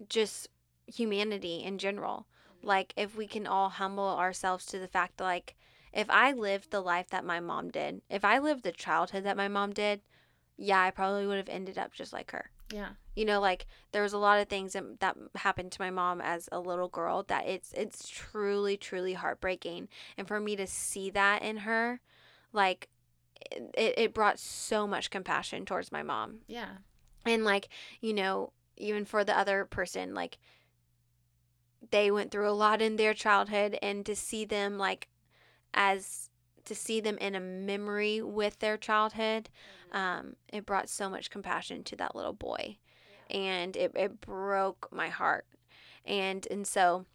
just 0.07 0.47
humanity 0.87 1.63
in 1.63 1.77
general. 1.77 2.25
Like 2.61 2.93
if 2.97 3.15
we 3.15 3.27
can 3.27 3.47
all 3.47 3.69
humble 3.69 4.03
ourselves 4.17 4.65
to 4.67 4.79
the 4.79 4.87
fact 4.87 5.17
that 5.17 5.23
like 5.23 5.55
if 5.93 6.09
I 6.09 6.33
lived 6.33 6.71
the 6.71 6.81
life 6.81 7.09
that 7.09 7.25
my 7.25 7.39
mom 7.39 7.69
did, 7.71 8.01
if 8.09 8.23
I 8.25 8.37
lived 8.39 8.63
the 8.63 8.71
childhood 8.71 9.23
that 9.23 9.37
my 9.37 9.47
mom 9.47 9.73
did, 9.73 10.01
yeah, 10.57 10.81
I 10.81 10.91
probably 10.91 11.25
would 11.25 11.37
have 11.37 11.49
ended 11.49 11.77
up 11.77 11.93
just 11.93 12.13
like 12.13 12.31
her. 12.31 12.51
Yeah. 12.71 12.89
you 13.15 13.25
know 13.25 13.39
like 13.39 13.65
there 13.91 14.03
was 14.03 14.13
a 14.13 14.17
lot 14.17 14.39
of 14.39 14.47
things 14.47 14.73
that, 14.73 14.99
that 14.99 15.17
happened 15.35 15.71
to 15.73 15.81
my 15.81 15.89
mom 15.89 16.21
as 16.21 16.47
a 16.51 16.59
little 16.59 16.87
girl 16.89 17.23
that 17.23 17.47
it's 17.47 17.73
it's 17.73 18.07
truly 18.07 18.77
truly 18.77 19.13
heartbreaking 19.13 19.87
and 20.17 20.27
for 20.27 20.39
me 20.39 20.55
to 20.55 20.67
see 20.67 21.09
that 21.09 21.41
in 21.41 21.57
her 21.57 21.99
like 22.53 22.89
it, 23.51 23.93
it 23.97 24.13
brought 24.13 24.37
so 24.39 24.85
much 24.85 25.09
compassion 25.09 25.65
towards 25.65 25.91
my 25.91 26.03
mom 26.03 26.39
Yeah. 26.47 26.69
and 27.25 27.43
like 27.43 27.69
you 28.01 28.13
know 28.13 28.53
even 28.77 29.03
for 29.05 29.23
the 29.23 29.37
other 29.37 29.65
person 29.65 30.13
like 30.13 30.37
they 31.91 32.11
went 32.11 32.31
through 32.31 32.49
a 32.49 32.51
lot 32.51 32.81
in 32.81 32.97
their 32.97 33.13
childhood 33.13 33.77
and 33.81 34.05
to 34.05 34.15
see 34.15 34.45
them 34.45 34.77
like 34.77 35.07
as 35.73 36.29
to 36.65 36.75
see 36.75 36.99
them 36.99 37.17
in 37.19 37.35
a 37.35 37.39
memory 37.39 38.21
with 38.21 38.59
their 38.59 38.77
childhood 38.77 39.49
um, 39.91 40.35
it 40.51 40.65
brought 40.65 40.89
so 40.89 41.09
much 41.09 41.29
compassion 41.29 41.83
to 41.83 41.95
that 41.95 42.15
little 42.15 42.33
boy 42.33 42.77
and 43.29 43.75
it, 43.75 43.91
it 43.95 44.21
broke 44.21 44.87
my 44.91 45.09
heart 45.09 45.45
and 46.05 46.47
and 46.49 46.65
so 46.65 47.05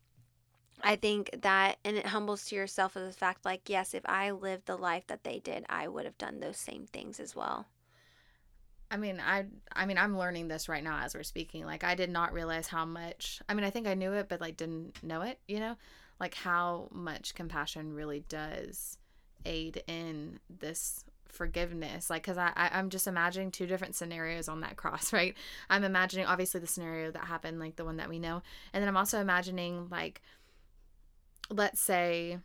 I 0.83 0.97
think 0.97 1.31
that, 1.43 1.79
and 1.85 1.97
it 1.97 2.07
humbles 2.07 2.45
to 2.47 2.57
yourself 2.57 2.97
as 2.97 3.09
a 3.09 3.19
fact, 3.19 3.45
like, 3.45 3.69
yes, 3.69 3.95
if 3.95 4.03
I 4.05 4.33
lived 4.33 4.67
the 4.67 4.77
life 4.77 5.07
that 5.07 5.25
they 5.25 5.39
did, 5.39 5.65
I 5.69 5.89
would 5.89 6.05
have 6.05 6.19
done 6.19 6.41
those 6.41 6.59
same 6.59 6.87
things 6.93 7.21
as 7.21 7.35
well. 7.35 7.67
I 8.91 8.97
mean, 8.97 9.19
I 9.19 9.47
I 9.73 9.87
mean, 9.87 9.99
I'm 9.99 10.17
learning 10.17 10.49
this 10.49 10.69
right 10.69 10.85
now 10.85 10.99
as 10.99 11.15
we're 11.15 11.23
speaking. 11.25 11.65
Like 11.65 11.83
I 11.83 11.95
did 11.95 12.11
not 12.11 12.33
realize 12.33 12.69
how 12.69 12.85
much. 12.85 13.41
I 13.49 13.55
mean, 13.55 13.65
I 13.65 13.71
think 13.71 13.87
I 13.87 13.95
knew 13.95 14.13
it, 14.13 14.29
but 14.29 14.41
like 14.41 14.57
didn't 14.57 15.03
know 15.03 15.23
it, 15.23 15.41
you 15.49 15.59
know? 15.59 15.77
Like 16.21 16.35
how 16.35 16.89
much 16.93 17.35
compassion 17.35 17.93
really 17.93 18.21
does 18.29 18.99
aid 19.47 19.83
in 19.89 20.39
this 20.49 21.05
forgiveness 21.35 22.09
like 22.11 22.23
because 22.23 22.39
I, 22.39 22.53
I 22.57 22.71
i'm 22.73 22.91
just 22.91 23.07
imagining 23.07 23.51
two 23.51 23.67
different 23.67 23.95
scenarios 23.95 24.49
on 24.49 24.61
that 24.61 24.77
cross 24.77 25.13
right 25.13 25.35
i'm 25.69 25.85
imagining 25.85 26.27
obviously 26.27 26.61
the 26.61 26.67
scenario 26.67 27.11
that 27.11 27.25
happened 27.25 27.61
like 27.61 27.77
the 27.77 27.85
one 27.85 27.97
that 27.99 28.09
we 28.09 28.19
know 28.19 28.43
and 28.73 28.83
then 28.83 28.89
i'm 28.89 28.97
also 28.97 29.21
imagining 29.21 29.89
like 29.91 30.23
let's 31.51 31.81
say 31.81 32.39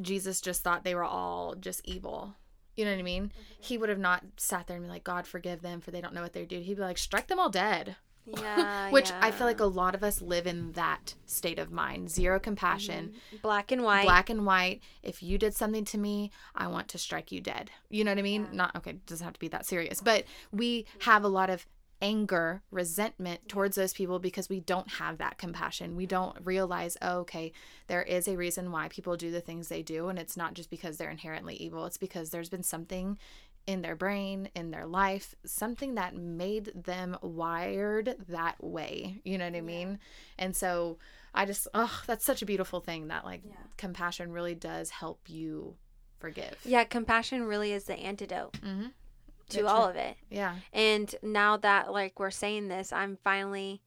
jesus 0.00 0.40
just 0.40 0.62
thought 0.62 0.84
they 0.84 0.94
were 0.94 1.04
all 1.04 1.54
just 1.54 1.80
evil 1.84 2.34
you 2.78 2.84
know 2.84 2.92
what 2.92 3.00
I 3.00 3.02
mean? 3.02 3.24
Mm-hmm. 3.24 3.54
He 3.58 3.76
would 3.76 3.88
have 3.88 3.98
not 3.98 4.22
sat 4.36 4.68
there 4.68 4.76
and 4.76 4.86
be 4.86 4.88
like, 4.88 5.02
God, 5.02 5.26
forgive 5.26 5.62
them 5.62 5.80
for 5.80 5.90
they 5.90 6.00
don't 6.00 6.14
know 6.14 6.22
what 6.22 6.32
they're 6.32 6.46
doing. 6.46 6.62
He'd 6.62 6.76
be 6.76 6.82
like, 6.82 6.96
strike 6.96 7.26
them 7.26 7.40
all 7.40 7.50
dead. 7.50 7.96
Yeah. 8.40 8.90
Which 8.90 9.10
yeah. 9.10 9.20
I 9.22 9.30
feel 9.30 9.46
like 9.46 9.60
a 9.60 9.66
lot 9.66 9.94
of 9.94 10.02
us 10.02 10.20
live 10.20 10.46
in 10.46 10.72
that 10.72 11.14
state 11.26 11.58
of 11.58 11.70
mind. 11.70 12.10
Zero 12.10 12.38
compassion. 12.38 13.08
Mm-hmm. 13.08 13.36
Black 13.42 13.72
and 13.72 13.82
white. 13.82 14.04
Black 14.04 14.30
and 14.30 14.44
white. 14.46 14.80
If 15.02 15.22
you 15.22 15.38
did 15.38 15.54
something 15.54 15.84
to 15.86 15.98
me, 15.98 16.30
I 16.54 16.66
want 16.68 16.88
to 16.88 16.98
strike 16.98 17.32
you 17.32 17.40
dead. 17.40 17.70
You 17.90 18.04
know 18.04 18.10
what 18.10 18.18
I 18.18 18.22
mean? 18.22 18.48
Yeah. 18.50 18.56
Not 18.56 18.76
okay, 18.76 18.90
it 18.90 19.06
doesn't 19.06 19.24
have 19.24 19.34
to 19.34 19.40
be 19.40 19.48
that 19.48 19.66
serious. 19.66 20.00
But 20.00 20.24
we 20.52 20.86
have 21.00 21.24
a 21.24 21.28
lot 21.28 21.50
of 21.50 21.66
anger, 22.00 22.62
resentment 22.70 23.48
towards 23.48 23.76
those 23.76 23.92
people 23.92 24.18
because 24.18 24.48
we 24.48 24.60
don't 24.60 24.88
have 24.88 25.18
that 25.18 25.38
compassion. 25.38 25.96
We 25.96 26.06
don't 26.06 26.36
realize, 26.44 26.96
oh, 27.02 27.18
okay, 27.20 27.52
there 27.88 28.02
is 28.02 28.28
a 28.28 28.36
reason 28.36 28.70
why 28.70 28.88
people 28.88 29.16
do 29.16 29.30
the 29.30 29.40
things 29.40 29.68
they 29.68 29.82
do. 29.82 30.08
And 30.08 30.18
it's 30.18 30.36
not 30.36 30.54
just 30.54 30.70
because 30.70 30.96
they're 30.96 31.10
inherently 31.10 31.56
evil, 31.56 31.86
it's 31.86 31.96
because 31.96 32.30
there's 32.30 32.48
been 32.48 32.62
something 32.62 33.18
in 33.68 33.82
their 33.82 33.94
brain, 33.94 34.48
in 34.54 34.70
their 34.70 34.86
life, 34.86 35.34
something 35.44 35.96
that 35.96 36.16
made 36.16 36.72
them 36.74 37.18
wired 37.20 38.16
that 38.26 38.56
way. 38.64 39.20
You 39.24 39.36
know 39.36 39.44
what 39.44 39.54
I 39.54 39.60
mean? 39.60 39.90
Yeah. 39.90 40.46
And 40.46 40.56
so 40.56 40.96
I 41.34 41.44
just, 41.44 41.68
oh, 41.74 42.02
that's 42.06 42.24
such 42.24 42.40
a 42.40 42.46
beautiful 42.46 42.80
thing 42.80 43.08
that 43.08 43.26
like 43.26 43.42
yeah. 43.44 43.56
compassion 43.76 44.32
really 44.32 44.54
does 44.54 44.88
help 44.88 45.20
you 45.28 45.76
forgive. 46.18 46.56
Yeah, 46.64 46.84
compassion 46.84 47.44
really 47.44 47.72
is 47.72 47.84
the 47.84 47.94
antidote. 47.94 48.54
Mm-hmm 48.54 48.86
to 49.50 49.60
it's 49.60 49.68
all 49.68 49.88
of 49.88 49.96
it. 49.96 50.14
Yeah. 50.28 50.56
And 50.74 51.14
now 51.22 51.56
that 51.56 51.90
like 51.90 52.20
we're 52.20 52.30
saying 52.30 52.68
this, 52.68 52.92
I'm 52.92 53.16
finally 53.24 53.80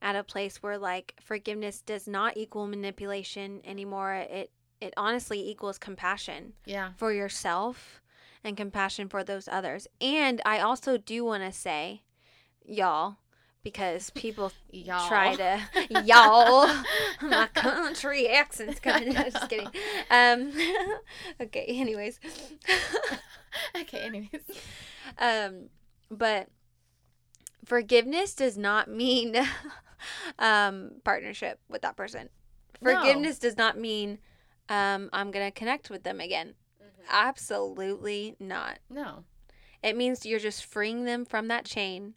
at 0.00 0.14
a 0.14 0.22
place 0.22 0.62
where 0.62 0.78
like 0.78 1.14
forgiveness 1.20 1.80
does 1.80 2.06
not 2.06 2.36
equal 2.36 2.68
manipulation 2.68 3.60
anymore. 3.64 4.14
It 4.14 4.52
it 4.80 4.94
honestly 4.96 5.50
equals 5.50 5.78
compassion. 5.78 6.52
Yeah. 6.64 6.90
For 6.96 7.12
yourself 7.12 8.00
and 8.42 8.56
compassion 8.56 9.08
for 9.08 9.22
those 9.22 9.48
others. 9.48 9.86
And 10.00 10.40
I 10.44 10.60
also 10.60 10.96
do 10.96 11.24
want 11.24 11.42
to 11.42 11.52
say 11.52 12.02
y'all 12.64 13.16
because 13.62 14.10
people 14.10 14.52
y'all. 14.70 15.06
try 15.06 15.34
to 15.36 15.60
y'all 16.06 16.66
my 17.22 17.46
country 17.52 18.26
accent's 18.26 18.80
coming 18.80 19.12
just 19.12 19.50
kidding 19.50 19.68
um 20.10 20.50
okay 21.42 21.66
anyways 21.68 22.18
okay 23.76 23.98
anyways 23.98 24.40
um, 25.18 25.68
but 26.10 26.48
forgiveness 27.64 28.34
does 28.34 28.56
not 28.56 28.88
mean 28.88 29.36
um, 30.38 30.92
partnership 31.04 31.60
with 31.68 31.82
that 31.82 31.96
person. 31.96 32.28
Forgiveness 32.82 33.42
no. 33.42 33.48
does 33.48 33.56
not 33.56 33.78
mean 33.78 34.18
um, 34.68 35.10
I'm 35.12 35.30
to 35.30 35.50
connect 35.50 35.90
with 35.90 36.02
them 36.02 36.20
again. 36.20 36.54
Absolutely 37.08 38.36
not. 38.38 38.78
No. 38.88 39.24
It 39.82 39.96
means 39.96 40.26
you're 40.26 40.38
just 40.38 40.64
freeing 40.64 41.04
them 41.04 41.24
from 41.24 41.48
that 41.48 41.64
chain 41.64 42.14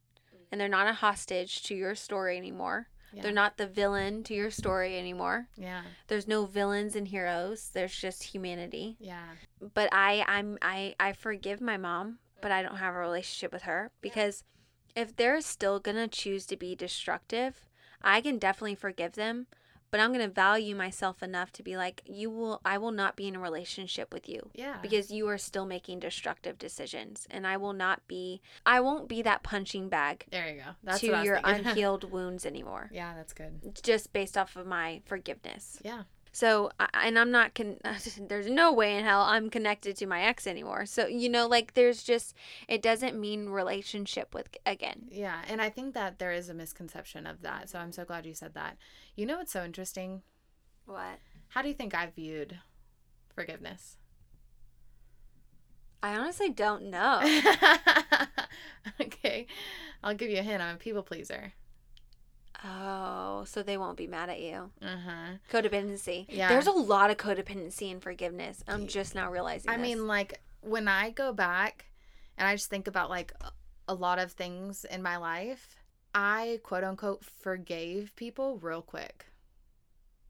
and 0.51 0.59
they're 0.59 0.67
not 0.67 0.87
a 0.87 0.93
hostage 0.93 1.63
to 1.63 1.75
your 1.75 1.95
story 1.95 2.37
anymore. 2.37 2.87
Yeah. 3.13 3.23
They're 3.23 3.31
not 3.31 3.57
the 3.57 3.67
villain 3.67 4.23
to 4.23 4.33
your 4.33 4.51
story 4.51 4.97
anymore. 4.97 5.47
Yeah. 5.55 5.83
There's 6.07 6.27
no 6.27 6.45
villains 6.45 6.95
and 6.95 7.07
heroes. 7.07 7.69
There's 7.73 7.95
just 7.95 8.23
humanity. 8.23 8.97
Yeah. 8.99 9.23
But 9.73 9.89
I 9.91 10.25
I'm 10.27 10.57
I 10.61 10.95
I 10.99 11.13
forgive 11.13 11.61
my 11.61 11.77
mom 11.77 12.19
but 12.43 12.51
I 12.51 12.61
don't 12.61 12.75
have 12.75 12.93
a 12.93 12.99
relationship 12.99 13.53
with 13.53 13.63
her 13.63 13.91
because 14.01 14.43
if 14.95 15.15
they're 15.15 15.41
still 15.41 15.79
going 15.79 15.95
to 15.95 16.09
choose 16.09 16.45
to 16.47 16.57
be 16.57 16.75
destructive, 16.75 17.65
I 18.01 18.19
can 18.19 18.37
definitely 18.37 18.75
forgive 18.75 19.13
them, 19.13 19.47
but 19.93 19.99
I'm 19.99 20.11
going 20.11 20.27
to 20.27 20.33
value 20.33 20.75
myself 20.75 21.21
enough 21.21 21.51
to 21.51 21.61
be 21.61 21.77
like 21.77 22.01
you 22.07 22.31
will 22.31 22.61
I 22.65 22.79
will 22.79 22.89
not 22.89 23.15
be 23.15 23.27
in 23.27 23.35
a 23.35 23.39
relationship 23.39 24.11
with 24.11 24.27
you. 24.27 24.49
Yeah. 24.55 24.77
Because 24.81 25.11
you 25.11 25.27
are 25.29 25.37
still 25.37 25.67
making 25.67 25.99
destructive 25.99 26.57
decisions 26.57 27.27
and 27.29 27.45
I 27.45 27.57
will 27.57 27.73
not 27.73 28.01
be 28.07 28.41
I 28.65 28.79
won't 28.79 29.07
be 29.07 29.21
that 29.21 29.43
punching 29.43 29.89
bag. 29.89 30.25
There 30.31 30.49
you 30.49 30.61
go. 30.61 30.71
That's 30.83 30.99
to 31.01 31.21
your 31.23 31.39
unhealed 31.43 32.11
wounds 32.11 32.43
anymore. 32.43 32.89
Yeah, 32.91 33.13
that's 33.15 33.33
good. 33.33 33.79
Just 33.83 34.11
based 34.13 34.35
off 34.35 34.55
of 34.55 34.65
my 34.65 35.03
forgiveness. 35.05 35.77
Yeah. 35.83 36.03
So, 36.35 36.71
and 36.95 37.17
I'm 37.17 37.29
not, 37.29 37.53
con- 37.53 37.77
there's 38.27 38.49
no 38.49 38.73
way 38.73 38.97
in 38.97 39.05
hell 39.05 39.21
I'm 39.21 39.51
connected 39.51 39.95
to 39.97 40.07
my 40.07 40.23
ex 40.23 40.47
anymore. 40.47 40.87
So, 40.87 41.05
you 41.05 41.29
know, 41.29 41.47
like 41.47 41.75
there's 41.75 42.03
just, 42.03 42.35
it 42.67 42.81
doesn't 42.81 43.17
mean 43.17 43.49
relationship 43.49 44.33
with 44.33 44.49
again. 44.65 45.09
Yeah. 45.11 45.41
And 45.47 45.61
I 45.61 45.69
think 45.69 45.93
that 45.93 46.17
there 46.17 46.31
is 46.31 46.49
a 46.49 46.53
misconception 46.55 47.27
of 47.27 47.43
that. 47.43 47.69
So 47.69 47.77
I'm 47.77 47.91
so 47.91 48.03
glad 48.03 48.25
you 48.25 48.33
said 48.33 48.55
that. 48.55 48.77
You 49.15 49.27
know 49.27 49.37
what's 49.37 49.51
so 49.51 49.63
interesting? 49.63 50.23
What? 50.85 51.19
How 51.49 51.61
do 51.61 51.67
you 51.67 51.75
think 51.75 51.93
I 51.93 52.07
viewed 52.07 52.57
forgiveness? 53.35 53.97
I 56.01 56.17
honestly 56.17 56.49
don't 56.49 56.89
know. 56.89 57.21
okay. 59.01 59.45
I'll 60.03 60.15
give 60.15 60.31
you 60.31 60.39
a 60.39 60.43
hint. 60.43 60.63
I'm 60.63 60.75
a 60.75 60.79
people 60.79 61.03
pleaser. 61.03 61.53
Oh, 62.65 63.43
so 63.45 63.61
they 63.61 63.77
won't 63.77 63.97
be 63.97 64.07
mad 64.07 64.29
at 64.29 64.39
you. 64.41 64.71
Uh-huh. 64.81 65.37
Codependency. 65.51 66.25
Yeah. 66.29 66.49
There's 66.49 66.67
a 66.67 66.71
lot 66.71 67.11
of 67.11 67.17
codependency 67.17 67.91
and 67.91 68.01
forgiveness. 68.01 68.63
I'm 68.67 68.87
just 68.87 69.15
now 69.15 69.29
realizing. 69.29 69.69
I 69.69 69.77
this. 69.77 69.81
mean, 69.83 70.07
like 70.07 70.41
when 70.61 70.87
I 70.87 71.09
go 71.09 71.33
back 71.33 71.85
and 72.37 72.47
I 72.47 72.55
just 72.55 72.69
think 72.69 72.87
about 72.87 73.09
like 73.09 73.33
a 73.87 73.93
lot 73.93 74.19
of 74.19 74.31
things 74.31 74.85
in 74.85 75.03
my 75.03 75.17
life, 75.17 75.75
I 76.15 76.59
quote 76.63 76.83
unquote 76.83 77.25
forgave 77.25 78.15
people 78.15 78.57
real 78.57 78.81
quick. 78.81 79.25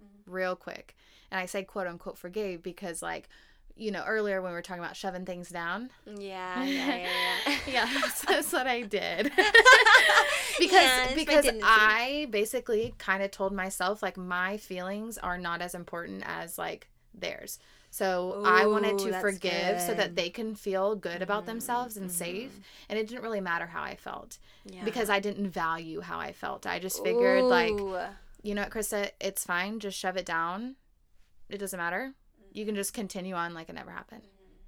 Mm-hmm. 0.03 0.31
Real 0.31 0.55
quick. 0.55 0.95
And 1.31 1.39
I 1.39 1.45
say 1.45 1.63
quote 1.63 1.88
unquote 1.88 2.17
forgave 2.17 2.63
because 2.63 3.01
like 3.01 3.29
you 3.76 3.91
know, 3.91 4.03
earlier 4.05 4.41
when 4.41 4.51
we 4.51 4.55
were 4.55 4.61
talking 4.61 4.84
about 4.84 4.95
shoving 4.95 5.26
things 5.26 5.49
down. 5.49 5.89
Yeah, 6.05 6.19
yeah, 6.63 6.95
yeah, 6.95 7.07
yeah. 7.47 7.57
yeah, 7.67 7.89
that's, 8.01 8.21
that's, 8.21 8.53
what 8.53 8.67
I 8.67 8.82
did. 8.82 9.24
because 10.59 10.84
yeah, 10.84 11.15
because 11.15 11.47
I 11.63 12.28
basically 12.30 12.93
kind 12.97 13.24
of 13.24 13.32
told 13.32 13.53
myself 13.53 14.03
like 14.03 14.17
my 14.17 14.57
feelings 14.57 15.17
are 15.17 15.38
not 15.38 15.61
as 15.61 15.74
important 15.74 16.24
as 16.26 16.57
like 16.57 16.88
theirs. 17.13 17.59
So 17.89 18.39
Ooh, 18.39 18.43
I 18.43 18.65
wanted 18.65 18.97
to 18.99 19.19
forgive 19.19 19.78
good. 19.78 19.82
so 19.82 19.93
that 19.93 20.15
they 20.15 20.32
can 20.32 20.55
feel 20.55 20.95
good 20.95 21.21
about 21.21 21.41
mm-hmm, 21.41 21.51
themselves 21.51 21.95
and 21.95 22.07
mm-hmm. 22.07 22.15
safe. 22.15 22.59
And 22.89 22.97
it 22.97 23.07
didn't 23.07 23.21
really 23.21 23.41
matter 23.41 23.67
how 23.67 23.84
I 23.84 23.95
felt 23.95 24.39
yeah. 24.65 24.84
because 24.84 25.11
I 25.11 25.19
didn't 25.19 25.51
value 25.51 26.01
how 26.01 26.19
I 26.19 26.32
felt. 26.32 26.65
I 26.65 26.80
just 26.80 27.03
figured 27.03 27.43
Ooh. 27.43 27.47
like, 27.47 27.80
you 28.41 28.55
know 28.55 28.63
what, 28.63 28.71
Krista, 28.71 29.11
it's 29.21 29.45
fine. 29.45 29.80
Just 29.80 29.99
shove 29.99 30.17
it 30.17 30.26
down. 30.26 30.76
It 31.49 31.59
doesn't 31.59 31.78
matter 31.78 32.15
you 32.53 32.65
can 32.65 32.75
just 32.75 32.93
continue 32.93 33.35
on 33.35 33.53
like 33.53 33.69
it 33.69 33.73
never 33.73 33.91
happened. 33.91 34.23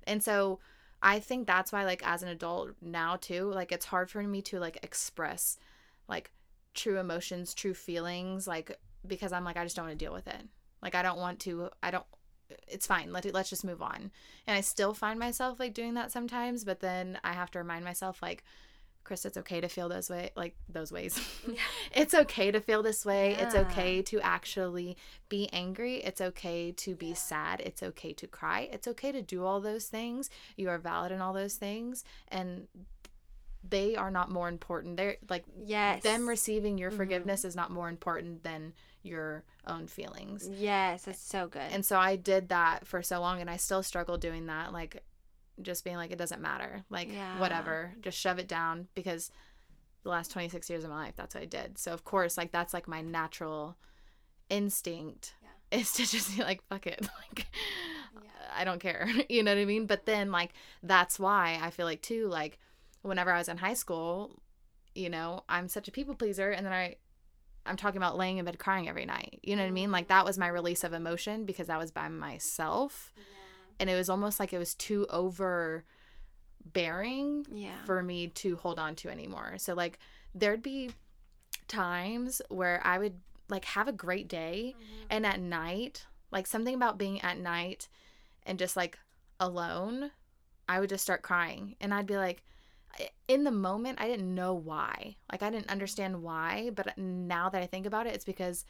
And 0.06 0.22
so 0.22 0.60
I 1.02 1.20
think 1.20 1.48
that's 1.48 1.72
why 1.72 1.86
like 1.86 2.06
as 2.06 2.24
an 2.24 2.30
adult 2.30 2.72
now 2.82 3.16
too, 3.16 3.52
like 3.54 3.72
it's 3.72 3.86
hard 3.86 4.10
for 4.10 4.22
me 4.22 4.42
to 4.44 4.60
like 4.60 4.80
express 4.84 5.58
like 6.08 6.32
true 6.74 7.00
emotions, 7.00 7.54
true 7.54 7.74
feelings 7.74 8.48
like 8.48 8.78
because 9.08 9.32
I'm 9.32 9.44
like 9.44 9.58
I 9.58 9.64
just 9.64 9.76
don't 9.76 9.86
want 9.86 9.98
to 9.98 10.06
deal 10.06 10.14
with 10.14 10.28
it. 10.28 10.42
Like 10.82 10.96
I 10.96 11.04
don't 11.04 11.20
want 11.20 11.40
to 11.42 11.70
I 11.82 11.92
don't 11.92 12.06
it's 12.68 12.88
fine. 12.88 13.12
Let 13.12 13.32
let's 13.34 13.50
just 13.50 13.66
move 13.66 13.82
on. 13.82 14.12
And 14.48 14.58
I 14.58 14.62
still 14.62 14.94
find 14.94 15.20
myself 15.20 15.60
like 15.60 15.74
doing 15.74 15.94
that 15.96 16.12
sometimes, 16.12 16.64
but 16.64 16.80
then 16.80 17.20
I 17.24 17.34
have 17.34 17.52
to 17.52 17.60
remind 17.60 17.86
myself 17.86 18.22
like 18.22 18.44
Chris, 19.06 19.24
it's 19.24 19.38
okay 19.38 19.62
to 19.62 19.70
feel 19.70 19.88
those 19.88 20.10
way, 20.10 20.32
like 20.36 20.56
those 20.68 20.92
ways. 20.92 21.18
Yeah. 21.48 21.62
it's 21.94 22.14
okay 22.14 22.52
to 22.52 22.60
feel 22.60 22.82
this 22.82 23.06
way. 23.06 23.32
Yeah. 23.32 23.46
It's 23.46 23.56
okay 23.56 24.02
to 24.02 24.20
actually 24.22 24.98
be 25.30 25.48
angry. 25.54 25.98
It's 25.98 26.20
okay 26.20 26.72
to 26.72 26.96
be 26.96 27.10
yeah. 27.10 27.14
sad. 27.14 27.62
It's 27.62 27.84
okay 27.84 28.14
to 28.14 28.28
cry. 28.28 28.68
It's 28.72 28.88
okay 28.88 29.12
to 29.12 29.22
do 29.22 29.46
all 29.46 29.62
those 29.62 29.86
things. 29.86 30.30
You 30.58 30.70
are 30.70 30.80
valid 30.80 31.12
in 31.12 31.22
all 31.22 31.34
those 31.34 31.54
things, 31.54 32.04
and 32.30 32.68
they 33.70 33.96
are 33.96 34.12
not 34.12 34.32
more 34.32 34.48
important. 34.50 34.98
They're 34.98 35.18
like 35.30 35.46
yes, 35.64 36.04
them 36.04 36.28
receiving 36.28 36.78
your 36.78 36.90
mm-hmm. 36.90 36.98
forgiveness 36.98 37.46
is 37.46 37.56
not 37.56 37.72
more 37.72 37.90
important 37.90 38.44
than 38.44 38.74
your 39.04 39.44
own 39.68 39.88
feelings. 39.88 40.50
Yes, 40.52 41.08
it's 41.08 41.22
so 41.22 41.48
good. 41.48 41.72
And 41.72 41.86
so 41.86 41.98
I 41.98 42.16
did 42.16 42.50
that 42.50 42.88
for 42.88 43.02
so 43.02 43.20
long, 43.20 43.40
and 43.40 43.50
I 43.50 43.58
still 43.58 43.84
struggle 43.84 44.18
doing 44.18 44.48
that. 44.48 44.74
Like 44.74 45.04
just 45.62 45.84
being 45.84 45.96
like 45.96 46.12
it 46.12 46.18
doesn't 46.18 46.42
matter 46.42 46.84
like 46.90 47.12
yeah. 47.12 47.40
whatever 47.40 47.94
just 48.02 48.18
shove 48.18 48.40
it 48.40 48.48
down 48.48 48.88
because 48.94 49.32
the 50.04 50.10
last 50.10 50.32
26 50.32 50.70
years 50.70 50.84
of 50.84 50.90
my 50.90 50.98
life 50.98 51.14
that's 51.16 51.34
what 51.34 51.42
i 51.42 51.46
did 51.46 51.78
so 51.78 51.94
of 51.94 52.04
course 52.04 52.38
like 52.38 52.52
that's 52.52 52.74
like 52.74 52.88
my 52.88 53.02
natural 53.02 53.78
instinct 54.50 55.36
yeah. 55.42 55.80
is 55.80 55.92
to 55.94 56.06
just 56.06 56.36
be 56.36 56.44
like, 56.44 56.62
fuck 56.70 56.88
it. 56.88 57.08
Like, 57.28 57.48
I 58.58 58.64
don't 58.64 58.80
care. 58.80 59.10
You 59.30 59.44
know 59.44 59.54
what 59.54 59.62
I 59.62 59.66
mean? 59.66 59.86
But 59.86 60.06
then, 60.06 60.32
like, 60.32 60.52
that's 60.82 61.20
why 61.20 61.60
I 61.62 61.72
feel 61.72 61.86
like, 61.86 62.02
too, 62.02 62.28
like, 62.28 62.58
whenever 63.02 63.32
I 63.32 63.38
was 63.38 63.50
in 63.50 63.58
high 63.58 63.74
school, 63.74 64.32
you 64.94 65.10
know, 65.10 65.44
I'm 65.50 65.68
such 65.68 65.88
a 65.88 65.92
people 65.92 66.16
pleaser. 66.16 66.52
And 66.52 66.66
then 66.66 66.72
I, 66.72 66.96
I'm 67.66 67.76
talking 67.76 67.98
about 67.98 68.18
laying 68.18 68.38
in 68.38 68.46
bed 68.46 68.60
crying 68.60 68.88
every 68.88 69.06
night. 69.06 69.40
You 69.44 69.56
know 69.56 69.64
what 69.64 69.68
I 69.68 69.72
mean? 69.72 69.92
Like, 69.92 70.08
that 70.08 70.24
was 70.24 70.38
my 70.38 70.48
release 70.48 70.84
of 70.84 70.94
emotion 70.94 71.46
because 71.46 71.68
that 71.68 71.80
was 71.80 71.92
by 71.92 72.08
myself. 72.08 73.12
And 73.80 73.90
it 73.90 73.96
was 73.96 74.10
almost 74.10 74.40
like 74.40 74.54
it 74.54 74.58
was 74.58 74.74
too 74.76 75.06
overbearing 75.10 75.86
Yeah. 77.52 77.84
for 77.86 78.02
me 78.02 78.28
to 78.28 78.56
hold 78.58 78.80
on 78.80 78.96
to 78.96 79.10
anymore. 79.10 79.56
So 79.58 79.74
like 79.74 80.00
there'd 80.34 80.64
be 80.64 80.92
times 81.68 82.42
where 82.50 82.82
I 82.84 82.98
would 82.98 83.20
like 83.50 83.66
have 83.66 83.88
a 83.88 83.94
great 83.94 84.28
day 84.28 84.76
mm-hmm. 84.76 85.06
and 85.10 85.26
at 85.26 85.40
night, 85.40 86.06
like 86.32 86.48
something 86.48 86.76
about 86.76 86.98
being 86.98 87.22
at 87.22 87.38
night 87.38 87.88
and 88.44 88.58
just 88.60 88.76
like 88.76 88.98
alone, 89.40 90.12
I 90.68 90.80
would 90.80 90.90
just 90.90 91.04
start 91.04 91.22
crying 91.22 91.76
and 91.80 91.94
I'd 91.94 92.08
be 92.08 92.18
like 92.18 92.44
in 93.28 93.44
the 93.44 93.52
moment 93.52 94.00
I 94.00 94.08
didn't 94.08 94.34
know 94.34 94.54
why. 94.54 95.18
Like 95.32 95.44
I 95.44 95.50
didn't 95.50 95.70
understand 95.70 96.24
why, 96.24 96.72
but 96.74 96.98
now 96.98 97.50
that 97.50 97.62
I 97.62 97.66
think 97.66 97.86
about 97.86 98.08
it, 98.08 98.16
it's 98.16 98.26
because 98.26 98.66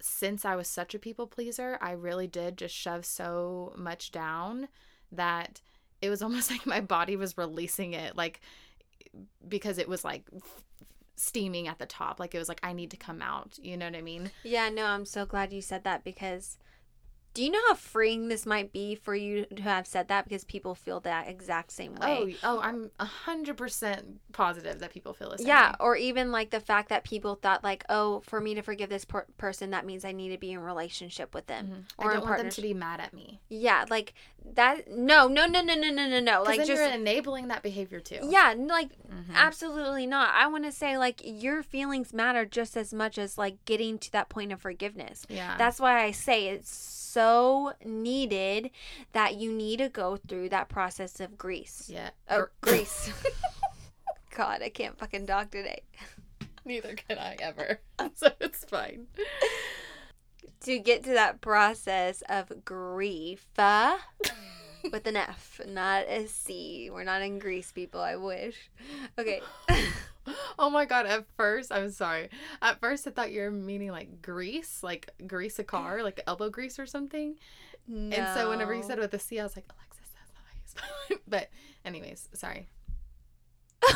since 0.00 0.44
I 0.44 0.56
was 0.56 0.68
such 0.68 0.94
a 0.94 0.98
people 0.98 1.26
pleaser, 1.26 1.78
I 1.80 1.92
really 1.92 2.26
did 2.26 2.56
just 2.56 2.74
shove 2.74 3.04
so 3.04 3.72
much 3.76 4.12
down 4.12 4.68
that 5.12 5.60
it 6.02 6.10
was 6.10 6.22
almost 6.22 6.50
like 6.50 6.66
my 6.66 6.80
body 6.80 7.16
was 7.16 7.38
releasing 7.38 7.92
it 7.92 8.16
like 8.16 8.40
because 9.48 9.78
it 9.78 9.88
was 9.88 10.04
like 10.04 10.28
steaming 11.16 11.66
at 11.68 11.78
the 11.78 11.86
top. 11.86 12.20
Like 12.20 12.34
it 12.34 12.38
was 12.38 12.48
like 12.48 12.60
I 12.62 12.72
need 12.72 12.90
to 12.90 12.96
come 12.96 13.22
out. 13.22 13.58
You 13.60 13.76
know 13.76 13.86
what 13.86 13.96
I 13.96 14.02
mean? 14.02 14.30
Yeah, 14.44 14.68
no, 14.68 14.84
I'm 14.86 15.06
so 15.06 15.26
glad 15.26 15.52
you 15.52 15.62
said 15.62 15.84
that 15.84 16.04
because 16.04 16.58
do 17.36 17.44
you 17.44 17.50
know 17.50 17.60
how 17.68 17.74
freeing 17.74 18.28
this 18.28 18.46
might 18.46 18.72
be 18.72 18.94
for 18.94 19.14
you 19.14 19.44
to 19.44 19.60
have 19.62 19.86
said 19.86 20.08
that 20.08 20.24
because 20.24 20.42
people 20.44 20.74
feel 20.74 21.00
that 21.00 21.28
exact 21.28 21.70
same 21.70 21.94
way? 21.96 22.36
oh 22.42 22.56
oh 22.56 22.60
I'm 22.60 22.90
a 22.98 23.04
hundred 23.04 23.58
percent 23.58 24.20
positive 24.32 24.78
that 24.80 24.90
people 24.90 25.12
feel 25.12 25.30
the 25.32 25.36
same 25.38 25.46
yeah, 25.48 25.70
way. 25.72 25.76
or 25.80 25.96
even 25.96 26.32
like 26.32 26.48
the 26.48 26.60
fact 26.60 26.88
that 26.88 27.04
people 27.04 27.34
thought 27.34 27.62
like, 27.62 27.84
oh, 27.90 28.20
for 28.26 28.40
me 28.40 28.54
to 28.54 28.62
forgive 28.62 28.88
this 28.88 29.04
per- 29.04 29.26
person, 29.36 29.70
that 29.72 29.84
means 29.84 30.02
I 30.06 30.12
need 30.12 30.30
to 30.30 30.38
be 30.38 30.52
in 30.52 30.60
relationship 30.60 31.34
with 31.34 31.46
them 31.46 31.66
Mhm. 31.98 32.04
or 32.04 32.10
I 32.10 32.14
don't 32.14 32.22
want 32.24 32.38
them 32.38 32.48
to 32.50 32.62
be 32.62 32.72
mad 32.72 33.00
at 33.00 33.12
me 33.12 33.40
Yeah, 33.50 33.84
like 33.90 34.14
that. 34.54 34.88
No, 34.90 35.28
no, 35.28 35.44
no, 35.46 35.60
no, 35.60 35.74
no, 35.74 35.90
no, 35.90 36.08
no, 36.08 36.20
no. 36.20 36.42
Like 36.42 36.56
then 36.58 36.66
just 36.66 36.80
you're 36.80 36.90
enabling 36.90 37.48
that 37.48 37.62
behavior 37.62 38.00
too 38.00 38.20
yeah, 38.22 38.54
like 38.56 38.88
Mhm. 39.08 39.34
absolutely 39.34 40.06
not. 40.06 40.30
I 40.34 40.46
want 40.46 40.64
to 40.64 40.72
say 40.72 40.96
like 40.96 41.20
your 41.22 41.62
feelings 41.62 42.14
matter 42.14 42.46
just 42.46 42.76
as 42.78 42.94
much 42.94 43.18
as 43.18 43.36
like 43.36 43.62
getting 43.66 43.98
to 43.98 44.10
that 44.12 44.30
point 44.30 44.52
of 44.52 44.60
forgiveness. 44.62 45.26
yeah 45.28 45.56
That's 45.58 45.78
why 45.78 46.02
I 46.02 46.12
say 46.12 46.48
it's 46.48 46.70
so 47.16 47.25
needed 47.84 48.70
that 49.12 49.34
you 49.36 49.52
need 49.52 49.78
to 49.78 49.88
go 49.88 50.16
through 50.16 50.48
that 50.50 50.68
process 50.68 51.20
of 51.20 51.36
grease. 51.38 51.88
yeah 51.92 52.10
Oh, 52.28 52.46
Gr- 52.60 52.70
grease. 52.70 53.10
God, 54.36 54.62
I 54.62 54.68
can't 54.68 54.98
fucking 54.98 55.26
talk 55.26 55.50
today. 55.50 55.82
neither 56.64 56.94
can 56.94 57.16
I 57.18 57.36
ever 57.40 57.80
so 58.16 58.28
it's 58.40 58.64
fine 58.64 59.06
To 60.62 60.78
get 60.80 61.04
to 61.04 61.10
that 61.10 61.40
process 61.40 62.22
of 62.28 62.64
grief 62.64 63.46
uh, 63.58 63.96
with 64.92 65.06
an 65.06 65.16
F, 65.16 65.60
not 65.68 66.06
a 66.08 66.26
C. 66.26 66.90
We're 66.92 67.04
not 67.04 67.22
in 67.22 67.38
Greece, 67.38 67.70
people. 67.72 68.00
I 68.00 68.16
wish. 68.16 68.70
Okay. 69.18 69.40
Oh 70.58 70.70
my 70.70 70.86
god, 70.86 71.04
at 71.06 71.26
first, 71.36 71.70
I'm 71.70 71.90
sorry. 71.90 72.30
At 72.62 72.80
first 72.80 73.06
I 73.06 73.10
thought 73.10 73.30
you 73.30 73.42
were 73.42 73.50
meaning 73.50 73.90
like 73.90 74.22
grease, 74.22 74.82
like 74.82 75.10
grease 75.26 75.58
a 75.58 75.64
car, 75.64 76.02
like 76.02 76.22
elbow 76.26 76.48
grease 76.50 76.78
or 76.78 76.86
something. 76.86 77.36
No. 77.86 78.16
And 78.16 78.28
so 78.34 78.48
whenever 78.50 78.74
you 78.74 78.82
said 78.82 78.96
it 78.98 79.02
with 79.02 79.12
a 79.14 79.18
C, 79.18 79.38
I 79.38 79.42
was 79.44 79.54
like, 79.54 79.66
Alexis, 79.70 80.08
that's 80.14 80.32
not 80.32 80.42
how 80.44 80.54
you 80.54 80.62
spell 80.64 80.88
it. 81.10 81.20
But 81.28 81.50
anyways, 81.84 82.28
sorry. 82.34 82.68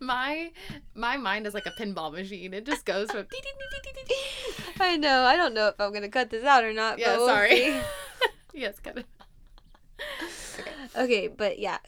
My 0.00 0.50
my 0.94 1.16
mind 1.16 1.46
is 1.46 1.54
like 1.54 1.66
a 1.66 1.70
pinball 1.70 2.12
machine. 2.12 2.52
It 2.54 2.66
just 2.66 2.84
goes 2.84 3.10
from 3.10 3.26
I 4.80 4.96
know. 4.96 5.22
I 5.22 5.36
don't 5.36 5.54
know 5.54 5.68
if 5.68 5.80
I'm 5.80 5.92
gonna 5.92 6.08
cut 6.08 6.30
this 6.30 6.44
out 6.44 6.64
or 6.64 6.72
not. 6.72 6.98
Yeah, 6.98 7.12
but 7.12 7.18
we'll 7.18 7.28
sorry. 7.28 7.80
yes, 8.54 8.80
got 8.80 8.98
it. 8.98 9.06
Okay. 10.58 10.70
okay, 10.96 11.28
but 11.28 11.58
yeah, 11.58 11.78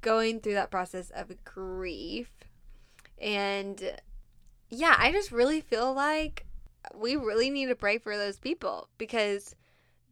going 0.00 0.40
through 0.40 0.54
that 0.54 0.70
process 0.70 1.10
of 1.10 1.44
grief, 1.44 2.30
and 3.20 3.96
yeah, 4.68 4.94
I 4.98 5.12
just 5.12 5.32
really 5.32 5.60
feel 5.60 5.92
like 5.92 6.46
we 6.94 7.16
really 7.16 7.50
need 7.50 7.66
to 7.66 7.74
pray 7.74 7.98
for 7.98 8.16
those 8.16 8.38
people 8.38 8.88
because 8.98 9.54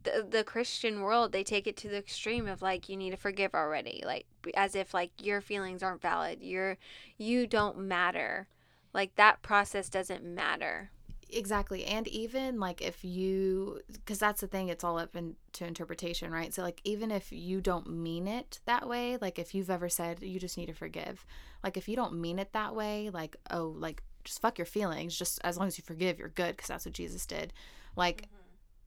the 0.03 0.25
the 0.29 0.43
Christian 0.43 1.01
world 1.01 1.31
they 1.31 1.43
take 1.43 1.67
it 1.67 1.77
to 1.77 1.89
the 1.89 1.97
extreme 1.97 2.47
of 2.47 2.61
like 2.61 2.89
you 2.89 2.95
need 2.95 3.11
to 3.11 3.17
forgive 3.17 3.53
already, 3.53 4.03
like 4.05 4.25
as 4.55 4.75
if 4.75 4.93
like 4.93 5.11
your 5.21 5.41
feelings 5.41 5.83
aren't 5.83 6.01
valid, 6.01 6.39
you're 6.41 6.77
you 7.17 7.47
don't 7.47 7.77
matter, 7.77 8.47
like 8.93 9.15
that 9.15 9.41
process 9.41 9.89
doesn't 9.89 10.23
matter. 10.23 10.91
Exactly. 11.31 11.85
And 11.85 12.07
even 12.07 12.59
like 12.59 12.81
if 12.81 13.03
you, 13.03 13.81
because 13.91 14.17
that's 14.19 14.41
the 14.41 14.47
thing, 14.47 14.69
it's 14.69 14.83
all 14.83 14.97
up 14.97 15.15
into 15.15 15.65
interpretation, 15.65 16.31
right? 16.31 16.53
So, 16.53 16.63
like, 16.63 16.81
even 16.83 17.11
if 17.11 17.31
you 17.31 17.61
don't 17.61 17.89
mean 17.89 18.27
it 18.27 18.59
that 18.65 18.87
way, 18.87 19.17
like 19.21 19.37
if 19.37 19.53
you've 19.53 19.69
ever 19.69 19.89
said 19.89 20.21
you 20.21 20.39
just 20.39 20.57
need 20.57 20.67
to 20.67 20.73
forgive, 20.73 21.25
like 21.63 21.77
if 21.77 21.87
you 21.87 21.95
don't 21.95 22.19
mean 22.19 22.39
it 22.39 22.53
that 22.53 22.75
way, 22.75 23.09
like, 23.13 23.35
oh, 23.51 23.75
like 23.77 24.01
just 24.23 24.41
fuck 24.41 24.57
your 24.57 24.65
feelings, 24.65 25.17
just 25.17 25.39
as 25.43 25.57
long 25.57 25.67
as 25.67 25.77
you 25.77 25.83
forgive, 25.85 26.17
you're 26.17 26.29
good, 26.29 26.57
because 26.57 26.67
that's 26.67 26.85
what 26.85 26.93
Jesus 26.93 27.25
did. 27.25 27.53
Like, 27.95 28.27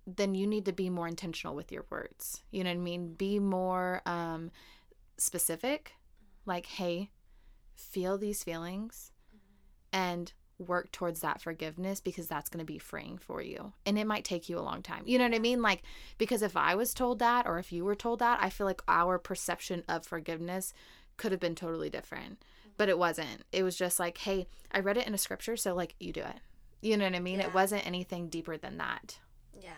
then 0.06 0.34
you 0.34 0.46
need 0.46 0.64
to 0.64 0.72
be 0.72 0.90
more 0.90 1.06
intentional 1.06 1.54
with 1.54 1.70
your 1.70 1.86
words. 1.90 2.42
You 2.50 2.64
know 2.64 2.70
what 2.70 2.76
I 2.76 2.80
mean? 2.80 3.14
Be 3.14 3.38
more 3.38 4.02
um, 4.04 4.50
specific. 5.16 5.92
Like, 6.44 6.66
hey, 6.66 7.10
feel 7.76 8.18
these 8.18 8.42
feelings 8.42 9.12
and 9.92 10.32
work 10.62 10.90
towards 10.92 11.20
that 11.20 11.40
forgiveness 11.40 12.00
because 12.00 12.26
that's 12.26 12.48
going 12.48 12.64
to 12.64 12.72
be 12.72 12.78
freeing 12.78 13.18
for 13.18 13.42
you. 13.42 13.72
And 13.84 13.98
it 13.98 14.06
might 14.06 14.24
take 14.24 14.48
you 14.48 14.58
a 14.58 14.60
long 14.60 14.82
time. 14.82 15.02
You 15.04 15.18
know 15.18 15.24
what 15.24 15.34
I 15.34 15.38
mean? 15.38 15.62
Like, 15.62 15.82
because 16.18 16.42
if 16.42 16.56
I 16.56 16.74
was 16.74 16.94
told 16.94 17.18
that 17.18 17.46
or 17.46 17.58
if 17.58 17.72
you 17.72 17.84
were 17.84 17.94
told 17.94 18.20
that, 18.20 18.38
I 18.42 18.48
feel 18.48 18.66
like 18.66 18.82
our 18.88 19.18
perception 19.18 19.84
of 19.88 20.06
forgiveness 20.06 20.72
could 21.16 21.32
have 21.32 21.40
been 21.40 21.54
totally 21.54 21.90
different. 21.90 22.42
But 22.78 22.88
it 22.88 22.98
wasn't. 22.98 23.44
It 23.52 23.62
was 23.62 23.76
just 23.76 24.00
like, 24.00 24.18
hey, 24.18 24.46
I 24.72 24.80
read 24.80 24.96
it 24.96 25.06
in 25.06 25.14
a 25.14 25.18
scripture, 25.18 25.56
so 25.56 25.74
like 25.74 25.94
you 26.00 26.12
do 26.12 26.22
it. 26.22 26.36
You 26.80 26.96
know 26.96 27.04
what 27.04 27.14
I 27.14 27.20
mean? 27.20 27.38
Yeah. 27.38 27.46
It 27.46 27.54
wasn't 27.54 27.86
anything 27.86 28.28
deeper 28.28 28.56
than 28.56 28.78
that. 28.78 29.18
Yeah. 29.60 29.70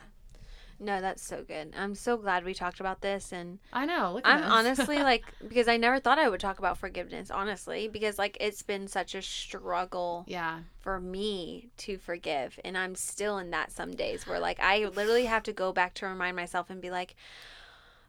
No, 0.84 1.00
that's 1.00 1.24
so 1.24 1.42
good. 1.42 1.72
I'm 1.78 1.94
so 1.94 2.18
glad 2.18 2.44
we 2.44 2.52
talked 2.52 2.78
about 2.78 3.00
this 3.00 3.32
and 3.32 3.58
I 3.72 3.86
know. 3.86 4.12
Look 4.16 4.26
at 4.26 4.36
I'm 4.36 4.42
us. 4.44 4.50
honestly 4.50 4.98
like 5.02 5.24
because 5.48 5.66
I 5.66 5.78
never 5.78 5.98
thought 5.98 6.18
I 6.18 6.28
would 6.28 6.40
talk 6.40 6.58
about 6.58 6.76
forgiveness, 6.76 7.30
honestly, 7.30 7.88
because 7.88 8.18
like 8.18 8.36
it's 8.38 8.62
been 8.62 8.86
such 8.86 9.14
a 9.14 9.22
struggle 9.22 10.24
yeah. 10.28 10.60
for 10.80 11.00
me 11.00 11.70
to 11.78 11.96
forgive 11.96 12.60
and 12.64 12.76
I'm 12.76 12.94
still 12.94 13.38
in 13.38 13.50
that 13.50 13.72
some 13.72 13.92
days 13.92 14.26
where 14.26 14.38
like 14.38 14.60
I 14.60 14.84
literally 14.84 15.24
have 15.24 15.42
to 15.44 15.54
go 15.54 15.72
back 15.72 15.94
to 15.94 16.06
remind 16.06 16.36
myself 16.36 16.68
and 16.68 16.82
be 16.82 16.90
like 16.90 17.16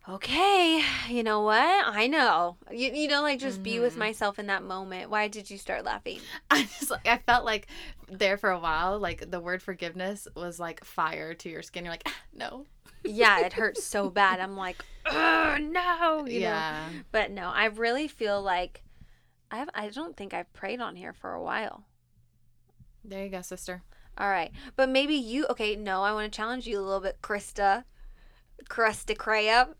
okay, 0.09 0.81
you 1.09 1.23
know 1.23 1.41
what? 1.41 1.57
I 1.87 2.07
know. 2.07 2.57
You, 2.71 2.91
you 2.93 3.07
know 3.07 3.21
like 3.21 3.39
just 3.39 3.63
be 3.63 3.79
with 3.79 3.95
Mhm. 3.95 3.99
myself 3.99 4.37
in 4.39 4.47
that 4.47 4.63
moment. 4.63 5.09
Why 5.09 5.27
did 5.27 5.49
you 5.49 5.57
start 5.57 5.83
laughing? 5.85 6.19
I 6.51 6.63
just 6.63 6.89
like 6.91 7.07
I 7.07 7.17
felt 7.17 7.45
like 7.45 7.67
there 8.07 8.37
for 8.37 8.51
a 8.51 8.59
while, 8.59 8.99
like 8.99 9.29
the 9.31 9.39
word 9.39 9.61
forgiveness 9.63 10.27
was 10.35 10.59
like 10.59 10.83
fire 10.83 11.33
to 11.35 11.49
your 11.49 11.61
skin. 11.63 11.85
You're 11.85 11.93
like, 11.93 12.03
"Ah, 12.07 12.15
no. 12.33 12.65
Yeah, 13.03 13.39
it 13.41 13.53
hurts 13.53 13.83
so 13.83 14.09
bad. 14.09 14.39
I'm 14.41 14.55
like, 14.57 14.77
oh 15.05 15.57
no, 15.59 16.25
you 16.27 16.39
know. 16.39 16.45
yeah. 16.47 16.89
But 17.11 17.31
no, 17.31 17.49
I 17.49 17.65
really 17.65 18.07
feel 18.07 18.41
like 18.41 18.83
I 19.51 19.57
have, 19.57 19.69
I 19.75 19.89
don't 19.89 20.17
think 20.17 20.33
I've 20.33 20.51
prayed 20.53 20.81
on 20.81 20.95
here 20.95 21.13
for 21.13 21.33
a 21.33 21.41
while. 21.41 21.83
There 23.03 23.23
you 23.23 23.29
go, 23.29 23.41
sister. 23.41 23.83
All 24.17 24.29
right. 24.29 24.51
But 24.75 24.89
maybe 24.89 25.13
you 25.15 25.45
okay, 25.47 25.75
no, 25.75 26.01
I 26.03 26.13
want 26.13 26.31
to 26.31 26.35
challenge 26.35 26.65
you 26.67 26.79
a 26.79 26.81
little 26.81 26.99
bit, 27.01 27.21
Krista. 27.21 27.83
Krista 28.69 29.15
Crab. 29.17 29.75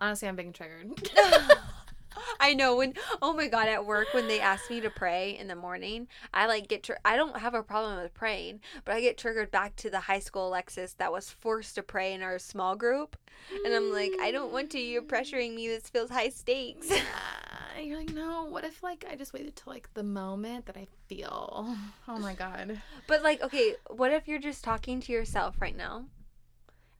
Honestly, 0.00 0.28
I'm 0.28 0.36
being 0.36 0.52
triggered. 0.52 0.90
I 2.40 2.54
know 2.54 2.76
when 2.76 2.94
oh 3.22 3.32
my 3.32 3.48
god 3.48 3.68
at 3.68 3.86
work 3.86 4.08
when 4.12 4.26
they 4.26 4.40
ask 4.40 4.68
me 4.70 4.80
to 4.80 4.90
pray 4.90 5.36
in 5.38 5.46
the 5.46 5.54
morning 5.54 6.08
I 6.34 6.46
like 6.46 6.68
get 6.68 6.82
tr- 6.82 6.94
I 7.04 7.16
don't 7.16 7.38
have 7.38 7.54
a 7.54 7.62
problem 7.62 8.02
with 8.02 8.14
praying 8.14 8.60
but 8.84 8.94
I 8.94 9.00
get 9.00 9.16
triggered 9.16 9.50
back 9.50 9.76
to 9.76 9.90
the 9.90 10.00
high 10.00 10.18
school 10.18 10.48
Alexis 10.48 10.94
that 10.94 11.12
was 11.12 11.30
forced 11.30 11.76
to 11.76 11.82
pray 11.82 12.12
in 12.12 12.22
our 12.22 12.38
small 12.38 12.74
group 12.76 13.16
and 13.64 13.72
I'm 13.72 13.92
like 13.92 14.12
I 14.20 14.32
don't 14.32 14.52
want 14.52 14.70
to 14.70 14.80
you're 14.80 15.02
pressuring 15.02 15.54
me 15.54 15.68
this 15.68 15.88
feels 15.88 16.10
high 16.10 16.30
stakes 16.30 16.90
Yeah, 16.90 17.00
You're 17.82 17.98
like, 17.98 18.12
no. 18.12 18.44
What 18.44 18.64
if 18.64 18.82
like 18.82 19.06
I 19.10 19.16
just 19.16 19.32
waited 19.32 19.56
till 19.56 19.72
like 19.72 19.92
the 19.94 20.02
moment 20.02 20.66
that 20.66 20.76
I 20.76 20.86
feel? 21.06 21.76
Oh 22.08 22.18
my 22.18 22.34
god. 22.34 22.80
But 23.06 23.22
like, 23.22 23.42
okay, 23.42 23.74
what 23.88 24.12
if 24.12 24.28
you're 24.28 24.38
just 24.38 24.62
talking 24.62 25.00
to 25.00 25.12
yourself 25.12 25.56
right 25.60 25.76
now, 25.76 26.04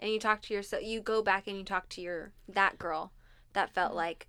and 0.01 0.11
you 0.11 0.18
talk 0.18 0.42
to 0.42 0.55
yourself, 0.55 0.82
you 0.82 1.01
go 1.01 1.22
back 1.22 1.46
and 1.46 1.57
you 1.57 1.64
talk 1.64 1.88
to 1.90 2.01
your 2.01 2.32
that 2.48 2.78
girl 2.78 3.12
that 3.53 3.70
felt 3.70 3.90
mm-hmm. 3.90 3.98
like 3.98 4.26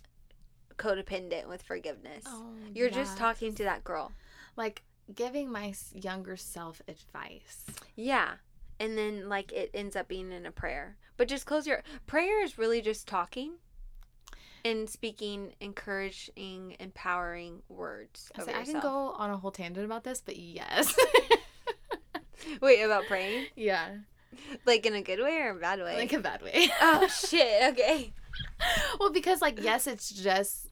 codependent 0.77 1.47
with 1.47 1.61
forgiveness. 1.63 2.23
Oh, 2.27 2.53
you're 2.73 2.89
just 2.89 3.17
talking 3.17 3.55
to 3.55 3.63
that 3.63 3.83
girl. 3.83 4.11
Like 4.55 4.83
giving 5.15 5.51
my 5.51 5.73
younger 5.93 6.35
self 6.35 6.81
advice. 6.87 7.65
Yeah. 7.95 8.33
And 8.79 8.97
then 8.97 9.29
like 9.29 9.51
it 9.51 9.71
ends 9.73 9.95
up 9.95 10.07
being 10.07 10.31
in 10.31 10.45
a 10.45 10.51
prayer. 10.51 10.97
But 11.17 11.27
just 11.27 11.45
close 11.45 11.65
your 11.67 11.83
prayer 12.07 12.43
is 12.43 12.57
really 12.57 12.81
just 12.81 13.07
talking 13.07 13.53
and 14.65 14.89
speaking 14.89 15.53
encouraging, 15.59 16.75
empowering 16.79 17.61
words. 17.69 18.31
I, 18.35 18.41
Over 18.41 18.51
say, 18.51 18.57
I 18.57 18.63
can 18.63 18.79
go 18.79 19.13
on 19.17 19.29
a 19.29 19.37
whole 19.37 19.51
tangent 19.51 19.85
about 19.85 20.03
this, 20.03 20.21
but 20.21 20.37
yes. 20.37 20.95
Wait, 22.61 22.81
about 22.81 23.05
praying? 23.05 23.47
yeah. 23.55 23.89
Like 24.65 24.85
in 24.85 24.93
a 24.93 25.01
good 25.01 25.19
way 25.19 25.37
or 25.41 25.51
a 25.51 25.55
bad 25.59 25.79
way? 25.79 25.97
Like 25.97 26.13
a 26.13 26.19
bad 26.19 26.41
way. 26.41 26.69
oh 26.81 27.07
shit, 27.27 27.71
okay. 27.73 28.13
well, 28.99 29.11
because 29.11 29.41
like 29.41 29.61
yes, 29.61 29.87
it's 29.87 30.09
just 30.09 30.67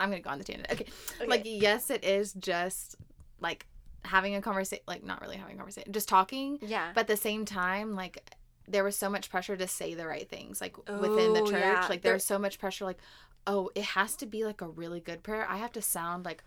I'm 0.00 0.10
gonna 0.10 0.20
go 0.22 0.30
on 0.30 0.38
the 0.38 0.44
tangent. 0.44 0.70
Okay. 0.72 0.86
Okay. 1.20 1.26
Like 1.28 1.42
yes, 1.44 1.90
it 1.90 2.04
is 2.04 2.32
just 2.34 2.96
like 3.40 3.66
having 4.04 4.34
a 4.34 4.40
conversation 4.42 4.82
like 4.86 5.02
not 5.04 5.20
really 5.20 5.36
having 5.36 5.54
a 5.54 5.58
conversation, 5.58 5.92
just 5.92 6.08
talking. 6.08 6.58
Yeah. 6.62 6.90
But 6.94 7.02
at 7.02 7.06
the 7.08 7.16
same 7.16 7.44
time, 7.44 7.94
like 7.94 8.22
there 8.68 8.82
was 8.84 8.96
so 8.96 9.08
much 9.08 9.30
pressure 9.30 9.56
to 9.56 9.68
say 9.68 9.94
the 9.94 10.06
right 10.06 10.28
things, 10.28 10.60
like 10.60 10.76
within 10.88 11.32
the 11.34 11.40
Oh, 11.42 11.46
church. 11.46 11.60
yeah. 11.60 11.80
Like 11.88 12.02
there 12.02 12.10
There- 12.10 12.14
was 12.14 12.24
so 12.24 12.38
much 12.38 12.58
pressure, 12.58 12.84
like, 12.84 12.98
oh, 13.46 13.70
it 13.76 13.84
has 13.84 14.16
to 14.16 14.26
be 14.26 14.44
like 14.44 14.60
a 14.60 14.68
really 14.68 15.00
good 15.00 15.22
prayer. 15.22 15.46
I 15.48 15.58
have 15.58 15.72
to 15.72 15.82
sound 15.82 16.24
like 16.24 16.42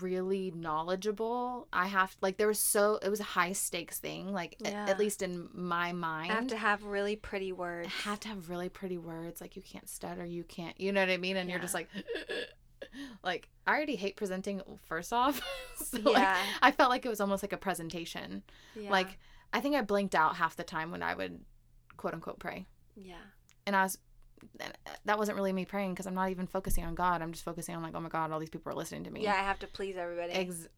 really 0.00 0.50
knowledgeable. 0.54 1.68
I 1.72 1.86
have 1.86 2.16
like 2.20 2.36
there 2.36 2.48
was 2.48 2.58
so 2.58 2.98
it 3.02 3.08
was 3.08 3.20
a 3.20 3.24
high 3.24 3.52
stakes 3.52 3.98
thing, 3.98 4.32
like 4.32 4.56
Yeah. 4.58 4.86
at 4.88 4.98
least 4.98 5.22
in 5.22 5.48
my 5.52 5.92
mind. 5.92 6.32
I 6.32 6.34
have 6.34 6.46
to 6.48 6.56
have 6.56 6.84
really 6.84 7.16
pretty 7.16 7.52
words. 7.52 7.88
I 7.88 8.08
have 8.08 8.20
to 8.20 8.28
have 8.28 8.48
really 8.50 8.68
pretty 8.68 8.98
words. 8.98 9.40
Like 9.40 9.56
you 9.56 9.62
can't 9.62 9.88
stutter, 9.88 10.24
you 10.24 10.44
can't, 10.44 10.78
you 10.80 10.92
know 10.92 11.00
what 11.00 11.10
I 11.10 11.16
mean? 11.16 11.36
And 11.36 11.48
you're 11.48 11.58
just 11.60 11.74
like, 11.74 11.88
like 13.24 13.48
I 13.66 13.74
already 13.74 13.96
hate 13.96 14.16
presenting. 14.16 14.60
First 14.86 15.12
off, 15.12 15.40
so 15.76 15.98
like 15.98 16.16
Yeah. 16.16 16.36
I 16.62 16.70
felt 16.70 16.90
like 16.90 17.04
it 17.06 17.08
was 17.08 17.20
almost 17.20 17.42
like 17.42 17.52
a 17.52 17.56
presentation. 17.58 18.42
Yeah. 18.74 18.90
Like 18.90 19.18
I 19.52 19.60
think 19.60 19.74
I 19.76 19.82
blinked 19.82 20.14
out 20.14 20.36
half 20.36 20.56
the 20.56 20.64
time 20.64 20.90
when 20.90 21.02
I 21.02 21.14
would 21.14 21.40
quote 21.96 22.14
unquote 22.14 22.38
pray, 22.38 22.66
yeah. 22.96 23.14
and 23.66 23.74
I 23.76 23.84
was. 23.84 23.98
That 25.04 25.18
wasn't 25.18 25.36
really 25.36 25.52
me 25.52 25.64
praying 25.64 25.92
because 25.92 26.06
I'm 26.06 26.14
not 26.14 26.30
even 26.30 26.46
focusing 26.46 26.84
on 26.84 26.94
God. 26.94 27.22
I'm 27.22 27.32
just 27.32 27.44
focusing 27.44 27.74
on 27.74 27.82
like, 27.82 27.94
oh 27.94 28.00
my 28.00 28.08
God, 28.08 28.32
all 28.32 28.38
these 28.38 28.50
people 28.50 28.72
are 28.72 28.74
listening 28.74 29.04
to 29.04 29.10
me. 29.10 29.22
Yeah, 29.22 29.34
I 29.34 29.44
have 29.44 29.58
to 29.60 29.66
please 29.66 29.96
everybody. 29.96 30.32
Ex- 30.32 30.68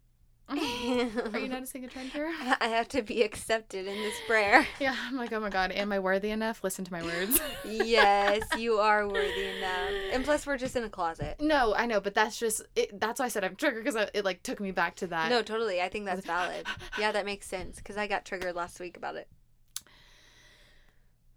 are 0.51 1.39
you 1.39 1.49
noticing 1.49 1.85
a 1.85 1.89
trend 1.89 2.09
here? 2.09 2.33
I 2.59 2.69
have 2.69 2.89
to 2.89 3.03
be 3.03 3.23
accepted 3.23 3.87
in 3.87 3.97
this 3.97 4.15
prayer. 4.27 4.67
Yeah, 4.81 4.95
I'm 5.07 5.17
like, 5.17 5.33
oh 5.33 5.41
my 5.41 5.51
God, 5.51 5.73
am 5.73 5.93
I 5.93 5.99
worthy 5.99 6.31
enough? 6.31 6.63
Listen 6.63 6.85
to 6.85 6.93
my 6.93 7.03
words. 7.03 7.41
yes, 7.65 8.43
you 8.57 8.79
are 8.79 9.07
worthy 9.07 9.47
enough. 9.59 9.91
And 10.13 10.25
plus, 10.25 10.47
we're 10.47 10.57
just 10.57 10.77
in 10.77 10.85
a 10.85 10.89
closet. 10.89 11.37
No, 11.41 11.75
I 11.75 11.87
know, 11.87 12.01
but 12.01 12.15
that's 12.15 12.39
just 12.39 12.63
it, 12.77 12.99
that's 12.99 13.19
why 13.19 13.27
I 13.27 13.29
said 13.29 13.45
I'm 13.45 13.57
triggered 13.57 13.85
because 13.85 14.09
it 14.15 14.25
like 14.25 14.43
took 14.43 14.61
me 14.61 14.71
back 14.71 14.95
to 14.97 15.09
that. 15.09 15.31
No, 15.31 15.43
totally. 15.43 15.83
I 15.83 15.89
think 15.89 16.07
that's 16.07 16.27
ah, 16.29 16.47
valid. 16.47 16.63
Ah, 16.67 16.77
ah. 16.81 16.97
Yeah, 16.99 17.13
that 17.13 17.27
makes 17.27 17.47
sense 17.47 17.77
because 17.77 17.97
I 17.97 18.07
got 18.07 18.25
triggered 18.25 18.55
last 18.55 18.79
week 18.79 18.97
about 18.97 19.17
it. 19.17 19.29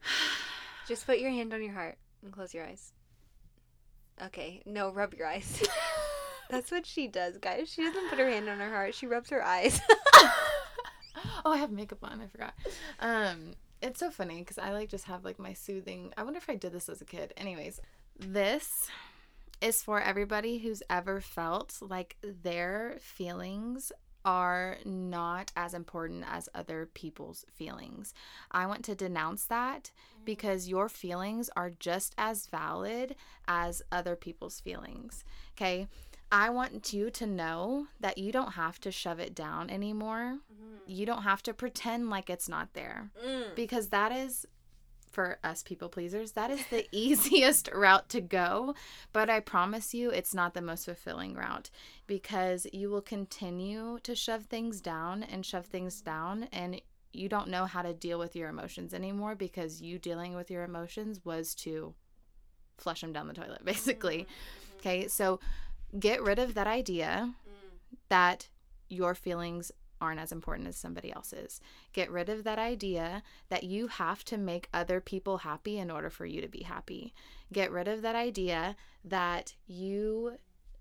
Just 0.87 1.05
put 1.05 1.19
your 1.19 1.31
hand 1.31 1.53
on 1.53 1.63
your 1.63 1.73
heart 1.73 1.97
and 2.23 2.31
close 2.31 2.53
your 2.53 2.65
eyes. 2.65 2.93
Okay, 4.23 4.61
no, 4.65 4.91
rub 4.91 5.13
your 5.13 5.27
eyes. 5.27 5.63
That's 6.49 6.71
what 6.71 6.85
she 6.85 7.07
does, 7.07 7.37
guys. 7.37 7.69
She 7.71 7.81
doesn't 7.81 8.09
put 8.09 8.19
her 8.19 8.29
hand 8.29 8.49
on 8.49 8.59
her 8.59 8.69
heart. 8.69 8.93
She 8.93 9.07
rubs 9.07 9.29
her 9.29 9.43
eyes. 9.43 9.79
oh, 11.45 11.51
I 11.51 11.57
have 11.57 11.71
makeup 11.71 11.99
on. 12.03 12.21
I 12.21 12.27
forgot. 12.27 12.53
Um, 12.99 13.53
it's 13.81 13.99
so 13.99 14.11
funny 14.11 14.39
because 14.39 14.57
I 14.57 14.71
like 14.71 14.89
just 14.89 15.05
have 15.05 15.23
like 15.23 15.39
my 15.39 15.53
soothing. 15.53 16.13
I 16.17 16.23
wonder 16.23 16.37
if 16.37 16.49
I 16.49 16.55
did 16.55 16.73
this 16.73 16.89
as 16.89 17.01
a 17.01 17.05
kid. 17.05 17.33
Anyways, 17.37 17.81
this 18.19 18.87
is 19.61 19.81
for 19.81 20.01
everybody 20.01 20.59
who's 20.59 20.83
ever 20.89 21.21
felt 21.21 21.77
like 21.81 22.17
their 22.21 22.97
feelings 22.99 23.91
are 24.25 24.77
not 24.85 25.51
as 25.55 25.73
important 25.73 26.23
as 26.27 26.47
other 26.53 26.87
people's 26.93 27.45
feelings. 27.51 28.13
I 28.51 28.65
want 28.65 28.83
to 28.85 28.95
denounce 28.95 29.45
that 29.45 29.91
because 30.25 30.67
your 30.67 30.89
feelings 30.89 31.49
are 31.55 31.71
just 31.71 32.13
as 32.17 32.47
valid 32.47 33.15
as 33.47 33.81
other 33.91 34.15
people's 34.15 34.59
feelings. 34.59 35.23
Okay? 35.57 35.87
I 36.31 36.49
want 36.49 36.93
you 36.93 37.09
to 37.09 37.25
know 37.25 37.87
that 37.99 38.17
you 38.17 38.31
don't 38.31 38.53
have 38.53 38.79
to 38.81 38.91
shove 38.91 39.19
it 39.19 39.35
down 39.35 39.69
anymore. 39.69 40.37
You 40.87 41.05
don't 41.05 41.23
have 41.23 41.43
to 41.43 41.53
pretend 41.53 42.09
like 42.09 42.29
it's 42.29 42.47
not 42.49 42.73
there 42.73 43.11
Mm. 43.25 43.55
because 43.55 43.89
that 43.89 44.11
is 44.11 44.45
for 45.11 45.37
us 45.43 45.61
people 45.63 45.89
pleasers 45.89 46.31
that 46.33 46.49
is 46.49 46.65
the 46.67 46.87
easiest 46.95 47.69
route 47.73 48.09
to 48.09 48.21
go. 48.21 48.73
But 49.13 49.29
i 49.29 49.39
promise 49.39 49.93
you 49.93 50.09
it's 50.09 50.33
not 50.33 50.53
the 50.53 50.61
most 50.61 50.85
fulfilling 50.85 51.33
route 51.33 51.69
because 52.07 52.65
you 52.73 52.89
will 52.89 53.01
continue 53.01 53.99
to 54.03 54.15
shove 54.15 54.45
things 54.45 54.81
down 54.81 55.23
and 55.23 55.45
shove 55.45 55.65
things 55.65 56.01
down 56.01 56.47
and 56.51 56.81
you 57.13 57.27
don't 57.27 57.49
know 57.49 57.65
how 57.65 57.81
to 57.81 57.93
deal 57.93 58.17
with 58.17 58.35
your 58.35 58.49
emotions 58.49 58.93
anymore 58.93 59.35
because 59.35 59.81
you 59.81 59.99
dealing 59.99 60.33
with 60.33 60.49
your 60.49 60.63
emotions 60.63 61.19
was 61.25 61.53
to 61.55 61.93
flush 62.77 63.01
them 63.01 63.11
down 63.11 63.27
the 63.27 63.33
toilet 63.33 63.63
basically. 63.65 64.19
Mm-hmm. 64.19 64.31
Mm-hmm. 64.31 64.79
Okay 64.79 65.07
so 65.07 65.39
get 65.99 66.23
rid 66.23 66.39
of 66.39 66.53
that 66.53 66.67
idea 66.67 67.33
mm. 67.47 67.97
that 68.09 68.47
your 68.87 69.15
feelings 69.15 69.71
aren't 70.01 70.19
as 70.19 70.31
important 70.31 70.67
as 70.67 70.75
somebody 70.75 71.13
else's. 71.13 71.61
Get 71.93 72.11
rid 72.11 72.27
of 72.27 72.43
that 72.43 72.59
idea 72.59 73.23
that 73.49 73.63
you 73.63 73.87
have 73.87 74.25
to 74.25 74.37
make 74.37 74.67
other 74.73 74.99
people 74.99 75.37
happy 75.37 75.77
in 75.77 75.91
order 75.91 76.09
for 76.09 76.25
you 76.25 76.41
to 76.41 76.47
be 76.47 76.63
happy. 76.63 77.13
Get 77.53 77.71
rid 77.71 77.87
of 77.87 78.01
that 78.01 78.15
idea 78.15 78.75
that 79.05 79.53
you 79.67 80.37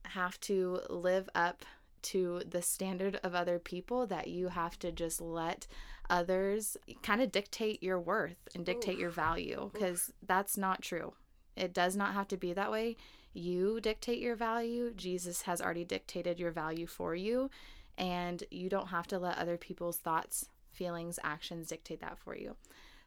have 0.06 0.40
to 0.40 0.80
live 0.88 1.28
up 1.34 1.64
to 2.02 2.42
the 2.48 2.62
standard 2.62 3.20
of 3.22 3.34
other 3.34 3.58
people, 3.58 4.06
that 4.06 4.28
you 4.28 4.48
have 4.48 4.78
to 4.78 4.90
just 4.90 5.20
let 5.20 5.66
others 6.08 6.76
kind 7.02 7.20
of 7.22 7.30
dictate 7.30 7.82
your 7.82 8.00
worth 8.00 8.48
and 8.54 8.64
dictate 8.64 8.98
your 8.98 9.10
value 9.10 9.70
because 9.72 10.12
that's 10.26 10.56
not 10.56 10.82
true. 10.82 11.12
It 11.56 11.72
does 11.72 11.94
not 11.96 12.14
have 12.14 12.26
to 12.28 12.36
be 12.36 12.52
that 12.52 12.70
way. 12.70 12.96
You 13.32 13.80
dictate 13.80 14.18
your 14.18 14.34
value. 14.34 14.92
Jesus 14.96 15.42
has 15.42 15.60
already 15.60 15.84
dictated 15.84 16.40
your 16.40 16.50
value 16.50 16.86
for 16.86 17.14
you 17.14 17.50
and 17.98 18.44
you 18.50 18.68
don't 18.68 18.88
have 18.88 19.06
to 19.08 19.18
let 19.18 19.38
other 19.38 19.56
people's 19.56 19.98
thoughts, 19.98 20.48
feelings, 20.72 21.18
actions 21.22 21.68
dictate 21.68 22.00
that 22.00 22.18
for 22.18 22.36
you. 22.36 22.56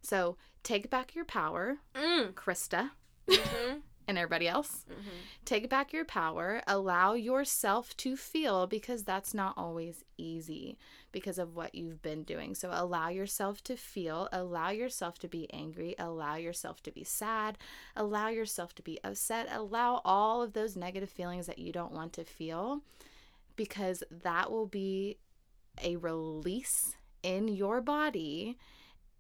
So 0.02 0.38
take 0.64 0.90
back 0.90 1.16
your 1.16 1.26
power, 1.26 1.78
Mm. 1.96 2.34
Krista, 2.34 2.92
Mhm. 3.28 3.82
and 4.08 4.18
everybody 4.18 4.50
else. 4.50 4.84
Mhm. 4.90 5.46
Take 5.46 5.70
back 5.70 5.94
your 5.94 6.04
power, 6.04 6.62
allow 6.68 7.14
yourself 7.14 7.96
to 7.98 8.18
feel 8.18 8.68
because 8.68 9.04
that's 9.06 9.34
not 9.34 9.58
always 9.58 10.04
easy 10.18 10.78
because 11.14 11.38
of 11.40 11.56
what 11.56 11.74
you've 11.74 12.02
been 12.02 12.24
doing. 12.24 12.54
So 12.54 12.70
allow 12.74 13.08
yourself 13.08 13.64
to 13.64 13.78
feel, 13.78 14.28
allow 14.34 14.72
yourself 14.72 15.20
to 15.20 15.30
be 15.30 15.50
angry, 15.54 15.96
allow 15.98 16.36
yourself 16.36 16.84
to 16.84 16.92
be 16.92 17.06
sad, 17.06 17.58
allow 17.96 18.28
yourself 18.28 18.76
to 18.76 18.82
be 18.82 19.00
upset, 19.06 19.48
allow 19.50 20.02
all 20.04 20.42
of 20.42 20.52
those 20.52 20.76
negative 20.76 21.10
feelings 21.10 21.46
that 21.48 21.60
you 21.60 21.72
don't 21.72 21.94
want 21.94 22.12
to 22.14 22.26
feel 22.26 22.82
because 23.56 24.04
that 24.12 24.52
will 24.52 24.68
be 24.68 25.18
a 25.82 25.96
release 25.98 26.96
in 27.24 27.48
your 27.48 27.82
body 27.82 28.58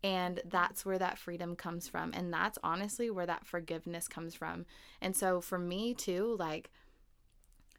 and 0.03 0.41
that's 0.45 0.85
where 0.85 0.99
that 0.99 1.17
freedom 1.17 1.55
comes 1.55 1.87
from 1.87 2.11
and 2.13 2.33
that's 2.33 2.57
honestly 2.63 3.09
where 3.09 3.25
that 3.25 3.45
forgiveness 3.45 4.07
comes 4.07 4.35
from 4.35 4.65
and 5.01 5.15
so 5.15 5.39
for 5.39 5.57
me 5.57 5.93
too 5.93 6.35
like 6.37 6.69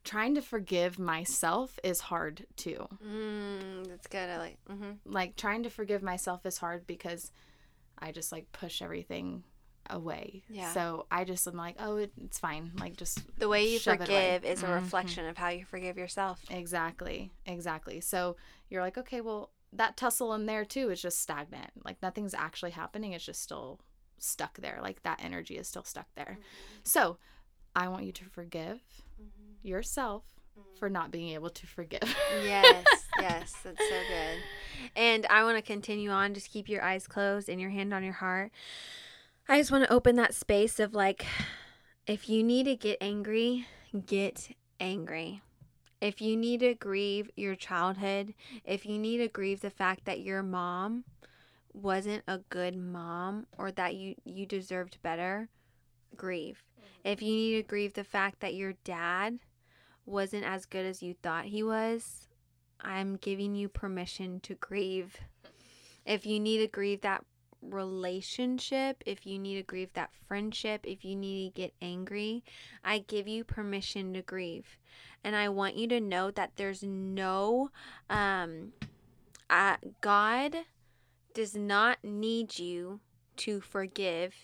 trying 0.03 0.35
to 0.35 0.43
forgive 0.43 0.99
myself 0.99 1.79
is 1.83 2.01
hard 2.01 2.47
too 2.57 2.87
Mm, 3.05 3.87
that's 3.89 4.07
good. 4.07 4.29
I 4.29 4.39
like. 4.39 4.59
hmm 4.69 4.93
like 5.05 5.37
trying 5.37 5.63
to 5.63 5.71
forgive 5.71 6.03
myself 6.03 6.45
is 6.47 6.59
hard 6.59 6.87
because 6.87 7.31
i 7.99 8.11
just 8.13 8.33
like 8.33 8.51
push 8.53 8.83
everything 8.83 9.45
away 9.91 10.43
Yeah. 10.49 10.73
so 10.73 11.07
i 11.11 11.25
just 11.25 11.47
am 11.47 11.57
like 11.57 11.77
oh 11.79 11.97
it, 11.97 12.13
it's 12.25 12.39
fine 12.39 12.73
like 12.79 12.97
just 12.97 13.21
The 13.39 13.49
way 13.49 13.69
you 13.69 13.79
Shove 13.79 14.01
it 14.01 14.09
away. 14.09 14.39
forgive 14.39 14.51
is 14.51 14.63
a 14.63 14.67
Mhm. 14.67 14.75
reflection 14.77 15.27
of 15.27 15.37
how 15.37 15.49
you 15.49 15.65
forgive 15.65 15.99
yourself. 15.99 16.41
Exactly. 16.51 17.31
Exactly. 17.47 18.01
So 18.01 18.37
you're 18.71 18.83
like, 18.83 18.97
okay, 18.97 19.21
well, 19.21 19.51
that 19.73 19.97
tussle 19.97 20.33
in 20.35 20.47
there 20.47 20.65
too 20.65 20.91
is 20.91 21.03
just 21.03 21.21
stagnant. 21.21 21.71
Like 21.85 22.01
nothing's 22.03 22.33
actually 22.35 22.71
happening. 22.71 23.13
It's 23.13 23.25
just 23.25 23.43
still 23.43 23.81
stuck 24.19 24.59
there. 24.59 24.79
Like 24.81 25.03
that 25.03 25.21
energy 25.23 25.57
is 25.57 25.69
still 25.69 25.85
stuck 25.85 26.07
there. 26.15 26.39
Mm-hmm. 26.41 26.81
So 26.85 27.19
I 27.77 27.89
want 27.89 28.05
you 28.05 28.13
to 28.13 28.25
forgive 28.25 28.81
mm-hmm. 29.21 29.67
yourself 29.69 30.25
mm-hmm. 30.59 30.79
for 30.79 30.89
not 30.89 31.11
being 31.11 31.31
able 31.35 31.51
to 31.51 31.67
forgive. 31.67 32.17
yes, 32.45 32.85
yes, 33.21 33.53
that's 33.65 33.79
so 33.79 34.01
good. 34.09 34.39
And 34.97 35.27
I 35.27 35.43
want 35.45 35.57
to 35.59 35.63
continue 35.63 36.11
on. 36.11 36.35
Just 36.35 36.51
keep 36.51 36.69
your 36.69 36.83
eyes 36.83 37.07
closed 37.07 37.49
and 37.49 37.61
your 37.61 37.71
hand 37.71 37.93
on 37.93 38.05
your 38.05 38.13
heart. 38.15 38.53
I 39.47 39.59
just 39.59 39.71
want 39.71 39.85
to 39.85 39.93
open 39.93 40.17
that 40.17 40.35
space 40.35 40.81
of 40.81 40.95
like, 40.95 41.27
if 42.07 42.31
you 42.31 42.43
need 42.43 42.65
to 42.65 42.77
get 42.77 42.97
angry, 43.01 43.67
get 44.07 44.55
angry. 44.81 45.43
If 46.01 46.23
you 46.23 46.37
need 46.37 46.61
to 46.61 46.75
grieve 46.75 47.31
your 47.37 47.55
childhood, 47.55 48.35
if 48.65 48.87
you 48.87 48.99
need 48.99 49.19
to 49.19 49.29
grieve 49.29 49.61
the 49.61 49.71
fact 49.71 50.07
that 50.07 50.21
your 50.21 50.43
mom 50.43 51.05
wasn't 51.75 52.23
a 52.27 52.39
good 52.49 52.77
mom 52.77 53.47
or 53.59 53.71
that 53.73 53.97
you 53.97 54.15
you 54.25 54.47
deserved 54.47 54.99
better, 55.03 55.49
grieve. 56.17 56.63
Mm-hmm. 56.79 57.09
If 57.09 57.23
you 57.23 57.35
need 57.35 57.57
to 57.57 57.69
grieve 57.69 57.95
the 57.95 58.05
fact 58.05 58.41
that 58.41 58.55
your 58.55 58.75
dad 58.85 59.41
wasn't 60.07 60.45
as 60.45 60.65
good 60.65 60.87
as 60.87 61.03
you 61.03 61.15
thought 61.23 61.47
he 61.47 61.63
was, 61.63 62.29
I'm 62.81 63.17
giving 63.17 63.55
you 63.55 63.69
permission 63.69 64.41
to 64.41 64.55
grieve. 64.55 65.19
If 66.07 66.27
you 66.27 66.39
need 66.39 66.59
to 66.59 66.67
grieve 66.67 67.01
that 67.03 67.25
relationship, 67.69 69.03
if 69.07 69.27
you 69.27 69.39
need 69.39 69.57
to 69.57 69.63
grieve 69.63 69.93
that 69.95 70.13
friendship, 70.27 70.83
if 70.85 71.05
you 71.05 71.17
need 71.17 71.55
to 71.55 71.61
get 71.61 71.75
angry, 71.81 72.45
I 72.85 72.99
give 72.99 73.29
you 73.29 73.45
permission 73.45 74.15
to 74.15 74.23
grieve. 74.23 74.79
And 75.23 75.35
I 75.35 75.49
want 75.49 75.77
you 75.77 75.87
to 75.89 76.01
know 76.01 76.31
that 76.31 76.53
there's 76.57 76.83
no, 76.83 77.71
um, 78.11 78.73
uh, 79.49 79.77
God 80.01 80.57
does 81.33 81.57
not 81.57 81.99
need 82.03 82.59
you 82.59 83.01
to 83.37 83.61
forgive 83.61 84.35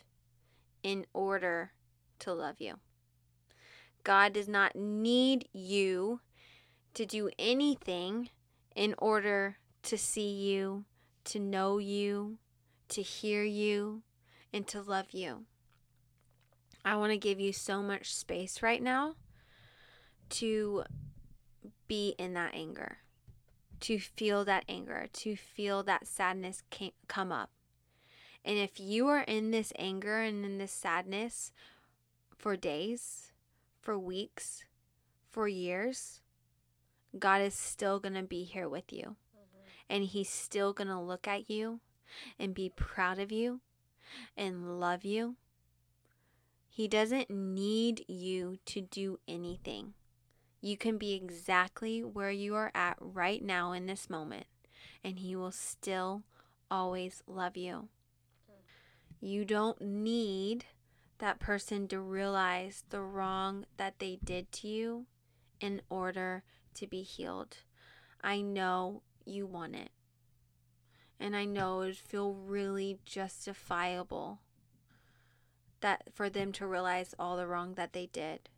in 0.82 1.06
order 1.12 1.72
to 2.20 2.32
love 2.32 2.56
you. 2.58 2.78
God 4.02 4.32
does 4.32 4.48
not 4.48 4.74
need 4.74 5.48
you 5.52 6.20
to 6.94 7.06
do 7.06 7.30
anything 7.38 8.30
in 8.74 8.94
order 8.98 9.58
to 9.82 9.98
see 9.98 10.30
you, 10.30 10.84
to 11.24 11.38
know 11.38 11.78
you, 11.78 12.38
to 12.91 13.03
hear 13.03 13.43
you, 13.43 14.03
and 14.53 14.66
to 14.68 14.82
love 14.82 15.12
you. 15.12 15.45
I 16.84 16.97
want 16.97 17.12
to 17.12 17.18
give 17.18 17.41
you 17.41 17.53
so 17.53 17.82
much 17.82 18.14
space 18.14 18.62
right 18.62 18.82
now 18.82 19.14
to 20.30 20.84
be 21.86 22.14
in 22.18 22.34
that 22.34 22.55
anger, 22.55 22.99
to 23.80 23.99
feel 23.99 24.45
that 24.45 24.64
anger, 24.68 25.07
to 25.12 25.36
feel 25.36 25.82
that 25.82 26.07
sadness 26.07 26.62
come 27.07 27.32
up. 27.32 27.51
And 28.45 28.57
if 28.57 28.80
you 28.80 29.09
are 29.09 29.20
in 29.22 29.51
this 29.51 29.72
anger 29.78 30.20
and 30.20 30.45
in 30.45 30.59
this 30.59 30.72
sadness 30.72 31.53
for 32.38 32.57
days, 32.57 33.32
for 33.80 33.99
weeks, 33.99 34.64
for 35.30 35.47
years, 35.47 36.20
God 37.18 37.43
is 37.43 37.55
still 37.55 37.99
going 38.01 38.14
to 38.14 38.22
be 38.22 38.45
here 38.45 38.68
with 38.68 38.93
you. 38.93 39.16
Mm-hmm. 39.36 39.66
And 39.91 40.05
He's 40.05 40.30
still 40.30 40.72
going 40.72 40.88
to 40.88 40.99
look 40.99 41.28
at 41.28 41.51
you 41.51 41.80
and 42.38 42.54
be 42.54 42.68
proud 42.68 43.18
of 43.18 43.32
you 43.32 43.61
and 44.36 44.80
love 44.80 45.04
you. 45.04 45.36
He 46.68 46.88
doesn't 46.88 47.30
need 47.30 48.04
you 48.08 48.56
to 48.66 48.80
do 48.80 49.18
anything. 49.28 49.94
You 50.61 50.76
can 50.76 50.98
be 50.98 51.14
exactly 51.14 52.02
where 52.02 52.30
you 52.30 52.54
are 52.54 52.70
at 52.74 52.96
right 53.00 53.42
now 53.42 53.72
in 53.72 53.86
this 53.86 54.11
moment, 54.11 54.46
and 55.02 55.18
He 55.18 55.34
will 55.34 55.52
still 55.52 56.22
always 56.70 57.22
love 57.26 57.56
you. 57.56 57.88
You 59.20 59.44
don't 59.44 59.80
need 59.80 60.66
that 61.18 61.38
person 61.38 61.88
to 61.88 62.00
realize 62.00 62.84
the 62.88 63.02
wrong 63.02 63.66
that 63.76 63.98
they 63.98 64.18
did 64.22 64.50
to 64.52 64.68
you 64.68 65.06
in 65.61 65.82
order 65.90 66.42
to 66.74 66.86
be 66.86 67.02
healed. 67.02 67.58
I 68.22 68.40
know 68.40 69.02
you 69.24 69.46
want 69.46 69.76
it. 69.76 69.90
And 71.20 71.36
I 71.36 71.44
know 71.44 71.82
it 71.82 71.86
would 71.86 71.96
feel 71.98 72.32
really 72.32 72.98
justifiable 73.04 74.40
that 75.80 76.04
for 76.14 76.30
them 76.30 76.50
to 76.52 76.66
realize 76.66 77.14
all 77.18 77.36
the 77.36 77.46
wrong 77.46 77.74
that 77.74 77.92
they 77.92 78.06
did. 78.06 78.48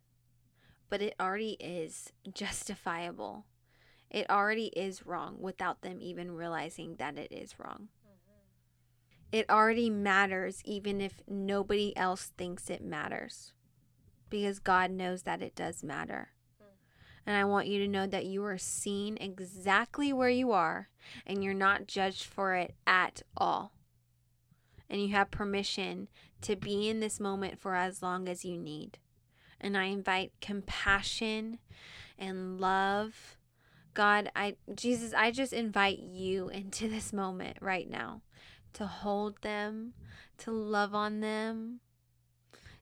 But 0.88 1.02
it 1.02 1.14
already 1.20 1.56
is 1.58 2.12
justifiable. 2.32 3.46
It 4.10 4.28
already 4.30 4.66
is 4.66 5.06
wrong 5.06 5.38
without 5.40 5.82
them 5.82 5.98
even 6.00 6.32
realizing 6.32 6.96
that 6.96 7.18
it 7.18 7.32
is 7.32 7.58
wrong. 7.58 7.88
Mm-hmm. 8.06 9.38
It 9.38 9.50
already 9.50 9.90
matters 9.90 10.60
even 10.64 11.00
if 11.00 11.22
nobody 11.26 11.96
else 11.96 12.30
thinks 12.36 12.70
it 12.70 12.84
matters. 12.84 13.54
Because 14.28 14.58
God 14.58 14.90
knows 14.90 15.22
that 15.22 15.42
it 15.42 15.54
does 15.56 15.82
matter. 15.82 16.32
And 17.26 17.36
I 17.36 17.44
want 17.44 17.68
you 17.68 17.78
to 17.80 17.88
know 17.88 18.06
that 18.06 18.26
you 18.26 18.44
are 18.44 18.58
seen 18.58 19.16
exactly 19.20 20.12
where 20.12 20.30
you 20.30 20.52
are 20.52 20.88
and 21.26 21.42
you're 21.42 21.54
not 21.54 21.86
judged 21.86 22.24
for 22.24 22.54
it 22.54 22.74
at 22.86 23.22
all. 23.36 23.72
And 24.90 25.00
you 25.00 25.08
have 25.10 25.30
permission 25.30 26.08
to 26.42 26.56
be 26.56 26.88
in 26.88 27.00
this 27.00 27.20
moment 27.20 27.58
for 27.58 27.74
as 27.74 28.02
long 28.02 28.28
as 28.28 28.44
you 28.44 28.58
need. 28.58 28.98
And 29.60 29.76
I 29.76 29.84
invite 29.84 30.32
compassion 30.40 31.58
and 32.18 32.60
love. 32.60 33.36
God, 33.94 34.30
I 34.34 34.56
Jesus, 34.74 35.14
I 35.14 35.30
just 35.30 35.52
invite 35.52 35.98
you 36.00 36.48
into 36.48 36.88
this 36.88 37.12
moment 37.12 37.58
right 37.60 37.88
now 37.88 38.22
to 38.72 38.86
hold 38.86 39.40
them, 39.42 39.92
to 40.38 40.50
love 40.50 40.94
on 40.94 41.20
them, 41.20 41.80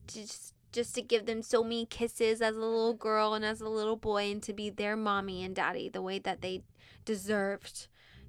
to 0.07 0.21
just 0.21 0.55
just 0.73 0.95
to 0.95 1.03
give 1.03 1.27
them 1.27 1.43
so 1.43 1.63
many 1.63 1.87
kisses 1.87 2.41
as 2.41 2.57
a 2.57 2.61
little 2.61 2.95
girl 2.95 3.35
and 3.35 3.45
as 3.45 3.61
a 3.61 3.69
little 3.69 3.97
boy 3.97 4.31
and 4.31 4.43
to 4.43 4.53
be 4.53 4.71
their 4.71 4.97
mommy 4.97 5.43
and 5.43 5.55
daddy 5.55 5.89
the 5.89 6.03
way 6.03 6.19
that 6.19 6.43
they 6.43 6.63
deserved 7.05 7.89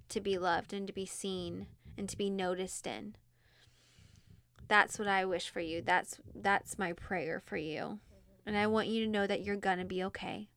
to 0.10 0.20
be 0.20 0.38
loved 0.38 0.74
and 0.74 0.88
to 0.88 0.94
be 0.94 1.06
seen 1.06 1.68
and 1.98 2.10
to 2.10 2.18
be 2.18 2.30
noticed 2.30 2.88
in. 2.88 3.16
That's 4.68 4.98
what 4.98 5.08
I 5.08 5.26
wish 5.26 5.50
for 5.50 5.60
you. 5.60 5.82
That's 5.82 6.20
that's 6.34 6.80
my 6.80 6.94
prayer 6.94 7.42
for 7.46 7.58
you. 7.58 8.00
And 8.46 8.58
I 8.58 8.68
want 8.68 8.88
you 8.88 9.04
to 9.06 9.12
know 9.12 9.28
that 9.28 9.44
you're 9.44 9.56
going 9.56 9.80
to 9.80 9.86
be 9.86 10.04
okay. 10.06 10.50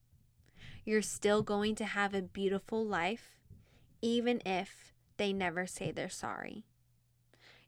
You're 0.84 1.02
still 1.02 1.42
going 1.42 1.74
to 1.76 1.84
have 1.84 2.14
a 2.14 2.22
beautiful 2.22 2.84
life 2.84 3.36
even 4.00 4.40
if 4.44 4.92
they 5.16 5.32
never 5.32 5.66
say 5.66 5.90
they're 5.90 6.08
sorry. 6.08 6.64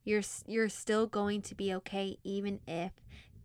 You're 0.05 0.23
you're 0.47 0.69
still 0.69 1.07
going 1.07 1.43
to 1.43 1.55
be 1.55 1.75
okay 1.75 2.19
even 2.23 2.61
if 2.67 2.93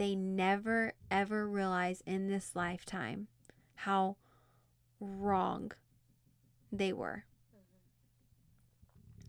they 0.02 0.16
never 0.16 0.94
ever 1.12 1.48
realize 1.48 2.02
in 2.08 2.28
this 2.28 2.56
lifetime 2.56 3.28
how 3.76 4.18
wrong 5.00 5.72
they 6.72 6.92
were. 6.92 7.26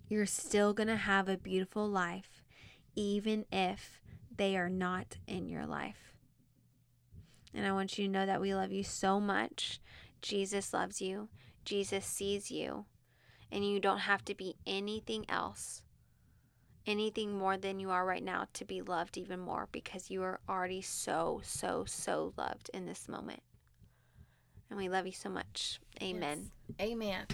You're 0.08 0.24
still 0.24 0.72
going 0.72 0.88
to 0.88 0.96
have 0.96 1.28
a 1.28 1.36
beautiful 1.36 1.86
life, 1.86 2.42
even 2.96 3.44
if 3.52 4.00
they 4.34 4.56
are 4.56 4.70
not 4.70 5.18
in 5.26 5.46
your 5.46 5.66
life. 5.66 6.14
And 7.52 7.66
I 7.66 7.72
want 7.72 7.98
you 7.98 8.06
to 8.06 8.10
know 8.10 8.24
that 8.24 8.40
we 8.40 8.54
love 8.54 8.72
you 8.72 8.82
so 8.82 9.20
much. 9.20 9.78
Jesus 10.22 10.72
loves 10.72 11.02
you, 11.02 11.28
Jesus 11.66 12.06
sees 12.06 12.50
you, 12.50 12.86
and 13.50 13.62
you 13.62 13.78
don't 13.78 13.98
have 13.98 14.24
to 14.24 14.34
be 14.34 14.54
anything 14.66 15.26
else 15.28 15.81
anything 16.86 17.36
more 17.38 17.56
than 17.56 17.78
you 17.78 17.90
are 17.90 18.04
right 18.04 18.22
now 18.22 18.46
to 18.54 18.64
be 18.64 18.82
loved 18.82 19.16
even 19.16 19.40
more 19.40 19.68
because 19.72 20.10
you 20.10 20.22
are 20.22 20.40
already 20.48 20.82
so, 20.82 21.40
so, 21.44 21.84
so 21.86 22.32
loved 22.36 22.70
in 22.74 22.86
this 22.86 23.08
moment. 23.08 23.42
And 24.70 24.78
we 24.78 24.88
love 24.88 25.06
you 25.06 25.12
so 25.12 25.28
much. 25.28 25.80
Amen. 26.02 26.50
Yes. 26.78 26.88
Amen. 26.88 27.26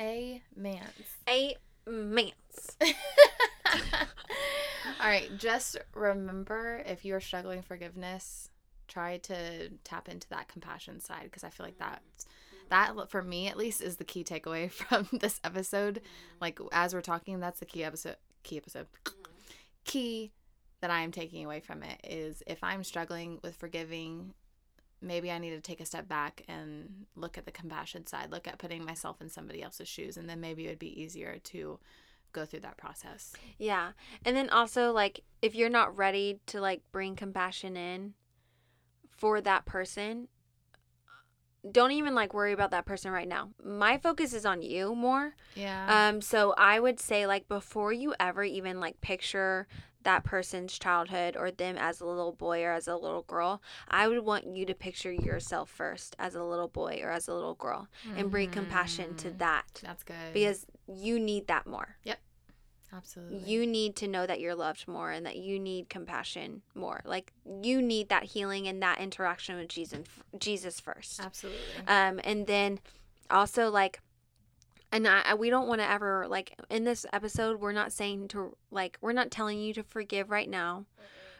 Amen. 0.00 0.86
Amen. 1.28 2.32
All 5.00 5.08
right, 5.08 5.30
just 5.38 5.78
remember 5.94 6.82
if 6.86 7.04
you 7.04 7.14
are 7.14 7.20
struggling 7.20 7.62
forgiveness, 7.62 8.50
try 8.86 9.16
to 9.18 9.70
tap 9.84 10.08
into 10.08 10.28
that 10.28 10.48
compassion 10.48 11.00
side 11.00 11.24
because 11.24 11.44
I 11.44 11.50
feel 11.50 11.66
like 11.66 11.78
mm-hmm. 11.78 11.94
that's 11.94 12.26
that 12.68 13.10
for 13.10 13.22
me 13.22 13.48
at 13.48 13.56
least 13.56 13.80
is 13.80 13.96
the 13.96 14.04
key 14.04 14.24
takeaway 14.24 14.70
from 14.70 15.08
this 15.12 15.40
episode. 15.44 16.00
Like 16.40 16.58
as 16.72 16.94
we're 16.94 17.00
talking, 17.00 17.40
that's 17.40 17.60
the 17.60 17.66
key 17.66 17.84
episode 17.84 18.16
key 18.42 18.56
episode. 18.56 18.86
Mm-hmm. 19.04 19.22
Key 19.84 20.32
that 20.80 20.90
I 20.90 21.00
am 21.00 21.12
taking 21.12 21.44
away 21.44 21.60
from 21.60 21.82
it 21.82 22.00
is 22.04 22.42
if 22.46 22.62
I'm 22.62 22.84
struggling 22.84 23.38
with 23.42 23.56
forgiving, 23.56 24.34
maybe 25.00 25.30
I 25.30 25.38
need 25.38 25.50
to 25.50 25.60
take 25.60 25.80
a 25.80 25.86
step 25.86 26.08
back 26.08 26.42
and 26.48 27.06
look 27.16 27.38
at 27.38 27.44
the 27.44 27.52
compassion 27.52 28.06
side, 28.06 28.30
look 28.30 28.48
at 28.48 28.58
putting 28.58 28.84
myself 28.84 29.20
in 29.20 29.28
somebody 29.28 29.62
else's 29.62 29.88
shoes, 29.88 30.16
and 30.16 30.28
then 30.28 30.40
maybe 30.40 30.66
it 30.66 30.70
would 30.70 30.78
be 30.78 31.00
easier 31.00 31.38
to 31.44 31.78
go 32.32 32.44
through 32.44 32.60
that 32.60 32.76
process. 32.76 33.32
Yeah. 33.58 33.92
And 34.24 34.36
then 34.36 34.48
also, 34.50 34.92
like, 34.92 35.22
if 35.40 35.54
you're 35.54 35.68
not 35.68 35.96
ready 35.96 36.40
to, 36.46 36.60
like, 36.60 36.82
bring 36.90 37.14
compassion 37.14 37.76
in 37.76 38.14
for 39.10 39.40
that 39.40 39.66
person, 39.66 40.28
don't 41.70 41.92
even 41.92 42.14
like 42.14 42.34
worry 42.34 42.52
about 42.52 42.72
that 42.72 42.86
person 42.86 43.12
right 43.12 43.28
now. 43.28 43.50
My 43.64 43.98
focus 43.98 44.32
is 44.32 44.44
on 44.44 44.62
you 44.62 44.94
more. 44.94 45.34
Yeah. 45.54 46.08
Um 46.08 46.20
so 46.20 46.54
I 46.58 46.80
would 46.80 46.98
say 46.98 47.26
like 47.26 47.48
before 47.48 47.92
you 47.92 48.14
ever 48.18 48.42
even 48.42 48.80
like 48.80 49.00
picture 49.00 49.66
that 50.04 50.24
person's 50.24 50.78
childhood 50.78 51.36
or 51.36 51.50
them 51.50 51.76
as 51.78 52.00
a 52.00 52.06
little 52.06 52.32
boy 52.32 52.62
or 52.64 52.72
as 52.72 52.88
a 52.88 52.96
little 52.96 53.22
girl, 53.22 53.62
I 53.88 54.08
would 54.08 54.24
want 54.24 54.46
you 54.46 54.66
to 54.66 54.74
picture 54.74 55.12
yourself 55.12 55.70
first 55.70 56.16
as 56.18 56.34
a 56.34 56.42
little 56.42 56.68
boy 56.68 57.00
or 57.02 57.10
as 57.10 57.28
a 57.28 57.34
little 57.34 57.54
girl 57.54 57.88
mm-hmm. 58.06 58.18
and 58.18 58.30
bring 58.30 58.50
compassion 58.50 59.14
to 59.16 59.28
mm-hmm. 59.28 59.38
that. 59.38 59.80
That's 59.82 60.02
good. 60.02 60.32
Because 60.32 60.66
you 60.86 61.20
need 61.20 61.46
that 61.46 61.66
more. 61.66 61.96
Yep. 62.04 62.18
Absolutely. 62.94 63.38
You 63.50 63.66
need 63.66 63.96
to 63.96 64.08
know 64.08 64.26
that 64.26 64.40
you're 64.40 64.54
loved 64.54 64.86
more 64.86 65.10
and 65.10 65.24
that 65.24 65.36
you 65.36 65.58
need 65.58 65.88
compassion 65.88 66.62
more. 66.74 67.00
Like 67.04 67.32
you 67.62 67.80
need 67.80 68.08
that 68.10 68.24
healing 68.24 68.68
and 68.68 68.82
that 68.82 69.00
interaction 69.00 69.56
with 69.56 69.68
Jesus 69.68 70.00
Jesus 70.38 70.80
first. 70.80 71.20
Absolutely. 71.20 71.60
Um 71.86 72.20
and 72.24 72.46
then 72.46 72.80
also 73.30 73.70
like 73.70 74.00
and 74.94 75.08
I, 75.08 75.34
we 75.34 75.48
don't 75.48 75.68
want 75.68 75.80
to 75.80 75.90
ever 75.90 76.26
like 76.28 76.54
in 76.68 76.84
this 76.84 77.06
episode 77.14 77.60
we're 77.60 77.72
not 77.72 77.92
saying 77.92 78.28
to 78.28 78.56
like 78.70 78.98
we're 79.00 79.14
not 79.14 79.30
telling 79.30 79.58
you 79.58 79.72
to 79.74 79.82
forgive 79.82 80.30
right 80.30 80.48
now. 80.48 80.84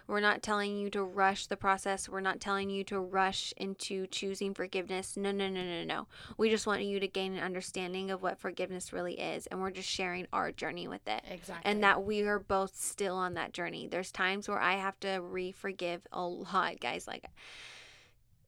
We're 0.07 0.21
not 0.21 0.43
telling 0.43 0.77
you 0.77 0.91
to 0.91 1.03
rush 1.03 1.47
the 1.47 1.57
process. 1.57 2.09
We're 2.09 2.21
not 2.21 2.41
telling 2.41 2.71
you 2.71 2.85
to 2.85 2.99
rush 3.01 3.53
into 3.57 4.07
choosing 4.07 4.55
forgiveness. 4.55 5.17
No, 5.17 5.33
no, 5.33 5.49
no, 5.49 5.63
no, 5.63 5.85
no. 5.85 6.07
We 6.37 6.51
just 6.51 6.67
want 6.67 6.85
you 6.85 7.01
to 7.01 7.09
gain 7.09 7.35
an 7.35 7.43
understanding 7.43 8.11
of 8.11 8.23
what 8.23 8.39
forgiveness 8.39 8.93
really 8.93 9.19
is. 9.21 9.47
And 9.47 9.61
we're 9.61 9.71
just 9.71 9.89
sharing 9.89 10.27
our 10.33 10.53
journey 10.53 10.89
with 10.89 11.07
it. 11.07 11.23
Exactly. 11.31 11.71
And 11.71 11.83
that 11.83 12.05
we 12.05 12.23
are 12.23 12.39
both 12.39 12.77
still 12.77 13.17
on 13.17 13.35
that 13.35 13.53
journey. 13.53 13.87
There's 13.87 14.13
times 14.13 14.49
where 14.49 14.61
I 14.61 14.75
have 14.75 14.99
to 15.01 15.21
re 15.21 15.53
forgive 15.53 16.07
a 16.13 16.23
lot, 16.23 16.81
guys. 16.81 17.07
Like, 17.07 17.25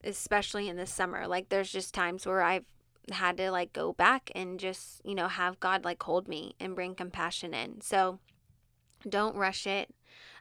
especially 0.03 0.69
in 0.69 0.77
the 0.77 0.87
summer. 0.87 1.27
Like, 1.27 1.49
there's 1.49 1.71
just 1.71 1.95
times 1.95 2.27
where 2.27 2.43
I've 2.43 2.65
had 3.11 3.37
to 3.37 3.51
like 3.51 3.73
go 3.73 3.93
back 3.93 4.31
and 4.35 4.59
just, 4.59 5.01
you 5.05 5.15
know, 5.15 5.29
have 5.29 5.61
God 5.61 5.85
like 5.85 6.03
hold 6.03 6.29
me 6.29 6.55
and 6.59 6.75
bring 6.75 6.95
compassion 6.95 7.53
in. 7.53 7.81
So 7.81 8.19
don't 9.09 9.37
rush 9.37 9.67
it. 9.67 9.95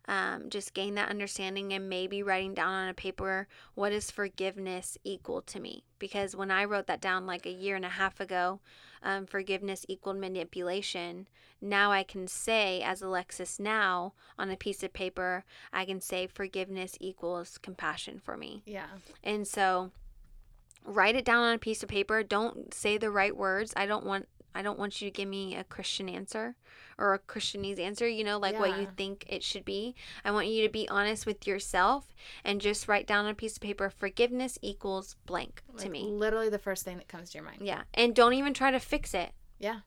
Um, 0.06 0.50
just 0.50 0.74
gain 0.74 0.96
that 0.96 1.10
understanding 1.10 1.72
and 1.72 1.88
maybe 1.88 2.22
writing 2.22 2.54
down 2.54 2.74
on 2.74 2.90
a 2.90 2.94
paper 2.94 3.48
what 3.74 3.94
is 3.94 4.12
forgiveness 4.12 4.98
equal 5.06 5.42
to 5.44 5.62
me 5.62 5.86
because 5.98 6.36
when 6.36 6.52
i 6.52 6.66
wrote 6.66 6.88
that 6.88 7.00
down 7.00 7.26
like 7.26 7.46
a 7.46 7.52
year 7.52 7.78
and 7.78 7.86
a 7.86 7.90
half 7.90 8.20
ago 8.20 8.60
um, 9.02 9.26
forgiveness 9.26 9.86
equaled 9.88 10.18
manipulation 10.18 11.30
now 11.62 11.90
i 11.94 12.04
can 12.04 12.28
say 12.28 12.82
as 12.82 13.02
alexis 13.02 13.62
now 13.62 14.12
on 14.38 14.50
a 14.52 14.58
piece 14.58 14.84
of 14.84 14.92
paper 14.92 15.46
i 15.72 15.86
can 15.86 16.02
say 16.02 16.28
forgiveness 16.28 16.98
equals 17.00 17.58
compassion 17.58 18.20
for 18.22 18.36
me 18.36 18.62
yeah. 18.66 18.88
and 19.24 19.48
so 19.48 19.90
write 20.86 21.16
it 21.16 21.26
down 21.26 21.44
on 21.44 21.56
a 21.56 21.60
piece 21.60 21.84
of 21.84 21.90
paper. 21.90 22.24
Don't 22.24 22.74
say 22.74 22.98
the 22.98 23.12
right 23.12 23.36
words. 23.36 23.74
I 23.76 23.86
don't 23.86 24.06
want 24.06 24.28
I 24.56 24.62
don't 24.62 24.78
want 24.80 25.02
you 25.02 25.08
to 25.10 25.12
give 25.12 25.28
me 25.28 25.56
a 25.56 25.64
Christian 25.64 26.08
answer 26.10 26.56
or 26.98 27.14
a 27.14 27.20
Christianese 27.20 27.80
answer, 27.80 28.08
you 28.08 28.24
know, 28.24 28.38
like 28.38 28.60
what 28.60 28.80
you 28.80 28.88
think 28.96 29.26
it 29.28 29.44
should 29.44 29.66
be. 29.66 29.96
I 30.24 30.32
want 30.32 30.48
you 30.48 30.64
to 30.64 30.70
be 30.72 30.88
honest 30.90 31.26
with 31.26 31.48
yourself 31.48 32.14
and 32.44 32.62
just 32.62 32.88
write 32.88 33.08
down 33.08 33.26
on 33.26 33.32
a 33.32 33.36
piece 33.36 33.56
of 33.58 33.62
paper 33.62 33.90
forgiveness 33.90 34.60
equals 34.62 35.16
blank 35.26 35.64
to 35.78 35.90
me. 35.90 36.04
Literally 36.04 36.50
the 36.50 36.60
first 36.60 36.84
thing 36.86 36.98
that 36.98 37.08
comes 37.08 37.32
to 37.32 37.38
your 37.40 37.46
mind. 37.46 37.62
Yeah. 37.64 37.84
And 37.94 38.16
don't 38.16 38.34
even 38.34 38.54
try 38.54 38.72
to 38.72 38.80
fix 38.80 39.14
it. 39.14 39.32
Yeah. 39.60 39.80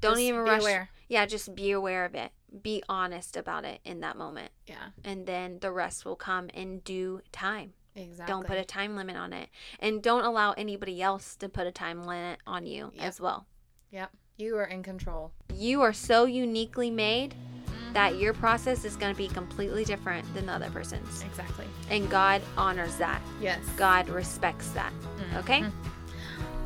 Don't 0.00 0.12
Just 0.14 0.22
even 0.22 0.44
be 0.44 0.50
rush. 0.50 0.60
aware. 0.62 0.90
Yeah, 1.08 1.24
just 1.26 1.54
be 1.54 1.70
aware 1.72 2.04
of 2.04 2.14
it. 2.14 2.30
Be 2.62 2.82
honest 2.88 3.36
about 3.36 3.64
it 3.64 3.80
in 3.84 4.00
that 4.00 4.16
moment. 4.16 4.50
Yeah. 4.66 4.76
And 5.04 5.26
then 5.26 5.58
the 5.60 5.72
rest 5.72 6.04
will 6.04 6.16
come 6.16 6.48
in 6.50 6.80
due 6.80 7.20
time. 7.32 7.72
Exactly. 7.94 8.30
Don't 8.30 8.46
put 8.46 8.58
a 8.58 8.64
time 8.64 8.94
limit 8.94 9.16
on 9.16 9.32
it. 9.32 9.48
And 9.80 10.02
don't 10.02 10.24
allow 10.24 10.52
anybody 10.52 11.00
else 11.00 11.34
to 11.36 11.48
put 11.48 11.66
a 11.66 11.72
time 11.72 12.04
limit 12.04 12.40
on 12.46 12.66
you 12.66 12.90
Yep. 12.94 13.02
as 13.04 13.20
well. 13.22 13.46
Yep. 13.90 14.10
You 14.36 14.56
are 14.58 14.64
in 14.64 14.82
control. 14.82 15.32
You 15.54 15.82
are 15.82 15.92
so 15.92 16.24
uniquely 16.24 16.90
made 16.90 17.34
that 17.92 18.18
your 18.18 18.34
process 18.34 18.84
is 18.84 18.94
going 18.94 19.10
to 19.10 19.16
be 19.16 19.28
completely 19.28 19.82
different 19.82 20.32
than 20.34 20.44
the 20.44 20.52
other 20.52 20.68
person's. 20.70 21.22
Exactly. 21.22 21.64
And 21.88 22.10
God 22.10 22.42
honors 22.58 22.96
that. 22.96 23.22
Yes. 23.40 23.60
God 23.78 24.10
respects 24.10 24.68
that. 24.70 24.92
Mm-hmm. 24.92 25.36
Okay? 25.38 25.64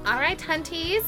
All 0.07 0.19
right, 0.19 0.39
hunties. 0.39 1.05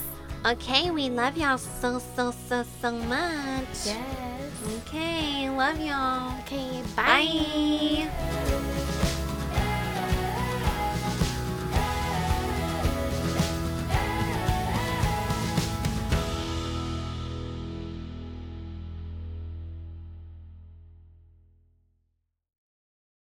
Okay, 0.47 0.91
we 0.91 1.09
love 1.11 1.37
y'all 1.37 1.59
so, 1.59 1.99
so, 1.99 2.31
so, 2.31 2.65
so 2.81 2.93
much. 2.93 3.67
Yes. 3.85 4.53
Okay, 4.87 5.51
love 5.51 5.81
y'all. 5.81 6.39
Okay. 6.41 6.83
Bye. 6.95 8.09